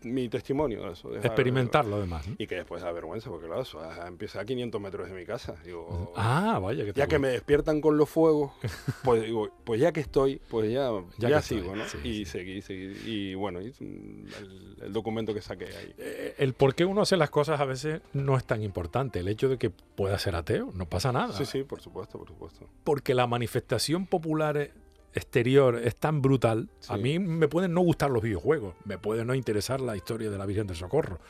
mi 0.02 0.28
testimonio 0.28 0.90
eso. 0.90 1.14
Experimentarlo 1.16 1.96
además. 1.96 2.26
Y 2.38 2.46
que 2.46 2.56
después 2.56 2.82
da 2.82 2.92
vergüenza, 2.92 3.30
porque 3.30 3.46
claro, 3.46 3.62
eso 3.62 3.80
empieza 4.06 4.40
a 4.40 4.44
500 4.44 4.80
metros 4.80 5.08
de 5.08 5.14
mi 5.14 5.24
casa. 5.24 5.56
Digo, 5.64 6.12
ah, 6.16 6.58
vaya. 6.62 6.84
Que 6.84 6.92
ya 6.92 7.06
que 7.06 7.18
me 7.18 7.28
despiertan 7.28 7.80
con 7.80 7.96
los 7.96 8.08
fuegos, 8.08 8.52
pues 9.04 9.22
digo, 9.22 9.50
pues 9.64 9.80
ya 9.80 9.92
que 9.92 10.00
estoy, 10.00 10.40
pues 10.48 10.70
ya, 10.70 10.90
ya, 11.18 11.42
sigo, 11.42 11.74
¿no? 11.74 11.84
y 12.02 12.24
seguí, 12.24 12.62
seguí. 12.62 12.94
Y 13.04 13.34
bueno, 13.34 13.60
el, 13.60 14.92
documento 14.92 15.34
que 15.34 15.40
saqué 15.40 15.66
ahí. 15.66 15.94
Eh, 15.98 16.34
el 16.38 16.54
por 16.54 16.74
qué 16.74 16.84
uno 16.84 17.02
hace 17.02 17.16
las 17.16 17.30
cosas 17.30 17.60
a 17.60 17.64
veces 17.64 18.02
no 18.12 18.36
es 18.36 18.44
tan 18.44 18.62
importante. 18.62 19.20
El 19.20 19.28
hecho 19.28 19.48
de 19.48 19.58
que 19.58 19.70
pueda 19.70 20.18
ser 20.18 20.36
ateo, 20.36 20.70
no 20.74 20.86
pasa 20.86 21.12
nada. 21.12 21.32
Sí, 21.32 21.46
sí, 21.46 21.64
por 21.64 21.80
supuesto, 21.80 22.18
por 22.18 22.28
supuesto. 22.28 22.68
Porque 22.84 23.14
la 23.14 23.26
manifestación 23.26 24.06
popular 24.06 24.70
exterior 25.14 25.80
es 25.82 25.96
tan 25.96 26.20
brutal, 26.20 26.68
a 26.88 26.96
mí 26.96 27.18
me 27.18 27.48
pueden 27.48 27.72
no 27.72 27.80
gustar 27.80 28.10
los 28.10 28.22
videojuegos, 28.22 28.74
me 28.84 28.98
puede 28.98 29.24
no 29.24 29.34
interesar 29.34 29.80
la 29.80 29.96
historia 29.96 30.30
de 30.30 30.38
la 30.38 30.46
Virgen 30.46 30.66
del 30.66 30.76
Socorro, 30.76 31.20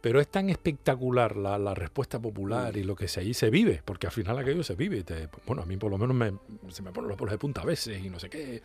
pero 0.00 0.20
es 0.20 0.28
tan 0.28 0.48
espectacular 0.48 1.36
la, 1.36 1.74
respuesta 1.74 2.18
popular 2.18 2.76
y 2.76 2.84
lo 2.84 2.96
que 2.96 3.08
se 3.08 3.50
vive, 3.50 3.82
porque 3.84 4.06
al 4.06 4.12
final 4.12 4.38
aquello 4.38 4.62
se 4.62 4.74
vive. 4.74 5.04
bueno, 5.46 5.62
a 5.62 5.66
mí 5.66 5.76
por 5.76 5.90
lo 5.90 5.98
menos 5.98 6.16
me, 6.16 6.32
se 6.72 6.82
me 6.82 6.92
ponen 6.92 7.08
los 7.08 7.18
pelos 7.18 7.32
de 7.32 7.38
punta 7.38 7.60
a 7.62 7.64
veces 7.64 8.02
y 8.02 8.08
no 8.08 8.18
sé 8.18 8.30
qué. 8.30 8.62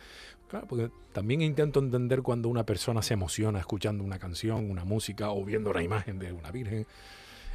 Claro, 0.48 0.66
porque 0.66 0.90
también 1.12 1.42
intento 1.42 1.80
entender 1.80 2.22
cuando 2.22 2.48
una 2.48 2.64
persona 2.64 3.02
se 3.02 3.14
emociona 3.14 3.58
escuchando 3.58 4.02
una 4.02 4.18
canción, 4.18 4.70
una 4.70 4.84
música 4.84 5.30
o 5.30 5.44
viendo 5.44 5.70
una 5.70 5.82
imagen 5.82 6.18
de 6.18 6.32
una 6.32 6.50
Virgen. 6.50 6.86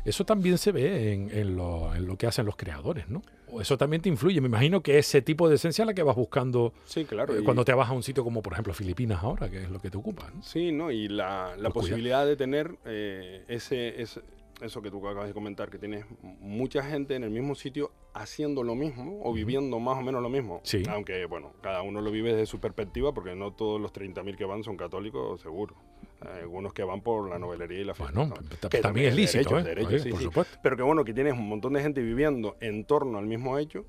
Eso 0.04 0.26
también 0.26 0.58
se 0.58 0.72
ve 0.72 1.14
en, 1.14 1.56
lo, 1.56 1.94
en, 1.94 2.08
lo, 2.08 2.18
que 2.18 2.28
hacen 2.28 2.46
los 2.46 2.56
creadores, 2.56 3.08
¿no? 3.10 3.22
Eso 3.60 3.78
también 3.78 4.02
te 4.02 4.10
influye. 4.10 4.42
Me 4.42 4.48
imagino 4.48 4.82
que 4.82 4.98
ese 4.98 5.22
tipo 5.22 5.48
de 5.50 5.56
esencia 5.56 5.84
es 5.84 5.88
la 5.88 5.94
que 5.94 6.04
vas 6.04 6.16
buscando 6.16 6.74
sí, 6.86 7.06
claro, 7.06 7.36
eh, 7.36 7.44
cuando 7.44 7.66
te 7.66 7.74
vas 7.74 7.90
a 7.90 7.94
un 7.94 8.02
sitio 8.02 8.24
como, 8.24 8.42
por 8.42 8.54
ejemplo, 8.54 8.74
Filipinas 8.74 9.24
ahora, 9.24 9.50
que 9.50 9.64
es 9.64 9.70
lo 9.70 9.80
que 9.80 9.90
te 9.90 9.98
ocupa. 9.98 10.32
¿no? 10.34 10.42
Sí, 10.42 10.72
¿no? 10.72 10.92
Y 10.92 11.08
la, 11.08 11.56
la 11.58 11.70
posibilidad 11.70 12.26
de 12.26 12.36
tener 12.36 12.78
eh, 12.86 13.44
ese, 13.48 14.02
ese, 14.02 14.22
eso 14.62 14.82
que 14.82 14.90
tú 14.90 15.06
acabas 15.08 15.28
de 15.28 15.34
comentar, 15.34 15.70
que 15.70 15.78
tienes 15.78 16.06
mucha 16.40 16.84
gente 16.84 17.16
en 17.16 17.24
el 17.24 17.30
mismo 17.30 17.56
sitio 17.56 17.92
haciendo 18.14 18.64
lo 18.64 18.74
mismo 18.74 19.20
o 19.24 19.34
viviendo 19.34 19.80
más 19.80 19.98
o 19.98 20.02
menos 20.02 20.22
lo 20.22 20.30
mismo. 20.30 20.62
Sí. 20.64 20.84
Aunque, 20.90 21.26
bueno, 21.26 21.54
cada 21.62 21.82
uno 21.82 22.02
lo 22.02 22.10
vive 22.10 22.32
desde 22.32 22.46
su 22.46 22.60
perspectiva, 22.60 23.14
porque 23.14 23.36
no 23.36 23.52
todos 23.54 23.80
los 23.80 23.94
30.000 23.94 24.36
que 24.36 24.46
van 24.46 24.64
son 24.64 24.78
católicos, 24.78 25.42
seguro 25.42 25.76
algunos 26.22 26.74
que 26.74 26.84
van 26.84 27.02
por 27.02 27.30
la 27.30 27.40
novelería 27.40 27.80
y 27.80 27.84
la 27.84 27.94
fiesta. 27.94 28.14
Bueno, 28.14 28.36
también, 28.82 29.10
es 29.10 29.16
lícito, 29.16 29.60
¿eh? 29.60 29.76
por 30.10 30.22
supuesto. 30.22 30.58
Pero 30.62 30.78
que 30.78 30.84
bueno, 30.84 31.04
que 31.04 31.14
tienes 31.14 31.34
un 31.34 31.48
montón 31.48 31.74
de 31.74 31.82
gente 31.82 32.02
viviendo 32.02 32.58
en 32.60 32.86
torno 32.86 33.18
al 33.18 33.26
mismo 33.26 33.58
hecho. 33.58 33.86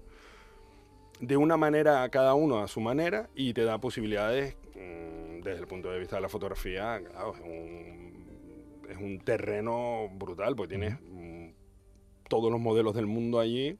de 1.21 1.37
una 1.37 1.57
manera 1.57 2.03
a 2.03 2.09
cada 2.09 2.35
uno 2.35 2.59
a 2.59 2.69
su 2.69 2.81
manera 2.81 3.29
y 3.35 3.53
te 3.55 3.65
da 3.65 3.79
posibilidades 3.79 4.57
mm, 4.75 5.43
desde 5.43 5.61
el 5.61 5.67
punto 5.67 5.91
de 5.91 5.99
vista 5.99 6.17
de 6.17 6.23
la 6.23 6.29
fotografía, 6.29 7.01
claro, 7.05 7.35
es 7.35 8.97
un, 8.99 9.21
terreno 9.25 10.09
brutal, 10.15 10.57
porque 10.57 10.77
tienes 10.77 10.99
mm, 11.01 11.51
todos 12.29 12.51
los 12.51 12.61
modelos 12.61 12.95
del 12.95 13.07
mundo 13.07 13.39
allí, 13.41 13.79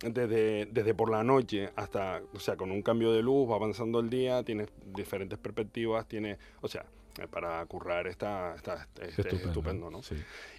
desde, 0.00 0.66
desde 0.66 0.94
por 0.94 1.10
la 1.10 1.22
noche 1.22 1.70
hasta, 1.76 2.22
o 2.32 2.40
sea, 2.40 2.56
con 2.56 2.70
un 2.70 2.80
cambio 2.80 3.12
de 3.12 3.22
luz, 3.22 3.50
va 3.50 3.56
avanzando 3.56 4.00
el 4.00 4.08
día, 4.08 4.42
tienes 4.42 4.68
diferentes 4.94 5.38
perspectivas, 5.38 6.06
tienes, 6.08 6.38
o 6.62 6.68
sea, 6.68 6.86
para 7.26 7.64
currar 7.66 8.06
está, 8.06 8.54
está, 8.54 8.86
estupendo, 8.96 9.90
¿no? 9.90 10.00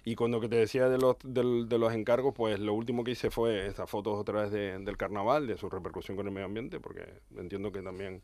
Y 0.04 0.14
cuando 0.14 0.40
que 0.40 0.48
te 0.48 0.56
decía 0.56 0.88
de 0.88 0.98
los, 0.98 1.16
de, 1.22 1.78
los 1.78 1.94
encargos, 1.94 2.34
pues 2.34 2.58
lo 2.60 2.74
último 2.74 3.04
que 3.04 3.12
hice 3.12 3.30
fue 3.30 3.66
estas 3.66 3.88
fotos 3.88 4.18
otra 4.18 4.42
vez 4.42 4.50
del 4.50 4.96
carnaval, 4.96 5.46
de 5.46 5.56
su 5.56 5.70
repercusión 5.70 6.16
con 6.16 6.26
el 6.26 6.32
medio 6.32 6.46
ambiente, 6.46 6.80
porque 6.80 7.06
entiendo 7.36 7.72
que 7.72 7.80
también 7.80 8.22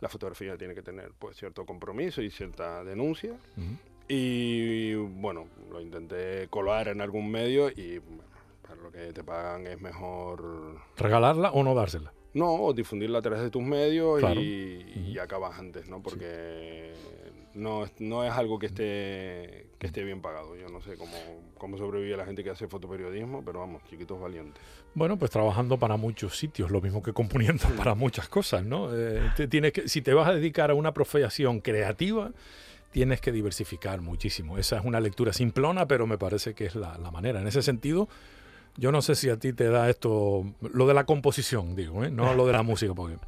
la 0.00 0.08
fotografía 0.08 0.56
tiene 0.56 0.74
que 0.74 0.82
tener 0.82 1.12
pues 1.18 1.36
cierto 1.36 1.64
compromiso 1.64 2.22
y 2.22 2.30
cierta 2.30 2.84
denuncia. 2.84 3.36
Y 4.06 4.94
bueno, 4.94 5.46
lo 5.70 5.80
intenté 5.80 6.48
colar 6.48 6.88
en 6.88 7.00
algún 7.00 7.30
medio 7.30 7.70
y 7.70 8.00
para 8.62 8.82
lo 8.82 8.90
que 8.90 9.12
te 9.12 9.24
pagan 9.24 9.66
es 9.66 9.80
mejor... 9.80 10.78
¿Regalarla 10.96 11.50
o 11.52 11.62
no 11.62 11.74
dársela? 11.74 12.12
No, 12.34 12.52
o 12.54 12.72
difundirla 12.72 13.20
a 13.20 13.22
través 13.22 13.40
de 13.40 13.50
tus 13.50 13.62
medios 13.62 14.20
y, 14.36 15.16
acabas 15.18 15.58
antes, 15.58 15.88
¿no? 15.88 16.02
Porque 16.02 16.92
no, 17.54 17.84
no 17.98 18.24
es 18.24 18.32
algo 18.32 18.58
que 18.58 18.66
esté, 18.66 19.66
que 19.78 19.86
esté 19.86 20.02
bien 20.04 20.20
pagado. 20.20 20.56
Yo 20.56 20.68
no 20.68 20.80
sé 20.80 20.96
cómo, 20.96 21.16
cómo 21.56 21.78
sobrevive 21.78 22.16
la 22.16 22.24
gente 22.24 22.42
que 22.42 22.50
hace 22.50 22.66
fotoperiodismo, 22.68 23.44
pero 23.44 23.60
vamos, 23.60 23.82
chiquitos 23.88 24.20
valientes. 24.20 24.62
Bueno, 24.94 25.18
pues 25.18 25.30
trabajando 25.30 25.78
para 25.78 25.96
muchos 25.96 26.36
sitios, 26.38 26.70
lo 26.70 26.80
mismo 26.80 27.02
que 27.02 27.12
componiendo 27.12 27.66
para 27.76 27.94
muchas 27.94 28.28
cosas, 28.28 28.64
¿no? 28.64 28.88
Eh, 28.92 29.30
tienes 29.48 29.72
que, 29.72 29.88
si 29.88 30.02
te 30.02 30.14
vas 30.14 30.28
a 30.28 30.34
dedicar 30.34 30.70
a 30.70 30.74
una 30.74 30.92
profesión 30.92 31.60
creativa, 31.60 32.32
tienes 32.90 33.20
que 33.20 33.32
diversificar 33.32 34.00
muchísimo. 34.00 34.58
Esa 34.58 34.78
es 34.78 34.84
una 34.84 35.00
lectura 35.00 35.32
simplona, 35.32 35.86
pero 35.86 36.06
me 36.06 36.18
parece 36.18 36.54
que 36.54 36.66
es 36.66 36.74
la, 36.74 36.98
la 36.98 37.10
manera. 37.10 37.40
En 37.40 37.46
ese 37.46 37.62
sentido, 37.62 38.08
yo 38.76 38.92
no 38.92 39.02
sé 39.02 39.14
si 39.14 39.30
a 39.30 39.38
ti 39.38 39.52
te 39.52 39.68
da 39.68 39.88
esto, 39.88 40.44
lo 40.60 40.86
de 40.86 40.94
la 40.94 41.04
composición, 41.04 41.76
digo, 41.76 42.04
¿eh? 42.04 42.10
no 42.10 42.34
lo 42.34 42.46
de 42.46 42.52
la 42.52 42.62
música, 42.62 42.94
porque 42.94 43.18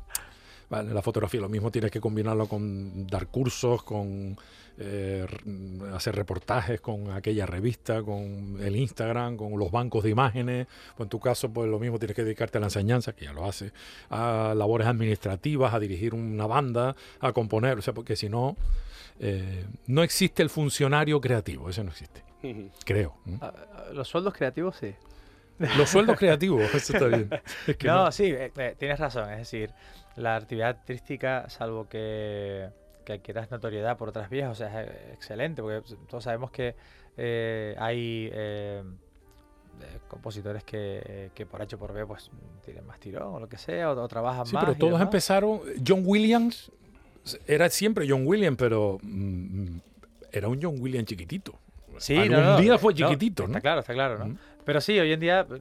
la 0.71 1.03
fotografía 1.03 1.41
lo 1.41 1.49
mismo 1.49 1.71
tienes 1.71 1.91
que 1.91 2.01
combinarlo 2.01 2.49
con 2.49 3.07
dar 3.07 3.29
cursos, 3.29 3.83
con 3.83 4.37
eh, 4.79 5.27
hacer 5.95 6.15
reportajes 6.15 6.83
con 6.83 7.11
aquella 7.11 7.47
revista, 7.47 8.03
con 8.03 8.59
el 8.61 8.77
Instagram, 8.77 9.39
con 9.39 9.59
los 9.59 9.71
bancos 9.71 10.05
de 10.05 10.11
imágenes. 10.11 10.67
Pues 10.95 11.07
en 11.07 11.09
tu 11.09 11.19
caso, 11.19 11.51
pues 11.51 11.69
lo 11.71 11.79
mismo 11.79 11.99
tienes 11.99 12.15
que 12.15 12.25
dedicarte 12.25 12.59
a 12.59 12.61
la 12.61 12.67
enseñanza, 12.67 13.15
que 13.15 13.25
ya 13.25 13.33
lo 13.33 13.47
hace, 13.47 13.73
a 14.11 14.53
labores 14.55 14.87
administrativas, 14.87 15.73
a 15.73 15.81
dirigir 15.81 16.15
una 16.15 16.47
banda, 16.47 16.95
a 17.21 17.33
componer, 17.33 17.79
o 17.79 17.83
sea, 17.83 17.95
porque 17.95 18.17
si 18.17 18.29
no, 18.29 18.57
eh, 19.19 19.65
no 19.87 20.03
existe 20.03 20.43
el 20.43 20.51
funcionario 20.51 21.23
creativo, 21.23 21.71
ese 21.71 21.83
no 21.83 21.91
existe. 21.91 22.23
Creo. 22.85 23.17
Los 23.95 24.09
sueldos 24.09 24.35
creativos 24.35 24.77
sí. 24.77 24.95
Los 25.79 25.89
sueldos 25.89 26.19
creativos, 26.19 26.63
eso 26.75 26.93
está 26.93 27.07
bien. 27.07 27.31
no, 27.85 28.13
sí, 28.13 28.25
eh, 28.27 28.77
tienes 28.79 29.01
razón. 29.01 29.31
Es 29.31 29.39
decir, 29.39 29.71
la 30.17 30.37
actividad 30.37 30.69
artística, 30.69 31.49
salvo 31.49 31.89
que, 31.89 32.69
que 33.05 33.15
adquieras 33.15 33.51
notoriedad 33.51 33.97
por 33.97 34.09
otras 34.09 34.31
vías, 34.31 34.51
o 34.51 34.55
sea, 34.55 34.83
es 34.83 35.15
excelente, 35.15 35.63
porque 35.63 35.83
todos 36.09 36.25
sabemos 36.25 36.51
que 36.51 36.75
eh, 37.17 37.75
hay 37.79 38.31
compositores 40.09 40.65
que, 40.65 41.31
que, 41.35 41.47
por 41.47 41.63
H 41.63 41.77
por 41.77 41.93
B 41.93 42.07
pues 42.07 42.31
tienen 42.65 42.87
más 42.87 42.99
tirón 42.99 43.35
o 43.35 43.41
lo 43.41 43.49
que 43.49 43.59
sea, 43.59 43.91
o, 43.91 44.09
trabajan 44.09 44.41
más. 44.41 44.49
Sí, 44.49 44.57
pero 44.59 44.75
todos 44.75 45.01
empezaron. 45.01 45.61
John 45.87 46.03
Williams 46.05 46.71
era 47.47 47.69
siempre 47.69 48.07
John 48.09 48.27
Williams, 48.27 48.57
pero 48.57 48.99
mm, 49.03 49.79
era 50.33 50.49
un 50.49 50.63
John 50.63 50.77
Williams 50.81 51.07
chiquitito. 51.09 51.59
Sí, 51.99 52.17
Algún 52.17 52.63
día 52.63 52.79
fue 52.79 52.95
chiquitito, 52.95 53.45
Está 53.45 53.61
claro, 53.61 53.81
está 53.81 53.95
claro, 53.95 54.19
¿no? 54.19 54.37
Pero 54.65 54.81
sí, 54.81 54.99
hoy 54.99 55.13
en 55.13 55.21
día, 55.21 55.47
por 55.47 55.61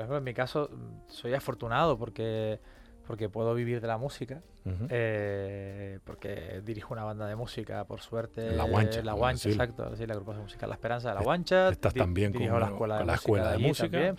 ejemplo, 0.00 0.18
en 0.18 0.24
mi 0.24 0.32
caso, 0.32 0.70
soy 1.08 1.34
afortunado 1.34 1.98
porque, 1.98 2.60
porque 3.06 3.28
puedo 3.28 3.54
vivir 3.54 3.80
de 3.80 3.86
la 3.86 3.98
música, 3.98 4.42
eh, 4.88 6.00
porque 6.04 6.60
dirijo 6.64 6.92
una 6.92 7.04
banda 7.04 7.26
de 7.26 7.36
música, 7.36 7.84
por 7.84 8.00
suerte. 8.00 8.50
La 8.50 8.64
Guancha. 8.64 9.02
La 9.02 9.12
Guancha, 9.12 9.48
exacto. 9.48 9.96
Sí, 9.96 10.06
la 10.06 10.14
agrupación 10.14 10.44
musical 10.44 10.68
La 10.68 10.74
Esperanza 10.74 11.08
de 11.10 11.14
La 11.14 11.22
Guancha. 11.22 11.68
Estás 11.68 11.94
también 11.94 12.32
con 12.32 12.60
la 12.60 12.66
escuela 12.66 12.98
de 12.98 13.04
la 13.04 13.14
escuela 13.14 13.52
de 13.52 13.58
música. 13.58 14.14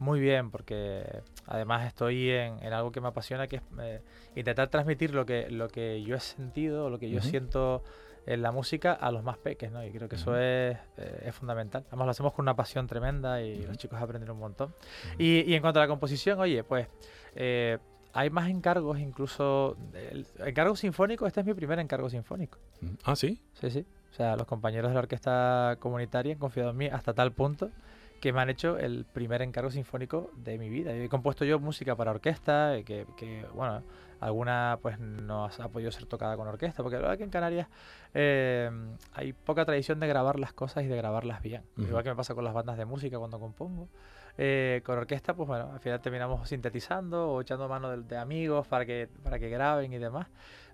Muy 0.00 0.20
bien, 0.20 0.52
porque 0.52 1.04
además 1.46 1.84
estoy 1.86 2.30
en, 2.30 2.62
en, 2.62 2.72
algo 2.72 2.92
que 2.92 3.00
me 3.00 3.08
apasiona, 3.08 3.48
que 3.48 3.56
es 3.56 3.62
eh, 3.80 4.00
intentar 4.36 4.68
transmitir 4.68 5.12
lo 5.12 5.26
que, 5.26 5.50
lo 5.50 5.68
que 5.68 6.02
yo 6.04 6.14
he 6.14 6.20
sentido, 6.20 6.88
lo 6.88 7.00
que 7.00 7.10
yo 7.10 7.20
siento 7.20 7.82
en 8.24 8.42
la 8.42 8.52
música 8.52 8.92
a 8.92 9.10
los 9.10 9.24
más 9.24 9.38
peques, 9.38 9.72
¿no? 9.72 9.84
Y 9.84 9.90
creo 9.90 10.08
que 10.08 10.14
eso 10.14 10.36
es, 10.36 10.76
eh, 10.98 11.22
es, 11.24 11.34
fundamental. 11.34 11.84
Además 11.88 12.04
lo 12.04 12.10
hacemos 12.12 12.32
con 12.32 12.44
una 12.44 12.54
pasión 12.54 12.86
tremenda 12.86 13.42
y 13.42 13.66
los 13.66 13.76
chicos 13.76 14.00
aprenden 14.00 14.30
un 14.30 14.38
montón. 14.38 14.72
y, 15.18 15.50
y, 15.50 15.54
en 15.54 15.62
cuanto 15.62 15.80
a 15.80 15.82
la 15.82 15.88
composición, 15.88 16.38
oye, 16.38 16.62
pues 16.62 16.86
eh, 17.34 17.78
hay 18.12 18.30
más 18.30 18.48
encargos, 18.48 18.98
incluso 18.98 19.76
el 19.94 20.26
encargo 20.44 20.76
sinfónico, 20.76 21.26
este 21.26 21.40
es 21.40 21.46
mi 21.46 21.54
primer 21.54 21.78
encargo 21.78 22.08
sinfónico. 22.10 22.58
Ah, 23.04 23.14
sí. 23.16 23.40
Sí, 23.54 23.70
sí. 23.70 23.86
O 24.10 24.14
sea, 24.14 24.36
los 24.36 24.46
compañeros 24.46 24.90
de 24.90 24.94
la 24.94 25.00
orquesta 25.00 25.76
comunitaria 25.78 26.32
han 26.32 26.38
confiado 26.38 26.70
en 26.70 26.76
mí 26.76 26.86
hasta 26.86 27.12
tal 27.12 27.32
punto 27.32 27.70
que 28.20 28.32
me 28.32 28.40
han 28.40 28.50
hecho 28.50 28.78
el 28.78 29.04
primer 29.04 29.42
encargo 29.42 29.70
sinfónico 29.70 30.30
de 30.36 30.58
mi 30.58 30.68
vida. 30.68 30.92
He 30.92 31.08
compuesto 31.08 31.44
yo 31.44 31.60
música 31.60 31.94
para 31.94 32.10
orquesta, 32.10 32.74
que, 32.84 33.06
que 33.16 33.46
bueno, 33.54 33.82
alguna 34.20 34.78
pues 34.82 34.98
no 34.98 35.44
ha 35.44 35.68
podido 35.68 35.92
ser 35.92 36.06
tocada 36.06 36.36
con 36.36 36.48
orquesta, 36.48 36.82
porque 36.82 36.96
la 36.96 37.02
verdad 37.02 37.18
que 37.18 37.24
en 37.24 37.30
Canarias 37.30 37.68
eh, 38.14 38.70
hay 39.12 39.32
poca 39.32 39.64
tradición 39.64 40.00
de 40.00 40.08
grabar 40.08 40.38
las 40.38 40.52
cosas 40.52 40.84
y 40.84 40.88
de 40.88 40.96
grabarlas 40.96 41.42
bien. 41.42 41.62
Igual 41.76 42.02
que 42.02 42.10
me 42.10 42.16
pasa 42.16 42.34
con 42.34 42.44
las 42.44 42.54
bandas 42.54 42.76
de 42.76 42.84
música 42.84 43.18
cuando 43.18 43.38
compongo. 43.38 43.88
Eh, 44.40 44.82
con 44.84 44.96
orquesta, 44.96 45.34
pues 45.34 45.48
bueno, 45.48 45.72
al 45.72 45.80
final 45.80 46.00
terminamos 46.00 46.48
sintetizando 46.48 47.32
o 47.32 47.40
echando 47.40 47.68
mano 47.68 47.96
de, 47.96 48.16
amigos 48.16 48.68
para 48.68 48.86
que, 48.86 49.08
para 49.24 49.40
que 49.40 49.48
graben 49.48 49.92
y 49.92 49.98
demás. 49.98 50.28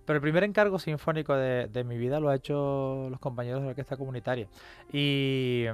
Pero 0.04 0.18
el 0.18 0.20
primer 0.20 0.44
encargo 0.44 0.78
sinfónico 0.78 1.34
de, 1.34 1.68
de 1.68 1.82
mi 1.82 1.96
vida 1.96 2.20
lo 2.20 2.28
ha 2.28 2.34
hecho 2.34 3.08
los 3.10 3.18
compañeros 3.20 3.60
de 3.60 3.66
la 3.66 3.70
orquesta 3.70 3.96
comunitaria. 3.96 4.48
Y, 4.92 5.64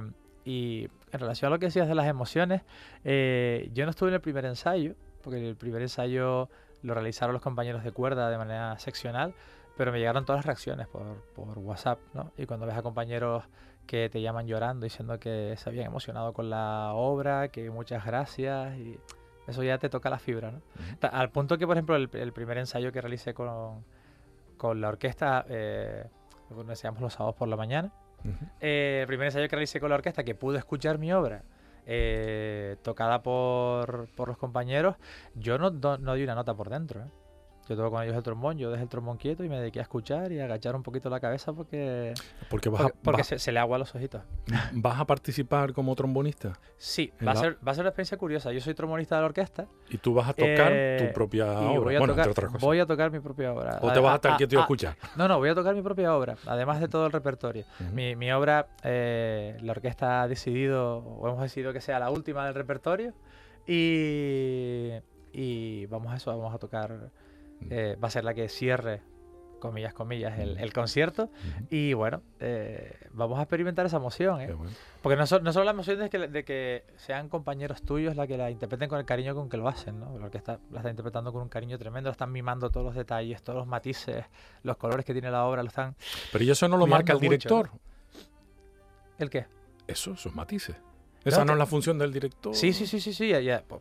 y 0.45 0.87
en 1.11 1.19
relación 1.19 1.47
a 1.47 1.55
lo 1.55 1.59
que 1.59 1.67
decías 1.67 1.87
de 1.87 1.95
las 1.95 2.07
emociones, 2.07 2.61
eh, 3.03 3.69
yo 3.73 3.85
no 3.85 3.91
estuve 3.91 4.09
en 4.09 4.15
el 4.15 4.21
primer 4.21 4.45
ensayo, 4.45 4.95
porque 5.21 5.49
el 5.49 5.55
primer 5.55 5.81
ensayo 5.81 6.49
lo 6.81 6.93
realizaron 6.93 7.33
los 7.33 7.41
compañeros 7.41 7.83
de 7.83 7.91
cuerda 7.91 8.29
de 8.29 8.37
manera 8.37 8.77
seccional, 8.79 9.33
pero 9.77 9.91
me 9.91 9.99
llegaron 9.99 10.25
todas 10.25 10.39
las 10.39 10.45
reacciones 10.45 10.87
por, 10.87 11.03
por 11.35 11.57
WhatsApp, 11.59 11.99
¿no? 12.13 12.31
Y 12.37 12.45
cuando 12.45 12.65
ves 12.65 12.75
a 12.75 12.81
compañeros 12.81 13.43
que 13.85 14.09
te 14.09 14.21
llaman 14.21 14.47
llorando 14.47 14.83
diciendo 14.85 15.19
que 15.19 15.55
se 15.57 15.69
habían 15.69 15.87
emocionado 15.87 16.33
con 16.33 16.49
la 16.49 16.91
obra, 16.93 17.49
que 17.49 17.69
muchas 17.69 18.05
gracias, 18.05 18.77
y 18.77 18.97
eso 19.47 19.63
ya 19.63 19.77
te 19.77 19.89
toca 19.89 20.09
la 20.09 20.19
fibra, 20.19 20.51
¿no? 20.51 20.61
Al 21.01 21.29
punto 21.31 21.57
que, 21.57 21.67
por 21.67 21.75
ejemplo, 21.75 21.95
el, 21.95 22.33
primer 22.33 22.57
ensayo 22.57 22.91
que 22.91 23.01
realicé 23.01 23.33
con, 23.33 23.83
con 24.57 24.81
la 24.81 24.89
orquesta, 24.89 25.45
eh, 25.49 26.05
lo 26.49 26.63
los 26.63 27.13
sábados 27.13 27.35
por 27.35 27.47
la 27.47 27.57
mañana, 27.57 27.91
eh, 28.59 28.99
el 29.01 29.07
primer 29.07 29.27
ensayo 29.27 29.47
que 29.47 29.55
realicé 29.55 29.79
con 29.79 29.89
la 29.89 29.95
orquesta, 29.95 30.23
que 30.23 30.35
pude 30.35 30.57
escuchar 30.57 30.97
mi 30.97 31.11
obra 31.11 31.43
eh, 31.85 32.77
tocada 32.83 33.23
por, 33.23 34.07
por, 34.15 34.27
los 34.27 34.37
compañeros, 34.37 34.95
yo 35.35 35.57
no, 35.57 35.71
no, 35.71 36.13
di 36.13 36.23
una 36.23 36.35
nota 36.35 36.53
por 36.53 36.69
dentro. 36.69 37.01
¿eh? 37.01 37.07
Yo 37.69 37.75
toco 37.75 37.91
con 37.91 38.03
ellos 38.03 38.15
el 38.15 38.23
trombón, 38.23 38.57
yo 38.57 38.71
dejé 38.71 38.83
el 38.83 38.89
trombón 38.89 39.17
quieto 39.17 39.43
y 39.43 39.49
me 39.49 39.59
dediqué 39.59 39.79
a 39.79 39.83
escuchar 39.83 40.31
y 40.31 40.39
a 40.39 40.45
agachar 40.45 40.75
un 40.75 40.83
poquito 40.83 41.09
la 41.09 41.19
cabeza 41.19 41.53
porque, 41.53 42.13
porque, 42.49 42.71
porque, 43.03 43.23
se, 43.23 43.51
le 43.51 43.59
agua 43.59 43.75
a 43.75 43.79
los 43.79 43.93
ojitos. 43.95 44.23
¿Vas 44.73 44.99
a 44.99 45.05
participar 45.05 45.73
como 45.73 45.95
trombonista? 45.95 46.53
Sí, 46.77 47.13
va 47.25 47.31
a, 47.31 47.35
ser, 47.35 47.57
va 47.65 47.71
a 47.71 47.75
ser 47.75 47.83
una 47.83 47.89
experiencia 47.89 48.17
curiosa. 48.17 48.51
Yo 48.51 48.59
soy 48.61 48.73
trombonista 48.73 49.15
de 49.15 49.21
la 49.21 49.27
orquesta. 49.27 49.67
¿Y 49.89 49.97
tú 49.97 50.13
vas 50.13 50.29
a 50.29 50.33
tocar 50.33 50.67
tu 50.67 50.73
eh, 50.73 51.11
propia 51.13 51.45
obra? 51.59 51.79
Voy 51.79 51.95
a, 51.95 51.99
bueno, 51.99 52.13
tocar, 52.13 52.29
otras 52.29 52.47
cosas. 52.47 52.61
voy 52.61 52.79
a 52.79 52.85
tocar 52.85 53.11
mi 53.11 53.19
propia 53.19 53.53
obra. 53.53 53.79
¿O 53.81 53.91
te 53.91 53.99
vas 53.99 54.13
a 54.13 54.15
estar 54.15 54.37
quieto 54.37 54.55
y 54.55 54.57
a 54.57 54.61
escuchar? 54.61 54.97
No, 55.15 55.27
no, 55.27 55.37
voy 55.37 55.49
a 55.49 55.55
tocar 55.55 55.75
mi 55.75 55.81
propia 55.81 56.15
obra, 56.15 56.35
además 56.47 56.79
de 56.79 56.87
todo 56.87 57.05
el 57.05 57.11
repertorio. 57.11 57.65
mi, 57.93 58.15
mi, 58.15 58.31
obra, 58.31 58.67
eh, 58.83 59.57
la 59.61 59.71
orquesta 59.71 60.23
ha 60.23 60.27
decidido, 60.27 60.97
o 60.97 61.27
hemos 61.27 61.41
decidido 61.41 61.73
que 61.73 61.81
sea 61.81 61.99
la 61.99 62.09
última 62.09 62.45
del 62.45 62.55
repertorio. 62.55 63.13
Y, 63.67 64.89
y 65.31 65.85
vamos 65.85 66.11
a 66.11 66.17
eso, 66.17 66.35
vamos 66.35 66.53
a 66.53 66.57
tocar 66.57 67.11
eh, 67.69 67.97
va 68.01 68.07
a 68.07 68.11
ser 68.11 68.23
la 68.23 68.33
que 68.33 68.49
cierre, 68.49 69.01
comillas, 69.61 69.93
comillas, 69.93 70.37
el, 70.39 70.73
concierto. 70.73 71.29
Y 71.69 71.93
bueno, 71.93 72.21
eh, 72.41 72.97
vamos 73.13 73.39
a 73.39 73.43
experimentar 73.43 73.85
esa 73.85 73.97
emoción. 73.97 74.41
¿eh? 74.41 74.53
Porque 75.01 75.15
no, 75.15 75.23
no 75.39 75.53
solo 75.53 75.63
la 75.63 75.71
emoción 75.71 75.99
de 75.99 76.09
que, 76.09 76.27
de 76.27 76.43
que 76.43 76.83
sean 76.97 77.29
compañeros 77.29 77.81
tuyos 77.83 78.17
la 78.17 78.27
que 78.27 78.37
la 78.37 78.51
interpreten 78.51 78.89
con 78.89 78.99
el 78.99 79.05
cariño 79.05 79.33
con 79.33 79.47
que 79.47 79.55
lo 79.55 79.69
hacen, 79.69 79.99
¿no? 79.99 80.11
Porque 80.19 80.37
está, 80.37 80.59
la 80.71 80.79
está 80.79 80.89
interpretando 80.89 81.31
con 81.31 81.43
un 81.43 81.49
cariño 81.49 81.77
tremendo, 81.77 82.09
están 82.09 82.31
mimando 82.31 82.69
todos 82.69 82.87
los 82.87 82.95
detalles, 82.95 83.41
todos 83.41 83.59
los 83.59 83.67
matices, 83.67 84.25
los 84.63 84.75
colores 84.75 85.05
que 85.05 85.13
tiene 85.13 85.31
la 85.31 85.45
obra, 85.45 85.63
lo 85.63 85.69
están. 85.69 85.95
Pero 86.31 86.51
eso 86.51 86.67
no 86.67 86.75
lo 86.75 86.87
marca 86.87 87.13
el 87.13 87.19
director? 87.19 87.69
¿El 89.17 89.29
qué? 89.29 89.45
Eso, 89.87 90.15
sus 90.15 90.33
matices. 90.33 90.75
Esa 91.23 91.45
no, 91.45 91.53
es 91.53 91.59
la 91.59 91.65
función 91.65 91.99
del 91.99 92.11
director. 92.11 92.55
Sí, 92.55 92.73
sí, 92.73 92.87
sí, 92.87 92.99
sí, 92.99 93.13
sí. 93.13 93.33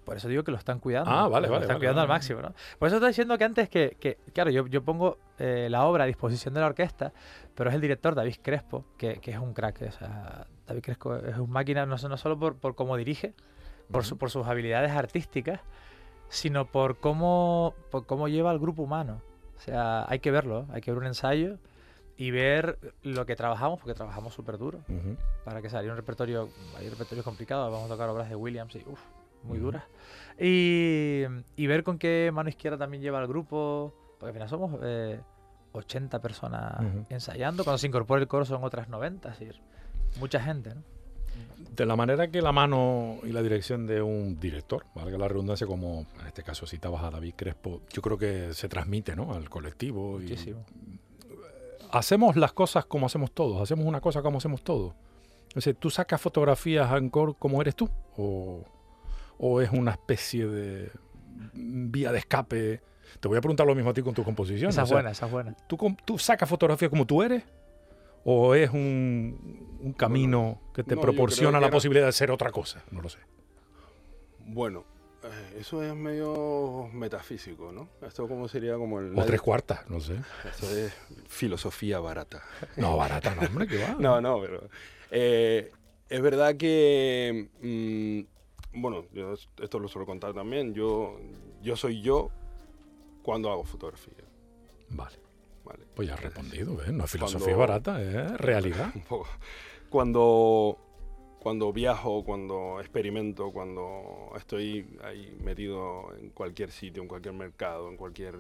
por, 0.05 0.17
eso 0.17 0.29
digo 0.29 0.45
que 0.45 0.51
lo 0.51 0.59
están 0.59 0.79
cuidando. 0.79 1.11
Ah, 1.11 1.29
vale, 1.29 1.47
lo 1.47 1.55
vale. 1.55 1.65
están 1.65 1.79
cuidando 1.79 2.03
al 2.03 2.09
máximo, 2.09 2.43
¿no? 2.43 2.53
Por 2.79 2.89
eso 2.89 2.97
estoy 2.97 3.09
diciendo 3.09 3.39
que 3.39 3.45
antes 3.45 3.69
que, 3.69 3.97
que 3.99 4.19
claro, 4.35 4.51
yo, 4.51 4.67
yo 4.67 4.83
pongo 4.83 5.19
eh, 5.39 5.69
la 5.71 5.87
obra 5.87 6.05
a 6.05 6.07
disposición 6.07 6.53
de 6.55 6.61
la 6.61 6.67
orquesta, 6.67 7.13
pero 7.55 7.71
es 7.71 7.75
el 7.75 7.81
director 7.81 8.15
David 8.15 8.37
Crespo, 8.43 8.85
que, 8.99 9.21
que 9.21 9.31
es 9.31 9.39
un 9.39 9.55
crack. 9.55 9.83
O 9.89 9.93
sea, 9.93 10.47
David 10.67 10.83
Crespo 10.83 11.17
es 11.17 11.39
un 11.39 11.51
máquina 11.51 11.87
no, 11.87 11.97
no 11.97 12.17
solo 12.17 12.39
por, 12.39 12.57
por 12.57 12.75
cómo 12.75 12.97
dirige, 12.97 13.33
por, 13.91 14.05
su, 14.05 14.19
por 14.19 14.31
sus 14.31 14.47
habilidades 14.47 14.91
artísticas, 14.91 15.61
sino 16.29 16.67
por 16.67 16.99
cómo, 16.99 17.75
por 17.91 18.07
cómo 18.07 18.29
lleva 18.29 18.51
al 18.51 18.59
grupo 18.59 18.83
humano. 18.83 19.23
O 19.57 19.61
sea, 19.61 20.05
hay 20.09 20.21
que 20.21 20.31
verlo, 20.31 20.67
hay 20.73 20.81
que 20.81 20.91
ver 20.91 20.99
un 20.99 21.07
ensayo 21.07 21.59
y 22.21 22.31
ver 22.31 22.79
lo 23.03 23.25
que 23.25 23.35
trabajamos, 23.35 23.81
porque 23.81 23.95
trabajamos 23.95 24.35
súper 24.35 24.59
duro, 24.59 24.81
para 25.43 25.63
que 25.63 25.71
salga 25.71 25.91
un 25.91 25.97
repertorio, 25.97 26.51
hay 26.77 26.87
repertorios 26.91 27.25
complicados, 27.25 27.73
vamos 27.73 27.87
a 27.91 27.95
tocar 27.95 28.11
obras 28.11 28.29
de 28.29 28.37
Williams 28.37 28.75
y 28.75 28.85
uff, 28.87 29.01
muy 29.43 29.57
duras. 29.57 29.85
Y, 30.39 31.23
y, 31.57 31.67
ver 31.67 31.83
con 31.83 31.99
qué 31.99 32.31
mano 32.31 32.51
izquierda 32.51 32.77
también 32.77 33.03
lleva 33.03 33.21
el 33.23 33.27
grupo, 33.27 33.95
porque 34.19 34.27
al 34.27 34.33
final 34.35 34.49
somos 34.51 34.79
80 35.73 36.17
eh, 36.17 36.21
personas 36.21 36.75
ensayando, 37.09 37.65
cuando 37.65 37.79
se 37.79 37.87
incorpora 37.87 38.21
el 38.21 38.29
coro 38.29 38.45
son 38.45 38.63
otras 38.65 38.91
90, 38.91 39.33
es 39.33 39.39
decir, 39.39 39.63
mucha 40.19 40.41
gente, 40.43 40.75
¿no? 40.75 40.83
De 41.75 41.87
la 41.87 41.97
manera 41.97 42.31
que 42.31 42.43
la 42.43 42.53
mano 42.53 43.17
y 43.23 43.33
la 43.33 43.41
dirección 43.41 43.87
de 43.87 44.03
un 44.03 44.39
director, 44.39 44.85
valga 44.95 45.17
la 45.17 45.27
redundancia, 45.27 45.67
como 45.67 46.05
en 46.21 46.27
este 46.27 46.43
caso 46.43 46.67
citabas 46.67 47.03
a 47.03 47.11
David 47.11 47.33
Crespo, 47.35 47.81
yo 47.91 48.03
creo 48.03 48.19
que 48.19 48.53
se 48.53 48.69
transmite 48.69 49.17
¿no? 49.17 49.33
al 49.33 49.49
colectivo. 49.49 50.19
Muchísimo. 50.19 50.67
Y, 50.69 51.10
hacemos 51.93 52.37
las 52.37 52.53
cosas 52.53 52.85
como 52.87 53.07
hacemos 53.07 53.33
todos, 53.33 53.61
hacemos 53.61 53.87
una 53.87 54.01
cosa 54.01 54.23
como 54.23 54.39
hacemos 54.39 54.63
todos. 54.63 54.95
O 55.57 55.75
¿tú 55.75 55.91
sacas 55.91 56.21
fotografías 56.21 56.91
Anchor 56.91 57.37
como 57.37 57.61
eres 57.61 57.75
tú? 57.75 57.91
¿O, 58.17 59.61
es 59.61 59.71
una 59.71 59.93
especie 59.93 60.47
de 60.47 60.93
vía 61.55 62.13
de 62.13 62.19
escape? 62.19 62.83
Te 63.19 63.29
voy 63.29 63.39
a 63.39 63.41
preguntar 63.41 63.67
lo 63.67 63.75
mismo 63.75 63.91
a 63.91 63.95
ti 63.95 64.03
con 64.03 64.15
tu 64.15 64.23
composición. 64.23 64.71
Esa 64.71 64.83
es 64.83 64.91
buena, 64.91 65.11
esa 65.11 65.27
es 65.27 65.33
buena. 65.33 65.57
¿tú, 65.67 65.77
¿Tú 66.05 66.19
sacas 66.19 66.49
fotografías 66.49 66.91
como 66.91 67.07
tú 67.07 67.23
eres? 67.23 67.43
¿O 68.25 68.55
es 68.55 68.71
un, 68.71 69.95
camino 69.97 70.61
que 70.75 70.85
te 70.85 70.97
proporciona 70.97 71.59
la 71.59 71.71
posibilidad 71.71 72.07
de 72.07 72.13
ser 72.13 72.31
otra 72.31 72.51
cosa? 72.51 72.85
No 72.91 73.01
lo 73.01 73.09
sé. 73.09 73.19
Bueno, 74.47 74.85
eso 75.61 75.83
es 75.83 75.95
medio 75.95 76.89
metafísico, 76.91 77.71
¿no? 77.71 77.91
Esto 78.01 78.27
como 78.27 78.49
sería 78.49 78.77
como 78.77 78.99
el... 78.99 79.19
O 79.19 79.25
tres 79.25 79.43
cuartas, 79.43 79.89
no 79.91 80.01
sé. 80.01 80.17
Esto 80.49 80.71
es 80.75 80.91
filosofía 81.29 82.01
barata. 82.01 82.43
No, 82.77 82.97
barata 82.97 83.35
no, 83.35 83.43
hombre, 83.43 83.67
que 83.67 83.77
va. 83.77 83.95
no, 83.99 84.23
no, 84.23 84.41
pero... 84.41 84.69
Eh, 85.11 85.71
es 86.09 86.23
verdad 86.23 86.57
que... 86.57 87.51
Mm, 87.61 88.81
bueno, 88.81 89.05
yo 89.13 89.35
esto 89.35 89.79
lo 89.79 89.89
suelo 89.89 90.07
contar 90.07 90.33
también. 90.33 90.73
Yo, 90.73 91.21
yo 91.61 91.77
soy 91.77 92.01
yo 92.01 92.31
cuando 93.23 93.51
hago 93.51 93.65
fotografía. 93.65 94.15
Vale. 94.89 95.19
vale. 95.63 95.85
Pues 95.95 96.09
ya 96.09 96.15
has 96.15 96.23
respondido, 96.23 96.83
¿eh? 96.85 96.93
No 96.93 97.05
es 97.05 97.11
filosofía 97.11 97.55
barata, 97.55 98.01
es 98.01 98.39
realidad. 98.39 98.95
Cuando 99.91 100.79
cuando 101.41 101.73
viajo, 101.73 102.23
cuando 102.23 102.79
experimento, 102.81 103.51
cuando 103.51 104.31
estoy 104.37 104.87
ahí 105.03 105.35
metido 105.43 106.15
en 106.19 106.31
cualquier 106.31 106.71
sitio, 106.71 107.03
en 107.03 107.09
cualquier 107.09 107.35
mercado, 107.35 107.89
en 107.89 107.97
cualquier 107.97 108.37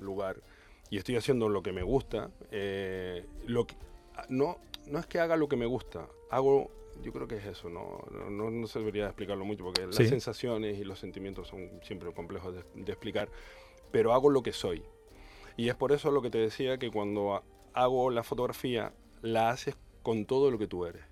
lugar, 0.00 0.42
y 0.90 0.98
estoy 0.98 1.16
haciendo 1.16 1.48
lo 1.48 1.62
que 1.62 1.72
me 1.72 1.84
gusta, 1.84 2.30
eh, 2.50 3.24
lo 3.46 3.66
no, 4.28 4.58
no 4.88 4.98
es 4.98 5.06
que 5.06 5.20
haga 5.20 5.36
lo 5.36 5.48
que 5.48 5.56
me 5.56 5.64
gusta, 5.64 6.08
hago, 6.28 6.70
yo 7.04 7.12
creo 7.12 7.28
que 7.28 7.36
es 7.36 7.46
eso, 7.46 7.70
no, 7.70 8.04
no, 8.28 8.50
no 8.50 8.66
se 8.66 8.80
debería 8.80 9.06
explicarlo 9.06 9.44
mucho, 9.44 9.64
porque 9.64 9.86
las 9.86 9.94
sensaciones 9.94 10.76
y 10.76 10.84
los 10.84 10.98
sentimientos 10.98 11.46
son 11.46 11.70
siempre 11.84 12.12
complejos 12.12 12.52
de, 12.52 12.64
de 12.74 12.92
explicar, 12.92 13.28
pero 13.92 14.12
hago 14.12 14.28
lo 14.28 14.42
que 14.42 14.52
soy. 14.52 14.82
Y 15.56 15.68
es 15.68 15.76
por 15.76 15.92
eso 15.92 16.10
lo 16.10 16.20
que 16.20 16.30
te 16.30 16.38
decía, 16.38 16.78
que 16.78 16.90
cuando 16.90 17.44
hago 17.74 18.10
la 18.10 18.24
fotografía, 18.24 18.92
la 19.22 19.50
haces 19.50 19.76
con 20.02 20.24
todo 20.24 20.50
lo 20.50 20.58
que 20.58 20.66
tú 20.66 20.86
eres 20.86 21.09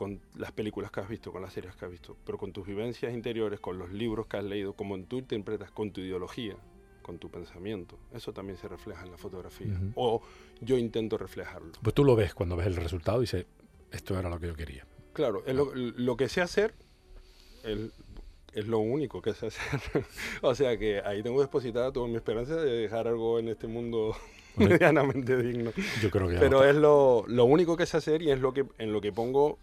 con 0.00 0.18
las 0.34 0.50
películas 0.50 0.90
que 0.90 1.00
has 1.00 1.10
visto, 1.10 1.30
con 1.30 1.42
las 1.42 1.52
series 1.52 1.76
que 1.76 1.84
has 1.84 1.90
visto, 1.90 2.16
pero 2.24 2.38
con 2.38 2.54
tus 2.54 2.66
vivencias 2.66 3.12
interiores, 3.12 3.60
con 3.60 3.76
los 3.76 3.92
libros 3.92 4.26
que 4.28 4.38
has 4.38 4.44
leído, 4.44 4.72
como 4.72 4.98
tú 5.04 5.18
interpretas, 5.18 5.70
con 5.72 5.92
tu 5.92 6.00
ideología, 6.00 6.56
con 7.02 7.18
tu 7.18 7.30
pensamiento. 7.30 7.98
Eso 8.10 8.32
también 8.32 8.56
se 8.56 8.66
refleja 8.66 9.04
en 9.04 9.10
la 9.10 9.18
fotografía. 9.18 9.78
O 9.96 10.22
yo 10.62 10.78
intento 10.78 11.18
reflejarlo. 11.18 11.72
Pues 11.82 11.92
tú 11.92 12.02
lo 12.02 12.16
ves 12.16 12.32
cuando 12.32 12.56
ves 12.56 12.68
el 12.68 12.76
resultado 12.76 13.18
y 13.18 13.24
dices, 13.24 13.44
esto 13.92 14.18
era 14.18 14.30
lo 14.30 14.40
que 14.40 14.46
yo 14.46 14.56
quería. 14.56 14.86
Claro, 15.12 15.44
lo, 15.46 16.16
que 16.16 16.30
sé 16.30 16.40
hacer 16.40 16.72
es 17.62 18.66
lo 18.66 18.78
único 18.78 19.20
que 19.20 19.34
sé 19.34 19.48
hacer. 19.48 20.06
o 20.40 20.54
sea 20.54 20.78
que 20.78 21.02
ahí 21.02 21.22
tengo 21.22 21.42
depositada 21.42 21.92
toda 21.92 22.08
mi 22.08 22.16
esperanza 22.16 22.56
de 22.56 22.70
dejar 22.72 23.06
algo 23.06 23.38
en 23.38 23.48
este 23.48 23.66
mundo 23.66 24.16
medianamente 24.56 25.36
digno. 25.36 25.72
Yo 26.00 26.10
creo 26.10 26.26
que 26.26 26.36
Pero 26.36 26.64
es 26.64 26.74
lo, 26.74 27.26
lo, 27.26 27.44
único 27.44 27.76
que 27.76 27.84
sé 27.84 27.98
hacer 27.98 28.22
y 28.22 28.30
es 28.30 28.40
lo 28.40 28.54
que 28.54 28.64
en 28.78 28.94
lo 28.94 29.02
que 29.02 29.12
pongo 29.12 29.58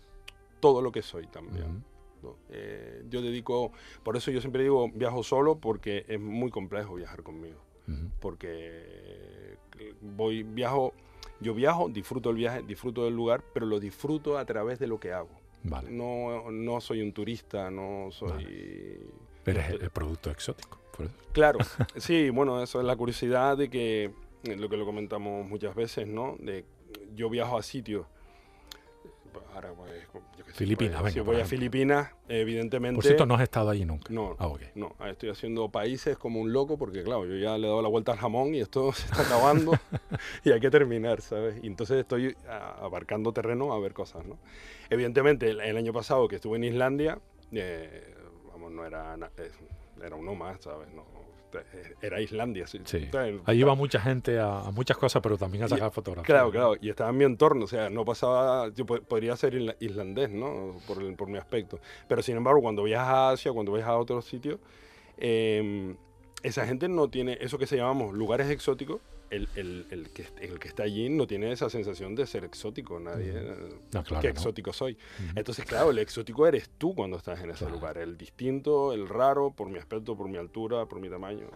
todo 0.59 0.81
lo 0.81 0.91
que 0.91 1.01
soy 1.01 1.27
también. 1.27 1.83
Eh, 2.49 3.03
yo 3.09 3.21
dedico, 3.21 3.71
por 4.03 4.17
eso 4.17 4.31
yo 4.31 4.41
siempre 4.41 4.63
digo 4.63 4.89
viajo 4.93 5.23
solo 5.23 5.59
porque 5.59 6.05
es 6.07 6.19
muy 6.19 6.51
complejo 6.51 6.95
viajar 6.95 7.23
conmigo. 7.23 7.61
Porque 8.19 9.57
voy, 10.01 10.43
viajo, 10.43 10.93
yo 11.39 11.53
viajo, 11.53 11.87
disfruto 11.87 12.31
el 12.31 12.35
viaje, 12.35 12.63
disfruto 12.63 13.05
del 13.05 13.15
lugar, 13.15 13.43
pero 13.53 13.65
lo 13.65 13.79
disfruto 13.79 14.37
a 14.37 14.45
través 14.45 14.77
de 14.79 14.87
lo 14.87 14.99
que 14.99 15.13
hago. 15.13 15.29
No, 15.89 16.51
no 16.51 16.81
soy 16.81 17.01
un 17.01 17.13
turista, 17.13 17.71
no 17.71 18.09
soy... 18.11 18.99
Pero 19.43 19.61
es 19.61 19.69
el 19.69 19.89
producto 19.91 20.29
exótico. 20.29 20.79
Claro, 21.31 21.59
sí, 21.95 22.29
bueno, 22.29 22.61
eso 22.61 22.79
es 22.79 22.85
la 22.85 22.95
curiosidad 22.95 23.57
de 23.57 23.69
que, 23.69 24.11
lo 24.43 24.67
que 24.67 24.77
lo 24.77 24.85
comentamos 24.85 25.47
muchas 25.47 25.75
veces, 25.75 26.07
¿no? 26.07 26.35
De 26.39 26.65
yo 27.15 27.29
viajo 27.29 27.57
a 27.57 27.63
sitios 27.63 28.05
ahora 29.53 29.73
pues, 29.73 29.91
Filipinas, 30.53 31.01
pues, 31.01 31.13
si 31.13 31.19
voy 31.19 31.39
a 31.39 31.45
Filipinas, 31.45 32.11
evidentemente... 32.28 32.95
Por 32.95 33.03
cierto, 33.03 33.25
no 33.25 33.36
has 33.36 33.41
estado 33.41 33.69
allí 33.69 33.86
nunca. 33.86 34.11
No, 34.11 34.36
ah, 34.39 34.51
no, 34.75 34.95
estoy 35.07 35.30
haciendo 35.30 35.69
países 35.69 36.17
como 36.17 36.39
un 36.39 36.53
loco 36.53 36.78
porque, 36.78 37.03
claro, 37.03 37.25
yo 37.25 37.36
ya 37.36 37.57
le 37.57 37.67
he 37.67 37.69
dado 37.69 37.82
la 37.82 37.89
vuelta 37.89 38.11
al 38.13 38.17
jamón 38.17 38.55
y 38.55 38.61
esto 38.61 38.91
se 38.93 39.05
está 39.05 39.21
acabando 39.23 39.73
y 40.43 40.51
hay 40.51 40.59
que 40.59 40.69
terminar, 40.69 41.21
¿sabes? 41.21 41.59
Y 41.61 41.67
entonces 41.67 41.99
estoy 41.99 42.36
abarcando 42.47 43.32
terreno 43.34 43.73
a 43.73 43.80
ver 43.80 43.93
cosas, 43.93 44.25
¿no? 44.25 44.38
Evidentemente, 44.89 45.49
el, 45.49 45.78
año 45.78 45.93
pasado 45.93 46.28
que 46.28 46.36
estuve 46.36 46.57
en 46.57 46.63
Islandia, 46.63 47.19
eh, 47.51 48.15
vamos, 48.51 48.71
no 48.71 48.86
era... 48.86 49.17
era 50.03 50.15
uno 50.15 50.35
más, 50.35 50.61
¿sabes? 50.61 50.87
No, 50.93 51.05
era 52.01 52.21
Islandia. 52.21 52.67
Sí. 52.67 52.79
Ahí 53.45 53.59
iba 53.59 53.75
mucha 53.75 53.99
gente 53.99 54.39
a, 54.39 54.69
muchas 54.73 54.97
cosas, 54.97 55.21
pero 55.21 55.37
también 55.37 55.63
a 55.63 55.67
sacar 55.67 55.91
fotografías. 55.91 56.25
Claro, 56.25 56.51
claro. 56.51 56.75
Y 56.81 56.89
estaba 56.89 57.09
en 57.09 57.17
mi 57.17 57.23
entorno. 57.23 57.65
O 57.65 57.67
sea, 57.67 57.89
no 57.89 58.05
pasaba. 58.05 58.69
Yo 58.73 58.85
podría 58.85 59.35
ser 59.35 59.75
islandés, 59.79 60.29
¿no? 60.29 60.77
Por, 60.87 61.15
por 61.15 61.27
mi 61.29 61.37
aspecto. 61.37 61.79
Pero 62.07 62.21
sin 62.21 62.37
embargo, 62.37 62.61
cuando 62.61 62.83
viajas 62.83 63.07
a 63.07 63.29
Asia, 63.31 63.51
cuando 63.53 63.73
viajas 63.73 63.91
a 63.91 63.97
otros 63.97 64.25
sitios, 64.25 64.59
eh, 65.17 65.95
esa 66.43 66.65
gente 66.65 66.87
no 66.89 67.09
tiene 67.09 67.37
eso 67.41 67.57
que 67.57 67.67
se 67.67 67.77
llamamos 67.77 68.13
lugares 68.13 68.49
exóticos. 68.49 69.01
El, 69.30 69.49
el, 69.55 69.86
el, 69.91 70.09
que, 70.09 70.25
el 70.41 70.59
que 70.59 70.67
está 70.67 70.84
allí 70.84 71.09
no 71.09 71.28
tiene 71.28 71.51
esa 71.51 71.69
sensación 71.69 72.15
de 72.15 72.25
ser 72.25 72.43
exótico, 72.43 72.99
nadie. 72.99 73.34
No, 73.93 74.03
claro, 74.03 74.21
¿Qué 74.21 74.30
exótico 74.30 74.71
soy? 74.73 74.97
Entonces, 75.36 75.65
claro, 75.65 75.91
el 75.91 75.99
exótico 75.99 76.47
eres 76.47 76.69
tú 76.78 76.95
cuando 76.95 77.17
estás 77.17 77.41
en 77.41 77.51
ese 77.51 77.69
lugar. 77.69 77.97
El 77.97 78.17
distinto, 78.17 78.93
el 78.93 79.07
raro, 79.07 79.51
por 79.51 79.69
mi 79.69 79.80
aspecto, 79.80 80.15
por 80.15 80.30
mi 80.30 80.38
altura, 80.38 80.86
por 80.86 80.99
mi 80.99 81.09
tamaño. 81.09 81.47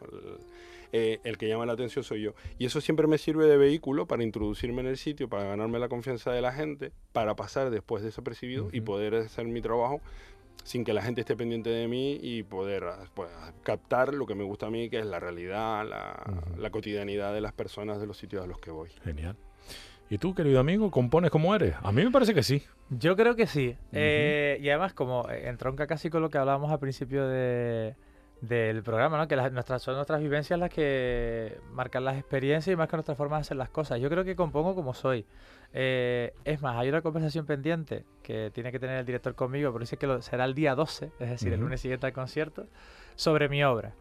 Eh, 0.93 1.19
el, 1.24 1.38
que 1.38 1.47
llama 1.47 1.65
la 1.65 1.74
atención 1.74 2.03
soy 2.03 2.22
yo. 2.22 2.34
Y 2.59 2.65
eso 2.65 2.82
siempre 2.82 3.07
me 3.07 3.17
sirve 3.17 3.45
de 3.45 3.57
vehículo 3.57 4.07
para 4.07 4.24
introducirme 4.24 4.82
en 4.82 4.88
el 4.88 4.97
sitio, 4.97 5.30
para 5.30 5.45
ganarme 5.45 5.80
la 5.80 5.88
confianza 5.88 6.32
de 6.32 6.41
la 6.41 6.51
gente, 6.51 6.91
para 7.13 7.36
pasar 7.36 7.69
después 7.69 8.03
desapercibido 8.03 8.67
y 8.72 8.82
poder 8.82 9.15
hacer 9.15 9.45
mi 9.45 9.61
trabajo 9.61 10.01
sin 10.64 10.84
que 10.84 10.93
la 10.93 11.01
gente 11.01 11.22
esté 11.22 11.36
pendiente 11.36 11.70
de 11.70 11.88
mí 11.88 12.20
y 12.22 12.43
poder 12.43 12.84
pues, 13.14 13.30
captar 13.64 14.14
lo 14.14 14.26
que 14.26 14.36
me 14.36 14.43
gusta 14.43 14.68
a 14.68 14.70
mí, 14.70 14.89
que 14.89 14.99
es 14.99 15.05
la 15.05 15.20
realidad, 15.20 15.86
la, 15.88 16.70
cotidianidad 16.70 17.34
de 17.34 17.41
las 17.41 17.53
personas 17.53 17.99
de 17.99 18.07
los 18.07 18.18
sitios 18.18 18.43
a 18.43 18.47
los 18.47 18.59
que 18.59 18.72
voy. 18.72 18.89
Genial. 19.03 19.36
¿Y 20.09 20.18
tú, 20.18 20.36
querido 20.36 20.59
amigo, 20.59 20.91
compones 20.91 21.32
como 21.32 21.55
eres? 21.55 21.76
A 21.82 21.91
mí 21.91 22.03
me 22.03 22.12
parece 22.12 22.34
que 22.34 22.43
sí. 22.43 22.64
Yo 22.89 23.16
creo 23.16 23.36
que 23.36 23.47
sí. 23.47 23.78
Eh, 23.93 24.57
y 24.62 24.70
además, 24.70 24.93
como 24.93 25.30
entronca 25.30 25.88
casi 25.88 26.09
con 26.09 26.22
lo 26.22 26.30
que 26.30 26.38
hablábamos 26.38 26.70
al 26.72 26.80
principio 26.80 27.28
de, 27.28 27.95
del 28.41 28.82
programa, 28.82 29.18
¿no? 29.18 29.28
que 29.28 29.36
nuestras, 29.36 29.82
son 29.82 29.95
nuestras 29.95 30.20
vivencias 30.20 30.59
las 30.59 30.70
que 30.70 31.59
marcan 31.72 32.03
las 32.03 32.18
experiencias 32.18 32.74
y 32.74 32.76
marcan 32.76 32.97
nuestra 32.97 33.16
forma 33.16 33.38
de 33.38 33.41
hacer 33.41 33.57
las 33.57 33.70
cosas. 33.70 33.99
Yo 34.01 34.09
creo 34.09 34.24
que 34.24 34.36
compongo 34.36 34.76
como 34.76 34.93
soy. 34.93 35.26
Eh, 35.74 36.34
es 36.43 36.61
más, 36.61 36.78
hay 36.78 36.89
una 36.89 37.01
conversación 37.01 37.45
pendiente 37.45 38.05
que 38.24 38.51
tiene 38.51 38.72
que 38.72 38.80
tener 38.80 38.97
el 38.97 39.05
director 39.05 39.36
conmigo, 39.36 39.72
pero 39.72 39.82
dice 39.82 39.97
que 39.97 40.22
será 40.22 40.45
el 40.45 40.53
día 40.53 40.76
12, 40.76 41.11
es 41.19 41.30
decir, 41.30 41.53
el 41.53 41.59
lunes 41.59 41.82
siguiente 41.82 42.05
al 42.05 42.13
concierto, 42.13 42.67
sobre 43.15 43.47
mi 43.49 43.63
obra. 43.63 43.93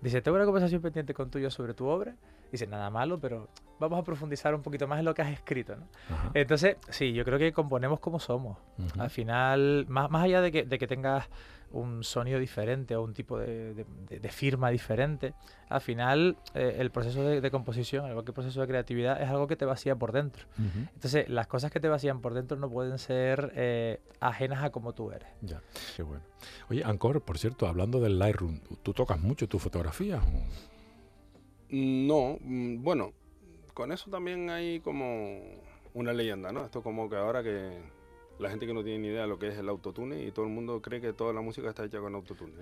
Dice, 0.00 0.20
tengo 0.22 0.36
una 0.36 0.44
conversación 0.44 0.82
pendiente 0.82 1.14
con 1.14 1.30
tuyo 1.30 1.50
sobre 1.50 1.72
tu 1.74 1.86
obra 1.86 2.14
dice 2.54 2.66
nada 2.68 2.88
malo, 2.88 3.18
pero 3.18 3.48
vamos 3.80 3.98
a 3.98 4.04
profundizar 4.04 4.54
un 4.54 4.62
poquito 4.62 4.86
más 4.86 5.00
en 5.00 5.04
lo 5.04 5.14
que 5.14 5.22
has 5.22 5.32
escrito. 5.32 5.74
¿no? 5.76 5.86
Entonces, 6.34 6.76
sí, 6.88 7.12
yo 7.12 7.24
creo 7.24 7.38
que 7.38 7.52
componemos 7.52 7.98
como 7.98 8.20
somos. 8.20 8.58
Al 8.96 9.10
final, 9.10 9.86
más, 9.88 10.08
más 10.10 10.24
allá 10.24 10.40
de 10.40 10.52
que, 10.52 10.62
de 10.62 10.78
que 10.78 10.86
tengas 10.86 11.28
un 11.74 12.04
sonido 12.04 12.38
diferente 12.38 12.94
o 12.96 13.02
un 13.02 13.12
tipo 13.12 13.38
de, 13.38 13.84
firma 14.30 14.70
diferente, 14.70 15.34
al 15.68 15.80
final 15.80 16.38
eh, 16.54 16.76
el 16.78 16.90
proceso 16.90 17.22
de, 17.22 17.50
composición, 17.50 18.08
igual 18.08 18.24
que 18.24 18.30
el 18.30 18.34
proceso 18.34 18.60
de 18.60 18.66
creatividad, 18.68 19.20
es 19.20 19.28
algo 19.28 19.46
que 19.46 19.56
te 19.56 19.64
vacía 19.64 19.96
por 19.96 20.12
dentro. 20.12 20.46
Entonces, 20.94 21.28
las 21.28 21.46
cosas 21.46 21.70
que 21.70 21.80
te 21.80 21.88
vacían 21.88 22.20
por 22.20 22.34
dentro 22.34 22.56
no 22.56 22.70
pueden 22.70 22.98
ser 22.98 23.52
eh, 23.56 24.00
ajenas 24.20 24.62
a 24.62 24.70
como 24.70 24.94
tú 24.94 25.10
eres. 25.10 25.28
Ya, 25.42 25.60
qué 25.96 26.02
bueno. 26.02 26.22
Oye, 26.70 26.84
Ancor, 26.84 27.22
por 27.22 27.38
cierto, 27.38 27.66
hablando 27.66 28.00
del 28.00 28.18
Lightroom, 28.18 28.60
¿tú 28.82 28.92
tocas 28.92 29.20
mucho 29.20 29.48
tu 29.48 29.58
fotografía? 29.58 30.20
No, 31.70 32.38
mm, 32.40 32.82
bueno, 32.82 33.12
con 33.74 33.90
eso 33.90 34.10
también 34.10 34.48
hay 34.48 34.78
como 34.78 35.40
una 35.92 36.12
leyenda, 36.12 36.52
¿no? 36.52 36.64
Esto 36.64 36.82
como 36.82 37.10
que 37.10 37.16
ahora 37.16 37.42
que 37.42 37.82
la 38.38 38.50
gente 38.50 38.66
que 38.66 38.74
no 38.74 38.82
tiene 38.82 38.98
ni 38.98 39.08
idea 39.08 39.22
de 39.22 39.28
lo 39.28 39.38
que 39.38 39.48
es 39.48 39.58
el 39.58 39.68
autotune 39.68 40.24
y 40.24 40.32
todo 40.32 40.44
el 40.44 40.50
mundo 40.50 40.82
cree 40.82 41.00
que 41.00 41.12
toda 41.12 41.32
la 41.32 41.40
música 41.40 41.68
está 41.68 41.84
hecha 41.84 42.00
con 42.00 42.14
autotune. 42.14 42.54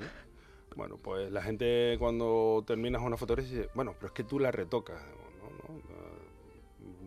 Bueno, 0.77 0.97
pues 0.97 1.31
la 1.31 1.43
gente 1.43 1.97
cuando 1.99 2.65
terminas 2.67 3.03
una 3.03 3.17
fotografía 3.17 3.51
dice, 3.51 3.71
bueno, 3.75 3.95
pero 3.95 4.09
es 4.09 4.13
que 4.13 4.25
tú 4.25 4.39
la 4.39 4.51
retocas. 4.51 5.03
¿no? 5.03 5.81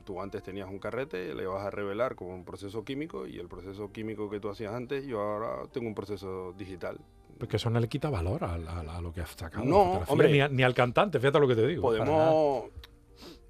Tú 0.04 0.22
antes 0.22 0.44
tenías 0.44 0.70
un 0.70 0.78
carrete, 0.78 1.34
le 1.34 1.48
vas 1.48 1.66
a 1.66 1.72
revelar 1.72 2.16
con 2.16 2.28
un 2.28 2.46
proceso 2.46 2.86
químico 2.86 3.26
y 3.26 3.40
el 3.40 3.48
proceso 3.48 3.92
químico 3.92 4.30
que 4.30 4.40
tú 4.40 4.50
hacías 4.50 4.74
antes, 4.74 5.06
yo 5.06 5.20
ahora 5.20 5.68
tengo 5.72 5.88
un 5.88 5.96
proceso 5.96 6.54
digital. 6.54 7.00
Porque 7.40 7.58
eso 7.58 7.72
no 7.72 7.80
le 7.80 7.90
quita 7.90 8.10
valor 8.10 8.44
a, 8.44 9.02
lo 9.02 9.12
que 9.12 9.22
has 9.22 9.32
sacado. 9.32 9.66
No, 9.66 10.04
hombre, 10.08 10.48
ni, 10.50 10.64
al 10.64 10.76
cantante, 10.76 11.20
fíjate 11.20 11.40
lo 11.40 11.48
que 11.48 11.56
te 11.56 11.68
digo. 11.68 11.82
Podemos... 11.82 12.66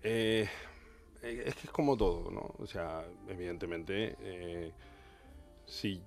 Eh, 0.01 0.47
es 1.21 1.55
que 1.55 1.67
es 1.67 1.71
como 1.71 1.97
todo, 1.97 2.31
¿no? 2.31 2.53
O 2.57 2.65
sea, 2.65 3.03
evidentemente... 3.27 4.15
Eh, 4.21 4.71
si 5.65 6.01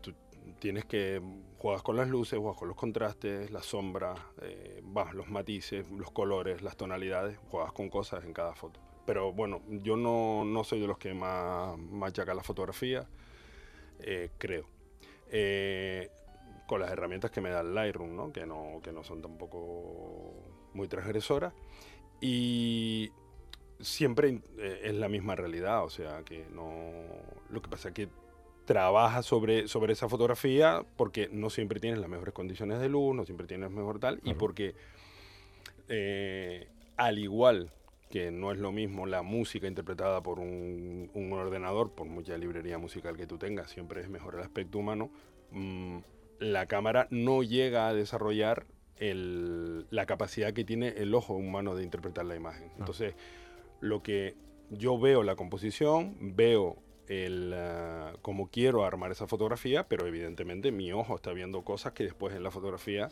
tú 0.00 0.14
tienes 0.58 0.84
que 0.84 1.20
juegas 1.58 1.82
con 1.82 1.96
las 1.96 2.08
luces, 2.08 2.38
juegas 2.38 2.58
con 2.58 2.68
los 2.68 2.76
contrastes, 2.76 3.50
las 3.50 3.66
sombras, 3.66 4.18
eh, 4.42 4.82
los 5.12 5.28
matices, 5.28 5.90
los 5.90 6.10
colores, 6.10 6.62
las 6.62 6.76
tonalidades, 6.76 7.38
juegas 7.50 7.72
con 7.72 7.90
cosas 7.90 8.24
en 8.24 8.32
cada 8.32 8.54
foto. 8.54 8.80
Pero 9.06 9.32
bueno, 9.32 9.62
yo 9.68 9.96
no, 9.96 10.44
no 10.44 10.64
soy 10.64 10.80
de 10.80 10.86
los 10.86 10.98
que 10.98 11.14
más 11.14 11.76
machaca 11.78 12.34
la 12.34 12.42
fotografía, 12.42 13.06
eh, 14.00 14.30
creo. 14.38 14.66
Eh, 15.30 16.10
con 16.66 16.80
las 16.80 16.90
herramientas 16.90 17.30
que 17.30 17.40
me 17.40 17.50
da 17.50 17.60
el 17.60 17.74
Lightroom, 17.74 18.14
¿no? 18.14 18.32
Que, 18.32 18.44
no, 18.46 18.80
que 18.82 18.92
no 18.92 19.02
son 19.02 19.22
tampoco 19.22 20.34
muy 20.74 20.86
transgresoras. 20.86 21.54
Y 22.20 23.10
siempre 23.80 24.42
es 24.58 24.94
la 24.94 25.08
misma 25.08 25.34
realidad, 25.34 25.84
o 25.84 25.90
sea 25.90 26.22
que 26.24 26.44
no... 26.50 26.92
Lo 27.48 27.62
que 27.62 27.68
pasa 27.70 27.88
es 27.88 27.94
que 27.94 28.08
trabaja 28.68 29.22
sobre, 29.22 29.66
sobre 29.66 29.94
esa 29.94 30.10
fotografía 30.10 30.84
porque 30.96 31.30
no 31.32 31.48
siempre 31.48 31.80
tienes 31.80 32.00
las 32.00 32.10
mejores 32.10 32.34
condiciones 32.34 32.80
de 32.80 32.90
luz, 32.90 33.16
no 33.16 33.24
siempre 33.24 33.46
tienes 33.46 33.70
mejor 33.70 33.98
tal, 33.98 34.20
y 34.24 34.34
porque 34.34 34.74
eh, 35.88 36.68
al 36.98 37.18
igual 37.18 37.70
que 38.10 38.30
no 38.30 38.52
es 38.52 38.58
lo 38.58 38.70
mismo 38.70 39.06
la 39.06 39.22
música 39.22 39.66
interpretada 39.66 40.22
por 40.22 40.38
un, 40.38 41.08
ordenador, 41.32 41.92
por 41.92 42.08
mucha 42.08 42.36
librería 42.36 42.76
musical 42.76 43.16
que 43.16 43.26
tú 43.26 43.38
tengas, 43.38 43.70
siempre 43.70 44.02
es 44.02 44.10
mejor 44.10 44.34
el 44.34 44.42
aspecto 44.42 44.76
humano, 44.76 45.10
mm, 45.52 46.00
la 46.40 46.66
cámara 46.66 47.08
no 47.10 47.42
llega 47.42 47.88
a 47.88 47.94
desarrollar 47.94 48.66
la 49.00 50.04
capacidad 50.04 50.52
que 50.52 50.64
tiene 50.64 50.88
el 50.88 51.14
ojo 51.14 51.32
humano 51.32 51.74
de 51.74 51.84
interpretar 51.84 52.26
la 52.26 52.36
imagen. 52.36 52.70
Entonces, 52.78 53.14
lo 53.80 54.02
que 54.02 54.34
yo 54.68 54.98
veo 54.98 55.22
la 55.22 55.36
composición, 55.36 56.16
veo 56.20 56.76
el, 57.08 57.54
uh, 57.54 58.18
cómo 58.22 58.50
quiero 58.50 58.84
armar 58.84 59.10
esa 59.10 59.26
fotografía, 59.26 59.88
pero 59.88 60.06
evidentemente 60.06 60.70
mi 60.70 60.92
ojo 60.92 61.16
está 61.16 61.32
viendo 61.32 61.62
cosas 61.62 61.92
que 61.92 62.04
después 62.04 62.34
en 62.34 62.42
la 62.42 62.50
fotografía 62.50 63.08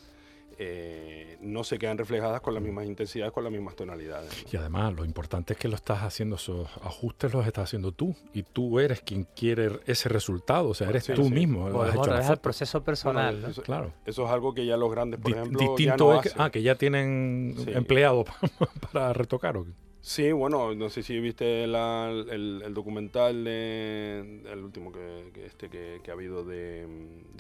eh, 0.59 1.36
no 1.42 1.64
se 1.64 1.78
quedan 1.78 1.99
reflejadas 1.99 2.40
con 2.40 2.55
las 2.55 2.62
mismas 2.62 2.86
intensidades, 2.86 3.32
con 3.32 3.44
las 3.44 3.53
mismas 3.53 3.76
tonalidades. 3.76 4.47
Y 4.51 4.57
además 4.57 4.94
lo 4.94 5.05
importante 5.05 5.53
es 5.53 5.59
que 5.59 5.68
lo 5.68 5.76
estás 5.76 6.03
haciendo, 6.03 6.36
esos 6.36 6.68
ajustes 6.82 7.34
los 7.34 7.47
estás 7.47 7.64
haciendo 7.64 7.92
tú 7.92 8.14
y 8.32 8.42
tú 8.42 8.80
eres 8.80 9.03
quien 9.03 9.24
quiere 9.36 9.80
ese 9.86 10.09
resultado, 10.09 10.70
o 10.70 10.74
sea, 10.74 10.88
eres 10.88 11.07
tú 11.07 11.28
mismo. 11.28 11.68
es 11.84 12.30
el 12.30 12.38
proceso 12.38 12.82
personal. 12.82 13.44
eso, 13.51 13.62
claro. 13.62 13.92
Eso 14.07 14.24
es 14.24 14.30
algo 14.30 14.55
que 14.55 14.64
ya 14.64 14.78
los 14.78 14.90
grandes, 14.90 15.20
por 15.20 15.32
ejemplo, 15.32 15.59
distinto 15.59 16.22
ya 16.22 16.30
ah, 16.38 16.51
que 16.51 16.62
ya 16.62 16.74
tienen 16.74 17.55
empleados 17.66 18.26
para 18.92 19.12
retocar. 19.12 19.59
¿o 19.59 19.66
Sí, 20.07 20.30
bueno, 20.30 20.72
no 20.72 20.88
sé 20.88 21.02
si 21.02 21.18
viste 21.18 21.64
el, 21.64 21.72
documental, 22.72 23.42
de, 23.42 24.40
el 24.52 24.62
último 24.62 24.92
que, 24.92 25.32
este 25.44 25.68
que, 25.68 26.00
ha 26.09 26.12
habido 26.12 26.44
de, 26.44 26.86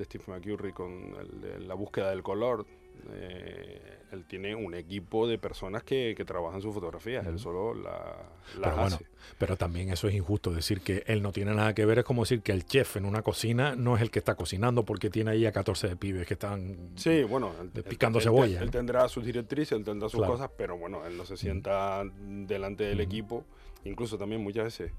Steve 0.00 0.24
McCurry 0.26 0.72
con 0.72 1.14
la 1.60 1.74
búsqueda 1.74 2.10
del 2.10 2.24
color. 2.24 2.66
Eh, 3.12 3.96
él 4.12 4.24
tiene 4.24 4.54
un 4.54 4.74
equipo 4.74 5.26
de 5.26 5.38
personas 5.38 5.82
que, 5.82 6.14
trabajan 6.26 6.60
sus 6.60 6.74
fotografías, 6.74 7.26
él 7.26 7.38
solo 7.38 7.74
la, 7.74 8.16
pero 8.54 8.80
hace. 8.80 9.06
pero 9.38 9.56
también 9.56 9.90
eso 9.90 10.08
es 10.08 10.14
injusto, 10.14 10.52
decir 10.52 10.80
que 10.80 11.04
él 11.06 11.22
no 11.22 11.32
tiene 11.32 11.54
nada 11.54 11.74
que 11.74 11.84
ver, 11.84 11.98
es 11.98 12.04
como 12.04 12.22
decir 12.22 12.42
que 12.42 12.52
el 12.52 12.64
chef 12.64 12.96
en 12.96 13.04
una 13.04 13.22
cocina 13.22 13.76
no 13.76 13.96
es 13.96 14.02
el 14.02 14.10
que 14.10 14.18
está 14.18 14.34
cocinando 14.34 14.84
porque 14.84 15.10
tiene 15.10 15.32
ahí 15.32 15.46
a 15.46 15.52
14 15.52 15.88
de 15.88 15.96
pibes 15.96 16.26
que 16.26 16.34
están 16.34 16.90
sí, 16.96 17.22
bueno, 17.24 17.52
picando 17.88 18.20
cebolla. 18.20 18.60
Él, 18.60 18.70
tendrá 18.70 19.08
sus 19.08 19.24
directrices, 19.24 19.72
él 19.72 19.84
tendrá 19.84 20.08
sus 20.08 20.24
cosas, 20.24 20.50
pero 20.56 20.76
bueno, 20.76 21.04
él 21.06 21.16
no 21.16 21.24
se 21.24 21.36
sienta 21.36 22.02
delante 22.26 22.84
del 22.84 23.00
equipo, 23.00 23.44
incluso 23.84 24.18
también 24.18 24.42
muchas 24.42 24.64
veces 24.64 24.92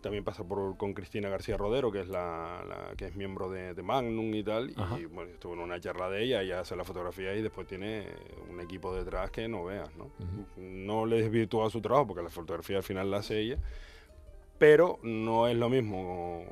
también 0.00 0.24
pasa 0.24 0.44
por, 0.44 0.76
con 0.76 0.94
Cristina 0.94 1.28
García 1.28 1.56
Rodero, 1.56 1.90
que 1.90 2.00
es 2.00 2.08
la, 2.08 2.94
que 2.96 3.06
es 3.06 3.16
miembro 3.16 3.50
de, 3.50 3.74
Magnum 3.82 4.32
y 4.34 4.42
tal. 4.42 4.70
Y 4.98 5.06
bueno, 5.06 5.30
estuvo 5.32 5.54
en 5.54 5.60
una 5.60 5.80
charla 5.80 6.08
de 6.08 6.24
ella, 6.24 6.42
ella 6.42 6.60
hace 6.60 6.76
la 6.76 6.84
fotografía 6.84 7.34
y 7.34 7.42
después 7.42 7.66
tiene 7.66 8.06
un 8.50 8.60
equipo 8.60 8.94
detrás 8.94 9.30
que 9.30 9.48
no 9.48 9.64
veas, 9.64 9.90
¿no? 9.96 10.10
No 10.56 11.06
le 11.06 11.22
desvirtúa 11.22 11.70
su 11.70 11.80
trabajo 11.80 12.08
porque 12.08 12.22
la 12.22 12.30
fotografía 12.30 12.78
al 12.78 12.82
final 12.82 13.10
la 13.10 13.18
hace 13.18 13.40
ella, 13.40 13.58
pero 14.58 14.98
no 15.02 15.48
es 15.48 15.56
lo 15.56 15.68
mismo 15.68 16.44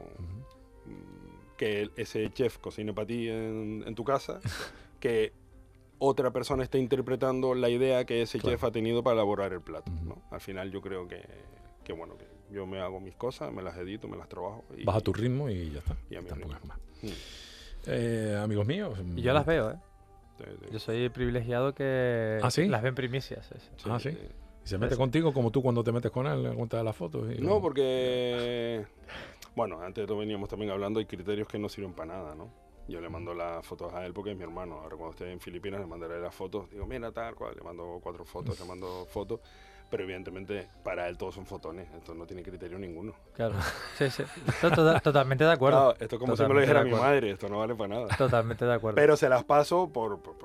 que 1.56 1.90
ese 1.96 2.30
chef 2.30 2.58
cocine 2.58 2.92
para 2.92 3.06
ti 3.06 3.28
en, 3.28 3.94
tu 3.94 4.04
casa 4.04 4.40
que 5.00 5.32
otra 5.98 6.30
persona 6.30 6.62
esté 6.62 6.78
interpretando 6.78 7.54
la 7.54 7.70
idea 7.70 8.04
que 8.04 8.22
ese 8.22 8.38
chef 8.38 8.62
ha 8.64 8.70
tenido 8.70 9.02
para 9.02 9.14
elaborar 9.14 9.52
el 9.52 9.62
plato. 9.62 9.90
¿no? 10.04 10.20
Al 10.30 10.40
final 10.40 10.70
yo 10.70 10.82
creo 10.82 11.08
que, 11.08 11.22
que 11.84 11.92
bueno, 11.92 12.18
que 12.18 12.35
yo 12.50 12.66
me 12.66 12.80
hago 12.80 13.00
mis 13.00 13.14
cosas, 13.16 13.52
me 13.52 13.62
las 13.62 13.76
edito, 13.76 14.08
me 14.08 14.16
las 14.16 14.28
trabajo. 14.28 14.64
Y, 14.76 14.84
Vas 14.84 14.96
a 14.96 15.00
tu 15.00 15.12
ritmo 15.12 15.48
y 15.48 15.70
ya 15.70 15.78
está. 15.78 15.96
Y 16.10 16.16
a 16.16 16.22
mi 16.22 16.30
ritmo. 16.30 16.54
Más. 16.66 16.78
Mm. 17.02 17.08
Eh, 17.86 18.40
amigos 18.42 18.66
míos. 18.66 18.98
Y 19.14 19.22
yo 19.22 19.32
las 19.32 19.46
veo, 19.46 19.70
¿eh? 19.70 19.76
Yo 20.70 20.78
soy 20.78 21.08
privilegiado 21.08 21.74
que 21.74 22.38
¿Ah, 22.42 22.48
las 22.54 22.82
ven 22.82 22.94
primicias. 22.94 23.48
ah, 23.86 23.98
sí. 23.98 24.10
¿Y 24.10 24.68
se 24.68 24.78
mete 24.78 24.96
contigo 24.96 25.32
como 25.32 25.50
tú 25.50 25.62
cuando 25.62 25.82
te 25.82 25.92
metes 25.92 26.10
con 26.10 26.26
él, 26.26 26.42
le 26.42 26.54
cuenta 26.54 26.76
de 26.76 26.84
las 26.84 26.96
fotos? 26.96 27.26
no, 27.38 27.60
porque... 27.60 28.84
Bueno, 29.54 29.80
antes 29.80 30.02
de 30.02 30.06
todo 30.06 30.18
veníamos 30.18 30.50
también 30.50 30.70
hablando, 30.70 31.00
hay 31.00 31.06
criterios 31.06 31.48
que 31.48 31.58
no 31.58 31.70
sirven 31.70 31.94
para 31.94 32.14
nada, 32.14 32.34
¿no? 32.34 32.50
Yo 32.88 33.00
le 33.00 33.08
mando 33.08 33.32
las 33.32 33.64
fotos 33.66 33.92
a 33.94 34.04
él 34.04 34.12
porque 34.12 34.32
es 34.32 34.36
mi 34.36 34.42
hermano. 34.42 34.74
Ahora 34.74 34.96
cuando 34.96 35.10
esté 35.10 35.32
en 35.32 35.40
Filipinas 35.40 35.80
le 35.80 35.86
mandaré 35.86 36.20
las 36.20 36.34
fotos. 36.34 36.70
Digo, 36.70 36.86
mira, 36.86 37.10
tal 37.10 37.34
cual. 37.34 37.54
Le 37.56 37.62
mando 37.62 37.98
cuatro 38.02 38.24
fotos, 38.24 38.60
le 38.60 38.66
mando 38.66 39.06
fotos 39.06 39.40
pero 39.90 40.02
evidentemente 40.04 40.68
para 40.82 41.08
él 41.08 41.16
todos 41.16 41.34
son 41.34 41.46
fotones, 41.46 41.88
esto 41.94 42.14
no 42.14 42.26
tiene 42.26 42.42
criterio 42.42 42.78
ninguno. 42.78 43.14
Claro, 43.34 43.54
sí, 43.98 44.10
sí, 44.10 44.24
totalmente 45.02 45.44
de 45.44 45.52
acuerdo. 45.52 45.94
esto 45.98 46.16
es 46.16 46.20
como 46.20 46.36
si 46.36 46.42
me 46.42 46.54
lo 46.54 46.60
dijera 46.60 46.84
mi 46.84 46.90
madre, 46.90 47.30
esto 47.30 47.48
no 47.48 47.58
vale 47.58 47.74
para 47.74 47.94
nada. 47.94 48.16
Totalmente 48.16 48.64
de 48.64 48.74
acuerdo. 48.74 48.96
Pero 48.96 49.16
se 49.16 49.28
las 49.28 49.44
paso 49.44 49.90
por, 49.92 50.20
por, 50.20 50.36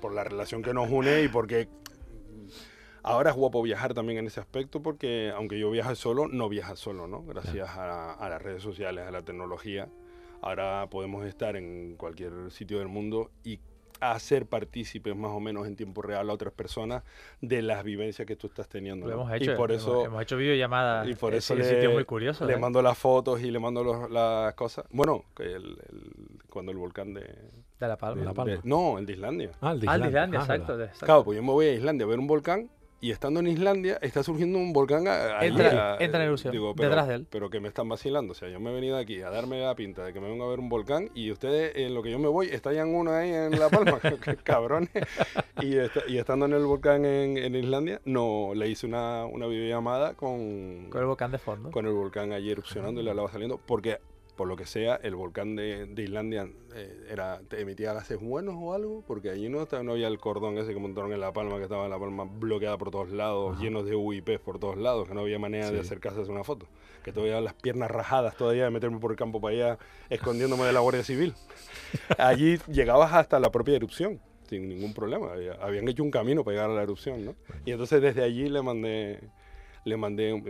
por, 0.00 0.14
la 0.14 0.24
relación 0.24 0.62
que 0.62 0.74
nos 0.74 0.90
une 0.90 1.22
y 1.22 1.28
porque 1.28 1.68
ahora 3.02 3.30
es 3.30 3.36
guapo 3.36 3.62
viajar 3.62 3.94
también 3.94 4.18
en 4.18 4.26
ese 4.26 4.40
aspecto 4.40 4.82
porque 4.82 5.32
aunque 5.34 5.58
yo 5.58 5.70
viaje 5.70 5.94
solo, 5.96 6.28
no 6.28 6.48
viaja 6.48 6.76
solo, 6.76 7.06
¿no? 7.06 7.22
Gracias 7.24 7.68
a, 7.70 8.12
a 8.12 8.28
las 8.28 8.42
redes 8.42 8.62
sociales, 8.62 9.06
a 9.06 9.10
la 9.10 9.22
tecnología. 9.22 9.88
Ahora 10.40 10.88
podemos 10.90 11.24
estar 11.24 11.56
en 11.56 11.96
cualquier 11.96 12.50
sitio 12.50 12.78
del 12.78 12.88
mundo 12.88 13.30
y 13.42 13.60
hacer 14.12 14.46
partícipes 14.46 15.14
más 15.14 15.30
o 15.30 15.40
menos 15.40 15.66
en 15.66 15.76
tiempo 15.76 16.02
real 16.02 16.30
a 16.30 16.32
otras 16.32 16.52
personas 16.52 17.02
de 17.40 17.62
las 17.62 17.84
vivencias 17.84 18.26
que 18.26 18.36
tú 18.36 18.46
estás 18.46 18.68
teniendo. 18.68 19.06
Lo 19.06 19.14
hemos 19.14 19.32
hecho, 19.32 19.52
y 19.52 19.56
por 19.56 19.72
eso, 19.72 20.04
hemos, 20.04 20.22
hecho 20.22 20.36
videollamadas. 20.36 21.08
Y 21.08 21.14
por 21.14 21.34
eso 21.34 21.54
le, 21.54 21.88
muy 21.88 22.04
curioso. 22.04 22.44
Le 22.44 22.54
¿eh? 22.54 22.58
mando 22.58 22.82
las 22.82 22.98
fotos 22.98 23.40
y 23.42 23.50
le 23.50 23.58
mando 23.58 24.08
las 24.08 24.54
cosas. 24.54 24.84
Bueno, 24.90 25.24
el, 25.38 25.78
cuando 26.48 26.72
el 26.72 26.78
volcán 26.78 27.14
de... 27.14 27.22
De 27.80 27.88
La 27.88 27.96
Palma. 27.96 28.32
no, 28.62 28.98
el 28.98 29.06
de 29.06 29.12
Islandia. 29.12 29.50
Ah, 29.60 29.72
el 29.72 29.80
de 29.80 29.86
Islandia, 29.86 30.40
ah, 30.40 30.54
exacto, 30.54 30.78
Claro, 31.04 31.24
pues 31.24 31.36
yo 31.36 31.42
me 31.42 31.50
voy 31.50 31.66
a 31.66 31.72
Islandia 31.72 32.06
a 32.06 32.08
ver 32.08 32.18
un 32.18 32.26
volcán 32.26 32.70
y 33.04 33.10
estando 33.10 33.40
en 33.40 33.48
Islandia 33.48 33.98
está 34.00 34.22
surgiendo 34.22 34.58
un 34.58 34.72
volcán. 34.72 35.06
Entra, 35.42 35.98
entra 36.00 36.22
en 36.22 36.26
erupción, 36.26 36.74
detrás 36.74 37.06
de 37.06 37.16
él. 37.16 37.26
Pero 37.28 37.50
que 37.50 37.60
me 37.60 37.68
están 37.68 37.86
vacilando. 37.86 38.32
O 38.32 38.34
sea, 38.34 38.48
yo 38.48 38.58
me 38.60 38.70
he 38.70 38.74
venido 38.74 38.96
aquí 38.96 39.20
a 39.20 39.28
darme 39.28 39.60
la 39.60 39.74
pinta 39.74 40.06
de 40.06 40.14
que 40.14 40.20
me 40.20 40.28
vengo 40.30 40.46
a 40.46 40.48
ver 40.48 40.58
un 40.58 40.70
volcán 40.70 41.10
y 41.14 41.30
ustedes, 41.30 41.76
en 41.76 41.92
lo 41.92 42.02
que 42.02 42.10
yo 42.10 42.18
me 42.18 42.28
voy, 42.28 42.46
estallan 42.46 42.94
uno 42.94 43.12
ahí 43.12 43.28
en 43.30 43.60
La 43.60 43.68
Palma, 43.68 44.00
cabrones. 44.42 44.88
Y, 45.60 45.74
y, 46.10 46.16
estando 46.16 46.46
en 46.46 46.54
el 46.54 46.64
volcán 46.64 47.04
en, 47.04 47.36
en, 47.36 47.54
Islandia, 47.54 48.00
no 48.06 48.52
le 48.54 48.70
hice 48.70 48.86
una, 48.86 49.26
una 49.26 49.48
videollamada 49.48 50.14
con... 50.14 50.88
Con 50.88 51.02
el 51.02 51.06
volcán 51.06 51.30
de 51.30 51.36
fondo. 51.36 51.72
Con 51.72 51.84
el 51.84 51.92
volcán 51.92 52.32
allí 52.32 52.52
erupcionando 52.52 53.02
y 53.02 53.04
le 53.04 53.10
hablaba 53.10 53.30
saliendo, 53.30 53.60
porque 53.66 53.98
por 54.36 54.48
lo 54.48 54.56
que 54.56 54.66
sea, 54.66 54.96
el 54.96 55.14
volcán 55.14 55.54
de, 55.56 55.88
Islandia 55.96 56.48
eh, 56.74 57.06
era, 57.10 57.40
emitía 57.52 57.92
gases 57.92 58.20
buenos 58.20 58.56
o 58.58 58.72
algo, 58.72 59.04
porque 59.06 59.30
allí 59.30 59.48
no, 59.48 59.66
no 59.82 59.92
había 59.92 60.08
el 60.08 60.18
cordón 60.18 60.58
ese 60.58 60.74
que 60.74 60.80
montaron 60.80 61.12
en 61.12 61.20
La 61.20 61.32
Palma, 61.32 61.56
que 61.56 61.64
estaba 61.64 61.84
en 61.84 61.90
La 61.90 61.98
Palma 61.98 62.24
bloqueada 62.24 62.76
por 62.76 62.90
todos 62.90 63.10
lados, 63.10 63.58
llenos 63.60 63.86
de 63.86 63.94
UIPs 63.94 64.40
por 64.40 64.58
todos 64.58 64.76
lados, 64.76 65.08
que 65.08 65.14
no 65.14 65.20
había 65.20 65.38
manera 65.38 65.70
de 65.70 65.80
acercarse 65.80 66.18
a 66.18 66.22
hacer 66.22 66.34
una 66.34 66.44
foto. 66.44 66.66
Que 67.04 67.12
todavía 67.12 67.40
las 67.40 67.54
piernas 67.54 67.90
rajadas 67.90 68.36
todavía 68.36 68.64
de 68.64 68.70
meterme 68.70 68.98
por 68.98 69.10
el 69.10 69.16
campo 69.16 69.40
para 69.40 69.54
allá, 69.54 69.78
escondiéndome 70.10 70.64
de 70.64 70.72
la 70.72 70.80
Guardia 70.80 71.04
Civil. 71.04 71.34
allí 72.18 72.58
llegabas 72.66 73.12
hasta 73.12 73.38
la 73.38 73.50
propia 73.50 73.76
erupción 73.76 74.20
sin 74.48 74.68
ningún 74.68 74.92
problema. 74.92 75.32
Habían 75.60 75.88
hecho 75.88 76.02
un 76.02 76.10
camino 76.10 76.44
para 76.44 76.56
llegar 76.56 76.70
a 76.70 76.74
la 76.74 76.82
erupción, 76.82 77.24
¿no? 77.24 77.34
Y 77.64 77.72
entonces 77.72 78.02
desde 78.02 78.22
allí 78.22 78.48
le 78.48 78.62
mandé 78.62 79.20
le 79.84 79.96
mandé, 79.96 80.42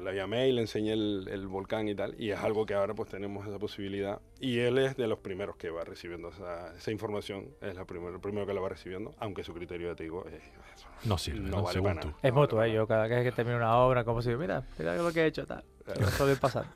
la 0.00 0.12
llamé 0.12 0.48
y 0.48 0.52
le 0.52 0.60
enseñé 0.60 0.92
el, 0.92 1.46
volcán 1.48 1.88
y 1.88 1.94
tal, 1.94 2.14
y 2.18 2.30
es 2.30 2.38
algo 2.38 2.66
que 2.66 2.74
ahora 2.74 2.94
pues 2.94 3.08
tenemos 3.10 3.46
esa 3.46 3.58
posibilidad. 3.58 4.20
Y 4.38 4.58
él 4.58 4.78
es 4.78 4.96
de 4.96 5.06
los 5.06 5.18
primeros 5.18 5.56
que 5.56 5.70
va 5.70 5.84
recibiendo 5.84 6.28
esa, 6.28 6.74
esa 6.76 6.90
información, 6.90 7.48
es 7.60 7.74
la 7.74 7.84
primero, 7.84 8.14
el 8.14 8.20
primero 8.20 8.46
que 8.46 8.54
la 8.54 8.60
va 8.60 8.68
recibiendo, 8.68 9.14
aunque 9.18 9.42
su 9.42 9.54
criterio, 9.54 9.94
te 9.96 10.04
digo, 10.04 10.24
no 11.04 11.18
sirve, 11.18 11.48
no, 11.48 11.62
vale 11.62 11.80
para 11.80 12.14
Es 12.22 12.32
mutuo, 12.32 12.62
¿eh? 12.62 12.72
yo 12.72 12.86
cada 12.86 13.06
vez 13.06 13.22
que 13.24 13.32
termino 13.32 13.56
una 13.56 13.76
obra, 13.78 14.04
como 14.04 14.20
si, 14.22 14.30
mira, 14.36 14.62
mira 14.78 14.96
lo 14.96 15.12
que 15.12 15.22
he 15.22 15.26
hecho, 15.26 15.46
tal, 15.46 15.64
suele 16.16 16.36
pasar. 16.36 16.66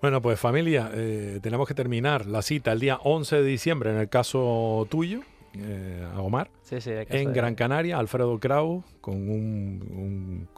Bueno, 0.00 0.20
pues 0.20 0.38
familia, 0.38 0.90
eh, 0.92 1.38
tenemos 1.42 1.66
que 1.66 1.72
terminar 1.72 2.26
la 2.26 2.42
cita 2.42 2.72
el 2.72 2.80
día 2.80 2.98
11 3.02 3.36
de 3.36 3.42
diciembre 3.42 3.90
en 3.90 3.96
el 3.96 4.10
caso 4.10 4.86
tuyo 4.90 5.22
eh, 5.58 6.06
a 6.12 6.20
Omar, 6.20 6.50
en 6.70 7.32
Gran 7.32 7.54
Canaria, 7.54 7.98
Alfredo 7.98 8.38
Krau, 8.38 8.84
con 9.00 9.28
un, 9.28 10.48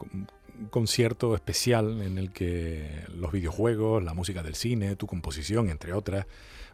concierto 0.71 1.35
especial 1.35 2.01
en 2.01 2.17
el 2.17 2.31
que 2.31 3.03
los 3.13 3.31
videojuegos, 3.31 4.03
la 4.03 4.15
música 4.15 4.41
del 4.41 4.55
cine, 4.55 4.95
tu 4.95 5.05
composición, 5.05 5.69
entre 5.69 5.93
otras, 5.93 6.25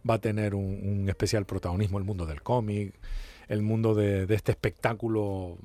va 0.10 0.16
a 0.16 0.20
tener 0.20 0.56
un, 0.56 1.06
especial 1.10 1.46
protagonismo 1.46 1.98
el 1.98 2.06
mundo 2.06 2.26
del 2.26 2.42
cómic, 2.42 2.94
el 3.50 3.62
mundo 3.62 3.94
de, 3.94 4.26
de 4.26 4.36
este 4.36 4.54
espectáculo 4.54 5.58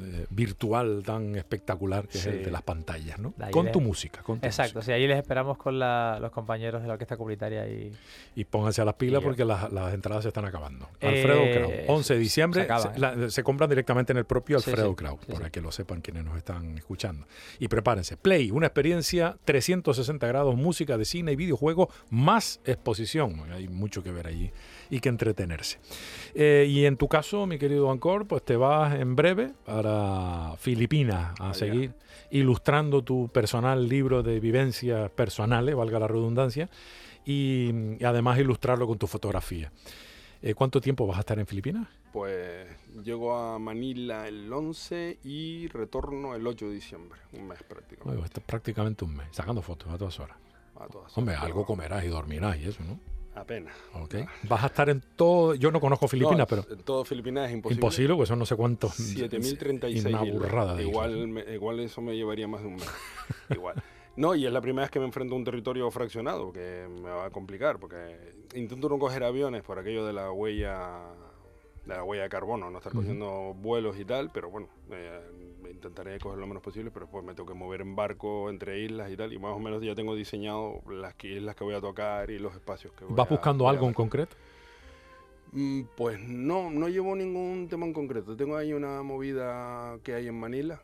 eh, 0.00 0.26
virtual 0.30 1.02
tan 1.04 1.36
espectacular 1.36 2.06
que 2.08 2.18
es 2.18 2.26
el 2.26 2.44
de 2.44 2.50
las 2.50 2.62
pantallas, 2.62 3.18
¿no? 3.18 3.34
con 3.50 3.72
tu 3.72 3.80
música. 3.80 4.22
Con 4.22 4.38
Exacto, 4.42 4.82
sí, 4.82 4.92
ahí 4.92 5.06
les 5.06 5.18
esperamos 5.18 5.56
con 5.56 5.78
los 5.78 6.30
compañeros 6.32 6.82
de 6.82 6.88
la 6.88 6.94
orquesta 6.94 7.16
comunitaria 7.16 7.66
y... 7.68 7.92
Y 8.34 8.44
pónganse 8.44 8.82
a 8.82 8.84
las 8.84 8.94
pilas 8.94 9.22
porque 9.22 9.44
las, 9.44 9.72
entradas 9.92 10.22
se 10.22 10.28
están 10.28 10.44
acabando. 10.44 10.88
Alfredo 11.00 11.40
eh, 11.42 11.84
11 11.88 12.14
de 12.14 12.20
diciembre, 12.20 12.68
¿eh? 12.68 13.30
se, 13.30 13.42
compran 13.42 13.70
directamente 13.70 14.12
en 14.12 14.18
el 14.18 14.24
propio 14.24 14.56
Alfredo 14.56 14.94
sí, 14.98 15.32
para 15.32 15.50
que 15.50 15.60
lo 15.60 15.72
sepan 15.72 16.00
quienes 16.00 16.24
nos 16.24 16.36
están 16.36 16.76
escuchando. 16.76 17.26
Y 17.58 17.68
prepárense, 17.68 18.16
Play, 18.16 18.50
una 18.50 18.66
experiencia 18.66 19.36
360 19.44 20.26
grados, 20.26 20.56
música 20.56 20.98
de 20.98 21.04
cine 21.04 21.32
y 21.32 21.36
videojuegos, 21.36 21.88
más 22.10 22.60
exposición. 22.64 23.50
Hay 23.52 23.68
mucho 23.68 24.02
que 24.02 24.12
ver 24.12 24.26
allí 24.26 24.52
y 24.90 25.00
que 25.00 25.08
entretenerse. 25.08 25.78
Eh, 26.34 26.66
y 26.68 26.84
en 26.84 26.96
tu 26.96 27.08
caso, 27.08 27.46
mi 27.46 27.58
querido 27.58 27.90
Ancor, 27.90 28.26
pues 28.26 28.44
te 28.44 28.56
vas 28.56 28.94
en 28.94 29.16
breve 29.16 29.52
para 29.64 30.54
Filipinas 30.58 31.34
a 31.40 31.54
seguir 31.54 31.92
ilustrando 32.30 33.02
tu 33.02 33.28
personal 33.28 33.88
libro 33.88 34.22
de 34.22 34.40
vivencias 34.40 35.10
personales, 35.10 35.74
valga 35.74 35.98
la 35.98 36.08
redundancia, 36.08 36.68
y, 37.24 38.02
además 38.04 38.38
ilustrarlo 38.38 38.86
con 38.86 38.98
tu 38.98 39.06
fotografía. 39.06 39.72
Eh, 40.42 40.54
¿Cuánto 40.54 40.80
tiempo 40.80 41.06
vas 41.06 41.16
a 41.16 41.20
estar 41.20 41.38
en 41.38 41.46
Filipinas? 41.46 41.88
Pues 42.12 42.66
llego 43.02 43.36
a 43.36 43.58
Manila 43.58 44.28
el 44.28 44.50
11 44.50 45.18
y 45.24 45.68
retorno 45.68 46.34
el 46.34 46.46
8 46.46 46.68
de 46.68 46.74
diciembre, 46.74 47.20
un 47.32 47.48
mes 47.48 47.62
prácticamente. 47.62 48.40
prácticamente 48.40 49.04
un 49.04 49.16
mes, 49.16 49.28
sacando 49.32 49.60
fotos 49.60 49.92
a 49.92 49.98
todas 49.98 50.18
horas. 50.20 50.36
A 50.76 50.86
todas 50.86 50.94
horas. 50.94 51.18
Hombre, 51.18 51.34
algo 51.34 51.66
comerás 51.66 52.04
y 52.04 52.08
dormirás 52.08 52.58
y 52.58 52.68
eso, 52.68 52.82
¿no? 52.84 52.98
Apenas. 53.36 53.76
Okay. 53.92 54.24
Vas 54.48 54.64
a 54.64 54.66
estar 54.68 54.88
en 54.88 55.02
todo. 55.14 55.54
Yo 55.54 55.70
no 55.70 55.78
conozco 55.78 56.08
Filipinas, 56.08 56.46
pero. 56.48 56.64
En 56.70 56.78
todo 56.78 57.04
Filipinas 57.04 57.48
es 57.48 57.54
imposible. 57.54 57.76
Imposible, 57.76 58.14
pues 58.16 58.28
son 58.30 58.38
no 58.38 58.46
sé 58.46 58.56
cuántos. 58.56 58.94
7036. 58.94 60.06
Una 60.06 60.22
burrada 60.22 60.74
de 60.74 60.84
igual, 60.84 61.44
igual 61.52 61.80
eso 61.80 62.00
me 62.00 62.16
llevaría 62.16 62.48
más 62.48 62.62
de 62.62 62.68
un 62.68 62.74
mes. 62.76 62.90
igual. 63.50 63.82
No, 64.16 64.34
y 64.34 64.46
es 64.46 64.52
la 64.52 64.62
primera 64.62 64.84
vez 64.84 64.90
que 64.90 64.98
me 64.98 65.04
enfrento 65.04 65.34
a 65.34 65.38
un 65.38 65.44
territorio 65.44 65.90
fraccionado, 65.90 66.50
que 66.50 66.88
me 66.88 67.10
va 67.10 67.26
a 67.26 67.30
complicar, 67.30 67.78
porque 67.78 68.34
intento 68.54 68.88
no 68.88 68.98
coger 68.98 69.22
aviones 69.22 69.62
por 69.62 69.78
aquello 69.78 70.06
de 70.06 70.14
la 70.14 70.32
huella 70.32 71.02
de 71.84 71.94
la 71.94 72.02
huella 72.02 72.24
de 72.24 72.28
carbono, 72.30 72.70
no 72.70 72.78
estar 72.78 72.92
cogiendo 72.92 73.54
vuelos 73.54 73.98
y 73.98 74.04
tal, 74.04 74.30
pero 74.32 74.50
bueno, 74.50 74.68
eh, 74.90 75.20
intentaré 75.70 76.18
coger 76.18 76.38
lo 76.38 76.46
menos 76.46 76.62
posible, 76.62 76.90
pero 76.90 77.06
después 77.06 77.24
me 77.24 77.34
tengo 77.34 77.48
que 77.48 77.54
mover 77.54 77.80
en 77.80 77.96
barco 77.96 78.50
entre 78.50 78.80
islas 78.80 79.10
y 79.10 79.16
tal, 79.16 79.32
y 79.32 79.38
más 79.38 79.54
o 79.54 79.58
menos 79.58 79.82
ya 79.82 79.94
tengo 79.94 80.14
diseñado 80.14 80.82
las 80.90 81.14
islas 81.22 81.54
que 81.56 81.64
voy 81.64 81.74
a 81.74 81.80
tocar 81.80 82.30
y 82.30 82.38
los 82.38 82.54
espacios 82.54 82.92
que 82.94 83.04
voy 83.04 83.14
¿Vas 83.14 83.28
buscando 83.28 83.68
algo 83.68 83.86
en 83.86 83.94
concreto? 83.94 84.36
Mm, 85.52 85.82
pues 85.96 86.18
no, 86.20 86.70
no 86.70 86.88
llevo 86.88 87.14
ningún 87.14 87.68
tema 87.68 87.86
en 87.86 87.92
concreto. 87.92 88.36
Tengo 88.36 88.56
ahí 88.56 88.72
una 88.72 89.02
movida 89.02 89.98
que 90.02 90.14
hay 90.14 90.28
en 90.28 90.38
Manila, 90.38 90.80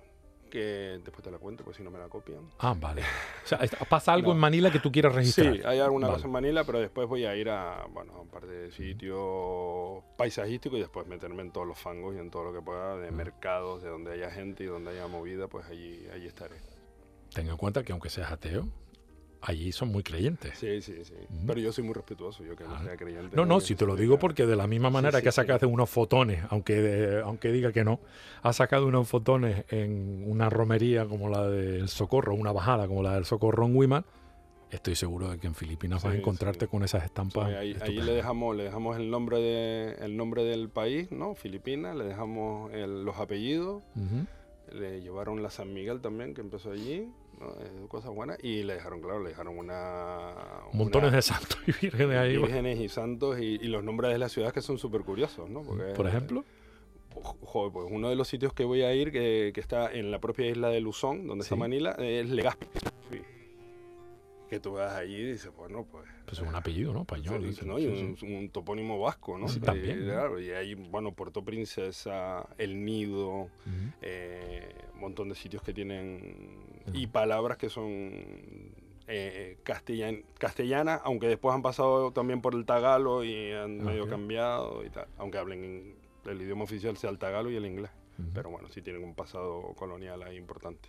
que 0.53 1.00
después 1.03 1.22
te 1.24 1.30
la 1.30 1.38
cuento, 1.38 1.64
pues 1.64 1.78
si 1.78 1.82
no 1.82 1.90
me 1.90 1.98
la 1.98 2.11
copian. 2.11 2.50
Ah, 2.59 2.76
vale. 2.78 3.03
O 3.44 3.48
sea, 3.48 3.59
¿pasa 3.88 4.12
algo 4.12 4.30
en 4.30 4.38
Manila 4.38 4.70
que 4.70 4.78
tú 4.78 4.92
quieras 4.92 5.14
registrar? 5.14 5.55
Sí, 5.55 5.62
hay 5.64 5.80
alguna 5.80 6.07
cosa 6.07 6.26
en 6.26 6.32
Manila, 6.32 6.62
pero 6.62 6.78
después 6.78 7.09
voy 7.09 7.24
a 7.24 7.34
ir 7.34 7.48
a, 7.48 7.86
bueno, 7.90 8.20
un 8.20 8.28
par 8.28 8.46
de 8.46 8.70
sitios 8.70 10.05
paisajísticos 10.16 10.78
y 10.78 10.82
después 10.82 11.09
meterme 11.09 11.42
en 11.42 11.50
todos 11.50 11.66
los 11.66 11.76
fangos 11.76 12.14
y 12.14 12.18
en 12.18 12.30
todo 12.30 12.44
lo 12.44 12.53
que 12.53 12.61
pueda, 12.61 12.96
de 12.96 13.11
mercados, 13.11 13.82
de 13.82 13.88
donde 13.88 14.12
haya 14.12 14.30
gente 14.30 14.62
y 14.62 14.66
donde 14.66 14.92
haya 14.92 15.09
movida, 15.09 15.48
pues 15.48 15.66
allí, 15.66 16.07
allí 16.14 16.28
estaré. 16.28 16.57
Ten 17.34 17.48
en 17.48 17.57
cuenta 17.57 17.82
que 17.82 17.90
aunque 17.90 18.11
seas 18.11 18.30
ateo, 18.30 18.68
allí 19.43 19.72
son 19.72 19.88
muy 19.88 20.03
creyentes. 20.03 20.57
Sí, 20.57 20.80
sí, 20.80 21.05
sí. 21.05 21.14
Pero 21.47 21.61
yo 21.61 21.72
soy 21.72 21.84
muy 21.84 21.95
respetuoso, 21.95 22.45
yo 22.45 22.57
que 22.57 22.64
no 22.64 22.76
ah. 22.76 22.84
sea 22.84 22.97
creyente. 22.97 23.36
No, 23.36 23.45
no, 23.45 23.61
si 23.61 23.74
te 23.74 23.84
lo 23.84 23.97
digo 23.97 24.18
porque 24.18 24.47
de 24.47 24.57
la 24.57 24.66
misma 24.66 24.88
manera 24.88 25.20
que 25.20 25.28
ha 25.28 25.32
sacado 25.32 25.68
unos 25.68 25.90
fotones, 25.90 26.45
aunque, 26.49 27.20
aunque 27.24 27.51
diga 27.51 27.72
que 27.72 27.84
no, 27.84 28.01
ha 28.43 28.53
sacado 28.53 28.86
unos 28.86 29.09
fotones 29.09 29.64
en 29.68 30.24
una 30.26 30.49
romería 30.49 31.05
como 31.07 31.28
la 31.28 31.49
del 31.49 31.88
Socorro, 31.88 32.34
una 32.34 32.53
bajada 32.53 32.86
como 32.86 33.03
la 33.03 33.14
del 33.14 33.24
Socorro 33.24 33.66
en 33.66 33.76
Wiman, 33.76 34.05
estoy 34.70 34.95
seguro 34.95 35.28
de 35.28 35.38
que 35.38 35.49
en 35.49 35.55
Filipinas 35.55 36.03
vas 36.03 36.14
a 36.14 36.16
encontrarte 36.16 36.68
con 36.68 36.82
esas 36.84 37.05
estampas. 37.05 37.53
ahí, 37.55 37.74
le 37.74 38.12
dejamos, 38.14 38.57
le 38.57 38.64
dejamos 38.64 38.97
el 38.97 39.11
nombre 39.11 39.38
de, 39.38 39.97
el 40.01 40.16
nombre 40.16 40.45
del 40.45 40.68
país, 40.68 41.11
¿no? 41.11 41.34
Filipinas, 41.34 41.97
le 41.97 42.05
dejamos 42.05 42.70
los 42.72 43.16
apellidos. 43.18 43.82
Le 44.72 45.03
llevaron 45.03 45.43
la 45.43 45.51
San 45.51 45.74
Miguel 45.74 46.01
también, 46.01 46.32
que 46.32 46.40
empezó 46.40 46.70
allí. 46.70 47.07
Eh, 47.61 47.86
cosas 47.88 48.11
buenas. 48.11 48.38
Y 48.43 48.62
le 48.62 48.74
dejaron, 48.74 49.01
claro, 49.01 49.22
le 49.22 49.30
dejaron 49.30 49.59
una... 49.59 50.34
Montones 50.72 51.12
de 51.12 51.22
santos 51.22 51.59
y 51.66 51.72
vírgenes 51.72 52.16
ahí. 52.16 52.36
Vírgenes 52.36 52.80
y 52.80 52.88
santos 52.88 53.38
y, 53.40 53.59
los 53.59 53.82
nombres 53.82 54.12
de 54.12 54.18
las 54.18 54.32
ciudades 54.32 54.53
que 54.53 54.62
son 54.62 54.78
súper 54.78 55.03
curiosos, 55.03 55.49
¿no? 55.49 55.62
Por 55.62 56.07
ejemplo. 56.07 56.45
Joder, 57.14 57.72
pues 57.72 57.86
uno 57.90 58.09
de 58.09 58.16
los 58.16 58.26
sitios 58.26 58.55
que 58.55 58.64
voy 58.64 58.82
a 58.82 58.95
ir, 58.95 59.12
que, 59.12 59.53
que 59.55 59.61
está 59.61 59.93
en 59.93 60.11
la 60.11 60.18
propia 60.18 60.47
isla 60.49 60.70
de 60.70 60.80
Luzón, 60.80 61.26
donde 61.26 61.43
está 61.43 61.57
Manila, 61.57 61.90
es 61.99 62.30
Legazpi 62.30 62.66
que 64.53 64.61
tú 64.61 64.72
vas 64.72 64.93
allí 64.93 65.14
y 65.14 65.32
dices, 65.32 65.51
bueno, 65.57 65.86
pues... 65.90 66.05
Pues 66.26 66.38
es 66.38 66.47
un 66.47 66.55
apellido, 66.55 66.93
¿no? 66.93 67.01
Español. 67.01 67.57
¿no? 67.64 67.78
Y 67.78 67.86
un, 67.86 68.51
topónimo 68.51 69.01
vasco, 69.01 69.38
¿no? 69.38 69.49
Sí, 69.49 69.61
también. 69.61 70.03
Y, 70.03 70.05
claro, 70.05 70.38
y 70.38 70.51
hay, 70.51 70.74
bueno, 70.74 71.12
Puerto 71.12 71.43
Princesa, 71.43 72.47
El 72.59 72.84
Nido, 72.84 73.49
eh, 74.03 74.74
un 74.93 75.01
montón 75.01 75.30
de 75.30 75.36
sitios 75.36 75.62
que 75.62 75.72
tienen... 75.72 76.36
Y 76.93 77.07
palabras 77.09 77.59
que 77.59 77.68
son 77.68 78.12
eh, 79.09 79.59
castellana, 80.39 81.01
aunque 81.05 81.28
después 81.28 81.55
han 81.55 81.62
pasado 81.62 82.12
también 82.12 82.41
por 82.41 82.55
el 82.55 82.64
tagalo 82.64 83.24
y 83.24 83.53
han 83.53 83.78
medio 83.85 84.09
cambiado 84.09 84.85
y 84.85 84.91
tal, 84.91 85.07
aunque 85.18 85.39
hablen 85.39 85.95
el 86.24 86.41
idioma 86.41 86.64
oficial 86.64 86.97
sea 86.97 87.11
el 87.11 87.18
tagalo 87.18 87.51
y 87.51 87.57
el 87.57 87.66
inglés. 87.66 87.91
Pero 88.35 88.51
bueno, 88.51 88.68
sí 88.68 88.83
tienen 88.83 89.03
un 89.03 89.14
pasado 89.14 89.72
colonial 89.74 90.22
ahí 90.22 90.37
importante. 90.37 90.89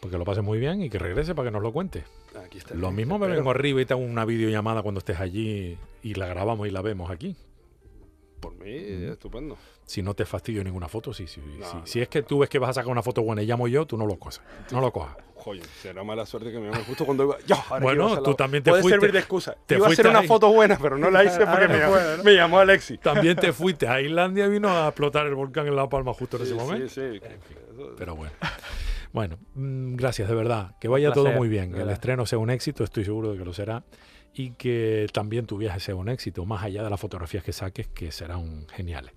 Porque 0.00 0.18
lo 0.18 0.24
pases 0.24 0.44
muy 0.44 0.58
bien 0.58 0.82
y 0.82 0.90
que 0.90 0.98
regrese 0.98 1.34
para 1.34 1.48
que 1.48 1.52
nos 1.52 1.62
lo 1.62 1.72
cuente. 1.72 2.04
Aquí 2.44 2.58
está, 2.58 2.74
lo 2.74 2.92
mismo 2.92 3.18
me 3.18 3.26
vengo 3.26 3.50
arriba 3.50 3.80
y 3.80 3.86
te 3.86 3.94
hago 3.94 4.02
una 4.02 4.24
videollamada 4.24 4.82
cuando 4.82 4.98
estés 4.98 5.18
allí 5.18 5.78
y 6.02 6.14
la 6.14 6.26
grabamos 6.26 6.68
y 6.68 6.70
la 6.70 6.82
vemos 6.82 7.10
aquí. 7.10 7.36
Por 8.44 8.54
mí, 8.56 8.74
estupendo. 9.10 9.56
Si 9.86 10.02
no 10.02 10.14
te 10.14 10.24
fastidio 10.24 10.62
ninguna 10.62 10.88
foto, 10.88 11.12
sí, 11.12 11.26
sí. 11.26 11.40
si 11.84 12.00
es 12.00 12.08
que 12.08 12.22
tú 12.22 12.38
ves 12.38 12.48
que 12.48 12.58
vas 12.58 12.70
a 12.70 12.74
sacar 12.74 12.90
una 12.90 13.02
foto 13.02 13.22
buena 13.22 13.42
y 13.42 13.46
llamo 13.46 13.68
yo, 13.68 13.86
tú 13.86 13.96
no 13.96 14.06
lo 14.06 14.18
cojas. 14.18 14.42
No 14.70 14.80
lo 14.80 14.92
cojas. 14.92 15.16
Joder, 15.34 15.64
será 15.82 16.04
mala 16.04 16.24
suerte 16.24 16.50
que 16.50 16.58
me 16.58 16.70
llame 16.70 16.84
justo 16.84 17.04
cuando 17.04 17.24
iba. 17.24 17.36
Yo, 17.46 17.56
bueno, 17.80 18.22
tú 18.22 18.34
también 18.34 18.62
te 18.62 18.70
Puede 18.70 18.82
fuiste. 18.82 18.98
servir 18.98 19.12
de 19.12 19.18
excusa. 19.18 19.56
Te 19.66 19.76
iba 19.76 19.86
a 19.86 19.90
hacer 19.90 20.06
una 20.06 20.22
foto 20.22 20.50
buena, 20.50 20.78
pero 20.80 20.96
no 20.96 21.10
la 21.10 21.22
hice 21.22 21.44
porque 21.46 21.68
me, 21.68 21.78
llamó, 21.78 21.96
me 22.22 22.34
llamó 22.34 22.58
Alexi. 22.60 22.96
También 22.96 23.36
te 23.36 23.52
fuiste 23.54 23.86
a 23.86 24.00
Islandia 24.00 24.46
y 24.46 24.50
vino 24.50 24.70
a 24.70 24.88
explotar 24.88 25.26
el 25.26 25.34
volcán 25.34 25.66
en 25.66 25.76
La 25.76 25.86
Palma 25.88 26.14
justo 26.14 26.38
en 26.38 26.44
ese 26.44 26.54
momento. 26.54 26.88
Sí, 26.88 27.20
sí. 27.20 27.20
Pero 27.98 28.16
bueno. 28.16 28.32
Bueno, 29.12 29.38
mm, 29.54 29.94
gracias, 29.94 30.28
de 30.28 30.34
verdad. 30.34 30.74
Que 30.80 30.88
vaya 30.88 31.12
todo 31.12 31.30
muy 31.30 31.48
bien. 31.48 31.72
Que 31.72 31.82
el 31.82 31.90
estreno 31.90 32.26
sea 32.26 32.38
un 32.38 32.50
éxito, 32.50 32.82
estoy 32.82 33.04
seguro 33.04 33.32
de 33.32 33.38
que 33.38 33.44
lo 33.44 33.52
será. 33.52 33.84
Y 34.34 34.50
que 34.52 35.06
también 35.12 35.46
tu 35.46 35.56
viaje 35.56 35.78
sea 35.78 35.94
un 35.94 36.08
éxito, 36.08 36.44
más 36.44 36.64
allá 36.64 36.82
de 36.82 36.90
las 36.90 37.00
fotografías 37.00 37.44
que 37.44 37.52
saques, 37.52 37.86
que 37.88 38.10
serán 38.10 38.66
geniales. 38.68 39.12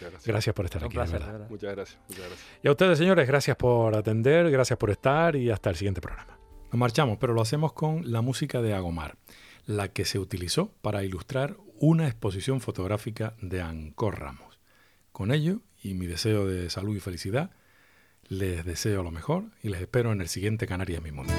Gracias. 0.00 0.24
gracias. 0.24 0.54
por 0.54 0.64
estar 0.64 0.84
aquí. 0.84 0.96
Muchas 0.96 1.10
gracias, 1.10 1.98
muchas 2.08 2.26
gracias. 2.26 2.48
Y 2.62 2.68
a 2.68 2.70
ustedes, 2.70 2.98
señores, 2.98 3.26
gracias 3.26 3.56
por 3.56 3.96
atender, 3.96 4.50
gracias 4.50 4.78
por 4.78 4.90
estar 4.90 5.36
y 5.36 5.50
hasta 5.50 5.70
el 5.70 5.76
siguiente 5.76 6.00
programa. 6.00 6.38
Nos 6.72 6.78
marchamos, 6.78 7.18
pero 7.18 7.34
lo 7.34 7.42
hacemos 7.42 7.72
con 7.72 8.10
la 8.12 8.20
música 8.20 8.62
de 8.62 8.74
Agomar, 8.74 9.16
la 9.66 9.88
que 9.88 10.04
se 10.04 10.18
utilizó 10.18 10.72
para 10.82 11.02
ilustrar 11.02 11.56
una 11.80 12.06
exposición 12.06 12.60
fotográfica 12.60 13.34
de 13.40 13.62
Ancor 13.62 14.20
Ramos. 14.20 14.60
Con 15.12 15.32
ello, 15.32 15.62
y 15.82 15.94
mi 15.94 16.06
deseo 16.06 16.46
de 16.46 16.70
salud 16.70 16.94
y 16.94 17.00
felicidad, 17.00 17.50
les 18.28 18.64
deseo 18.64 19.02
lo 19.02 19.10
mejor 19.10 19.46
y 19.62 19.70
les 19.70 19.80
espero 19.80 20.12
en 20.12 20.20
el 20.20 20.28
siguiente 20.28 20.66
Canarias 20.66 21.02
Mi 21.02 21.10
Mundo. 21.10 21.32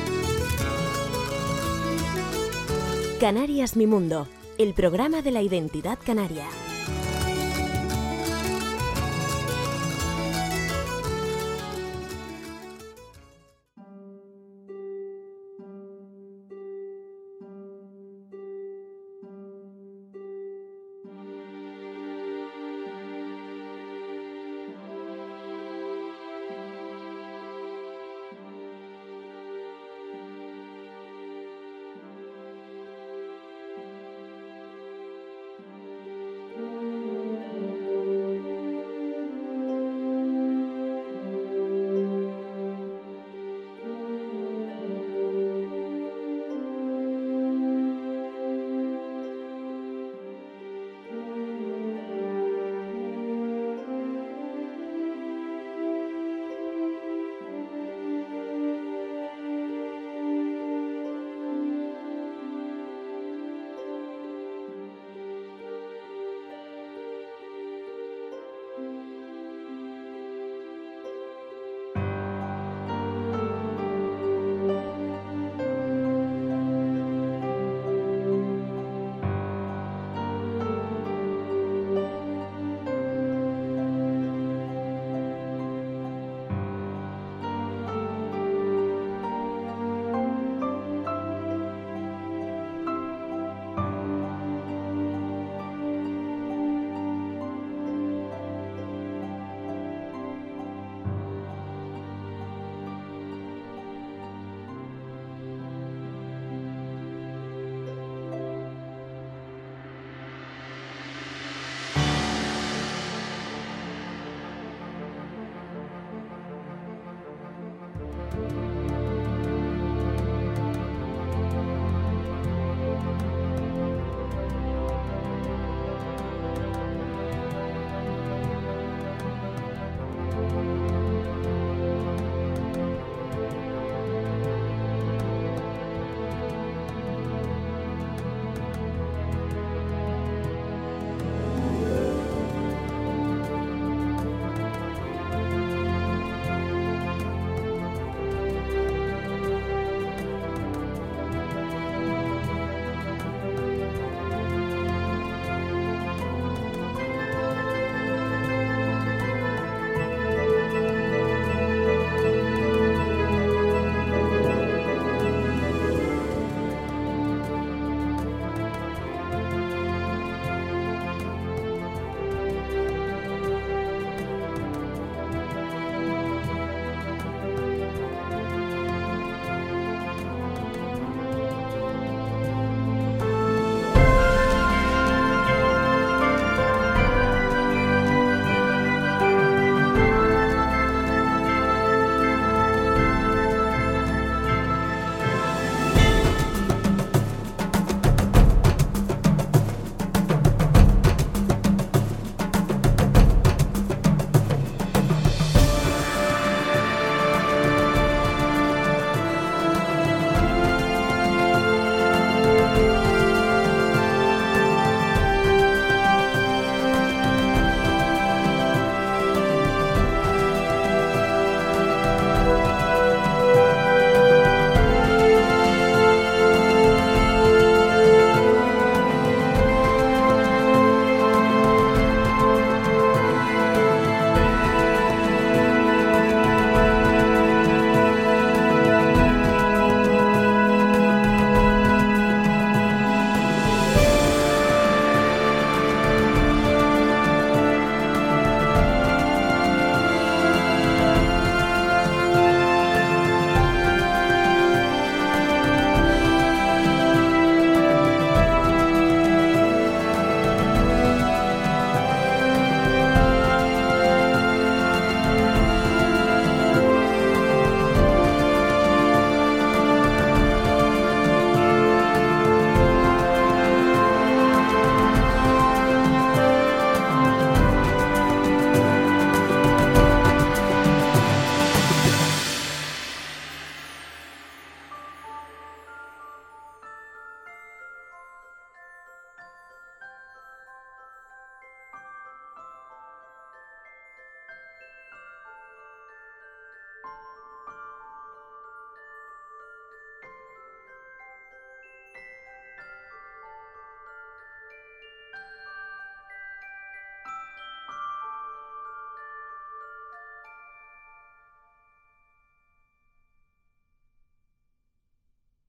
Canarias 3.21 3.77
Mi 3.77 3.85
Mundo, 3.85 4.27
el 4.57 4.73
programa 4.73 5.21
de 5.21 5.29
la 5.29 5.43
identidad 5.43 5.99
canaria. 6.03 6.47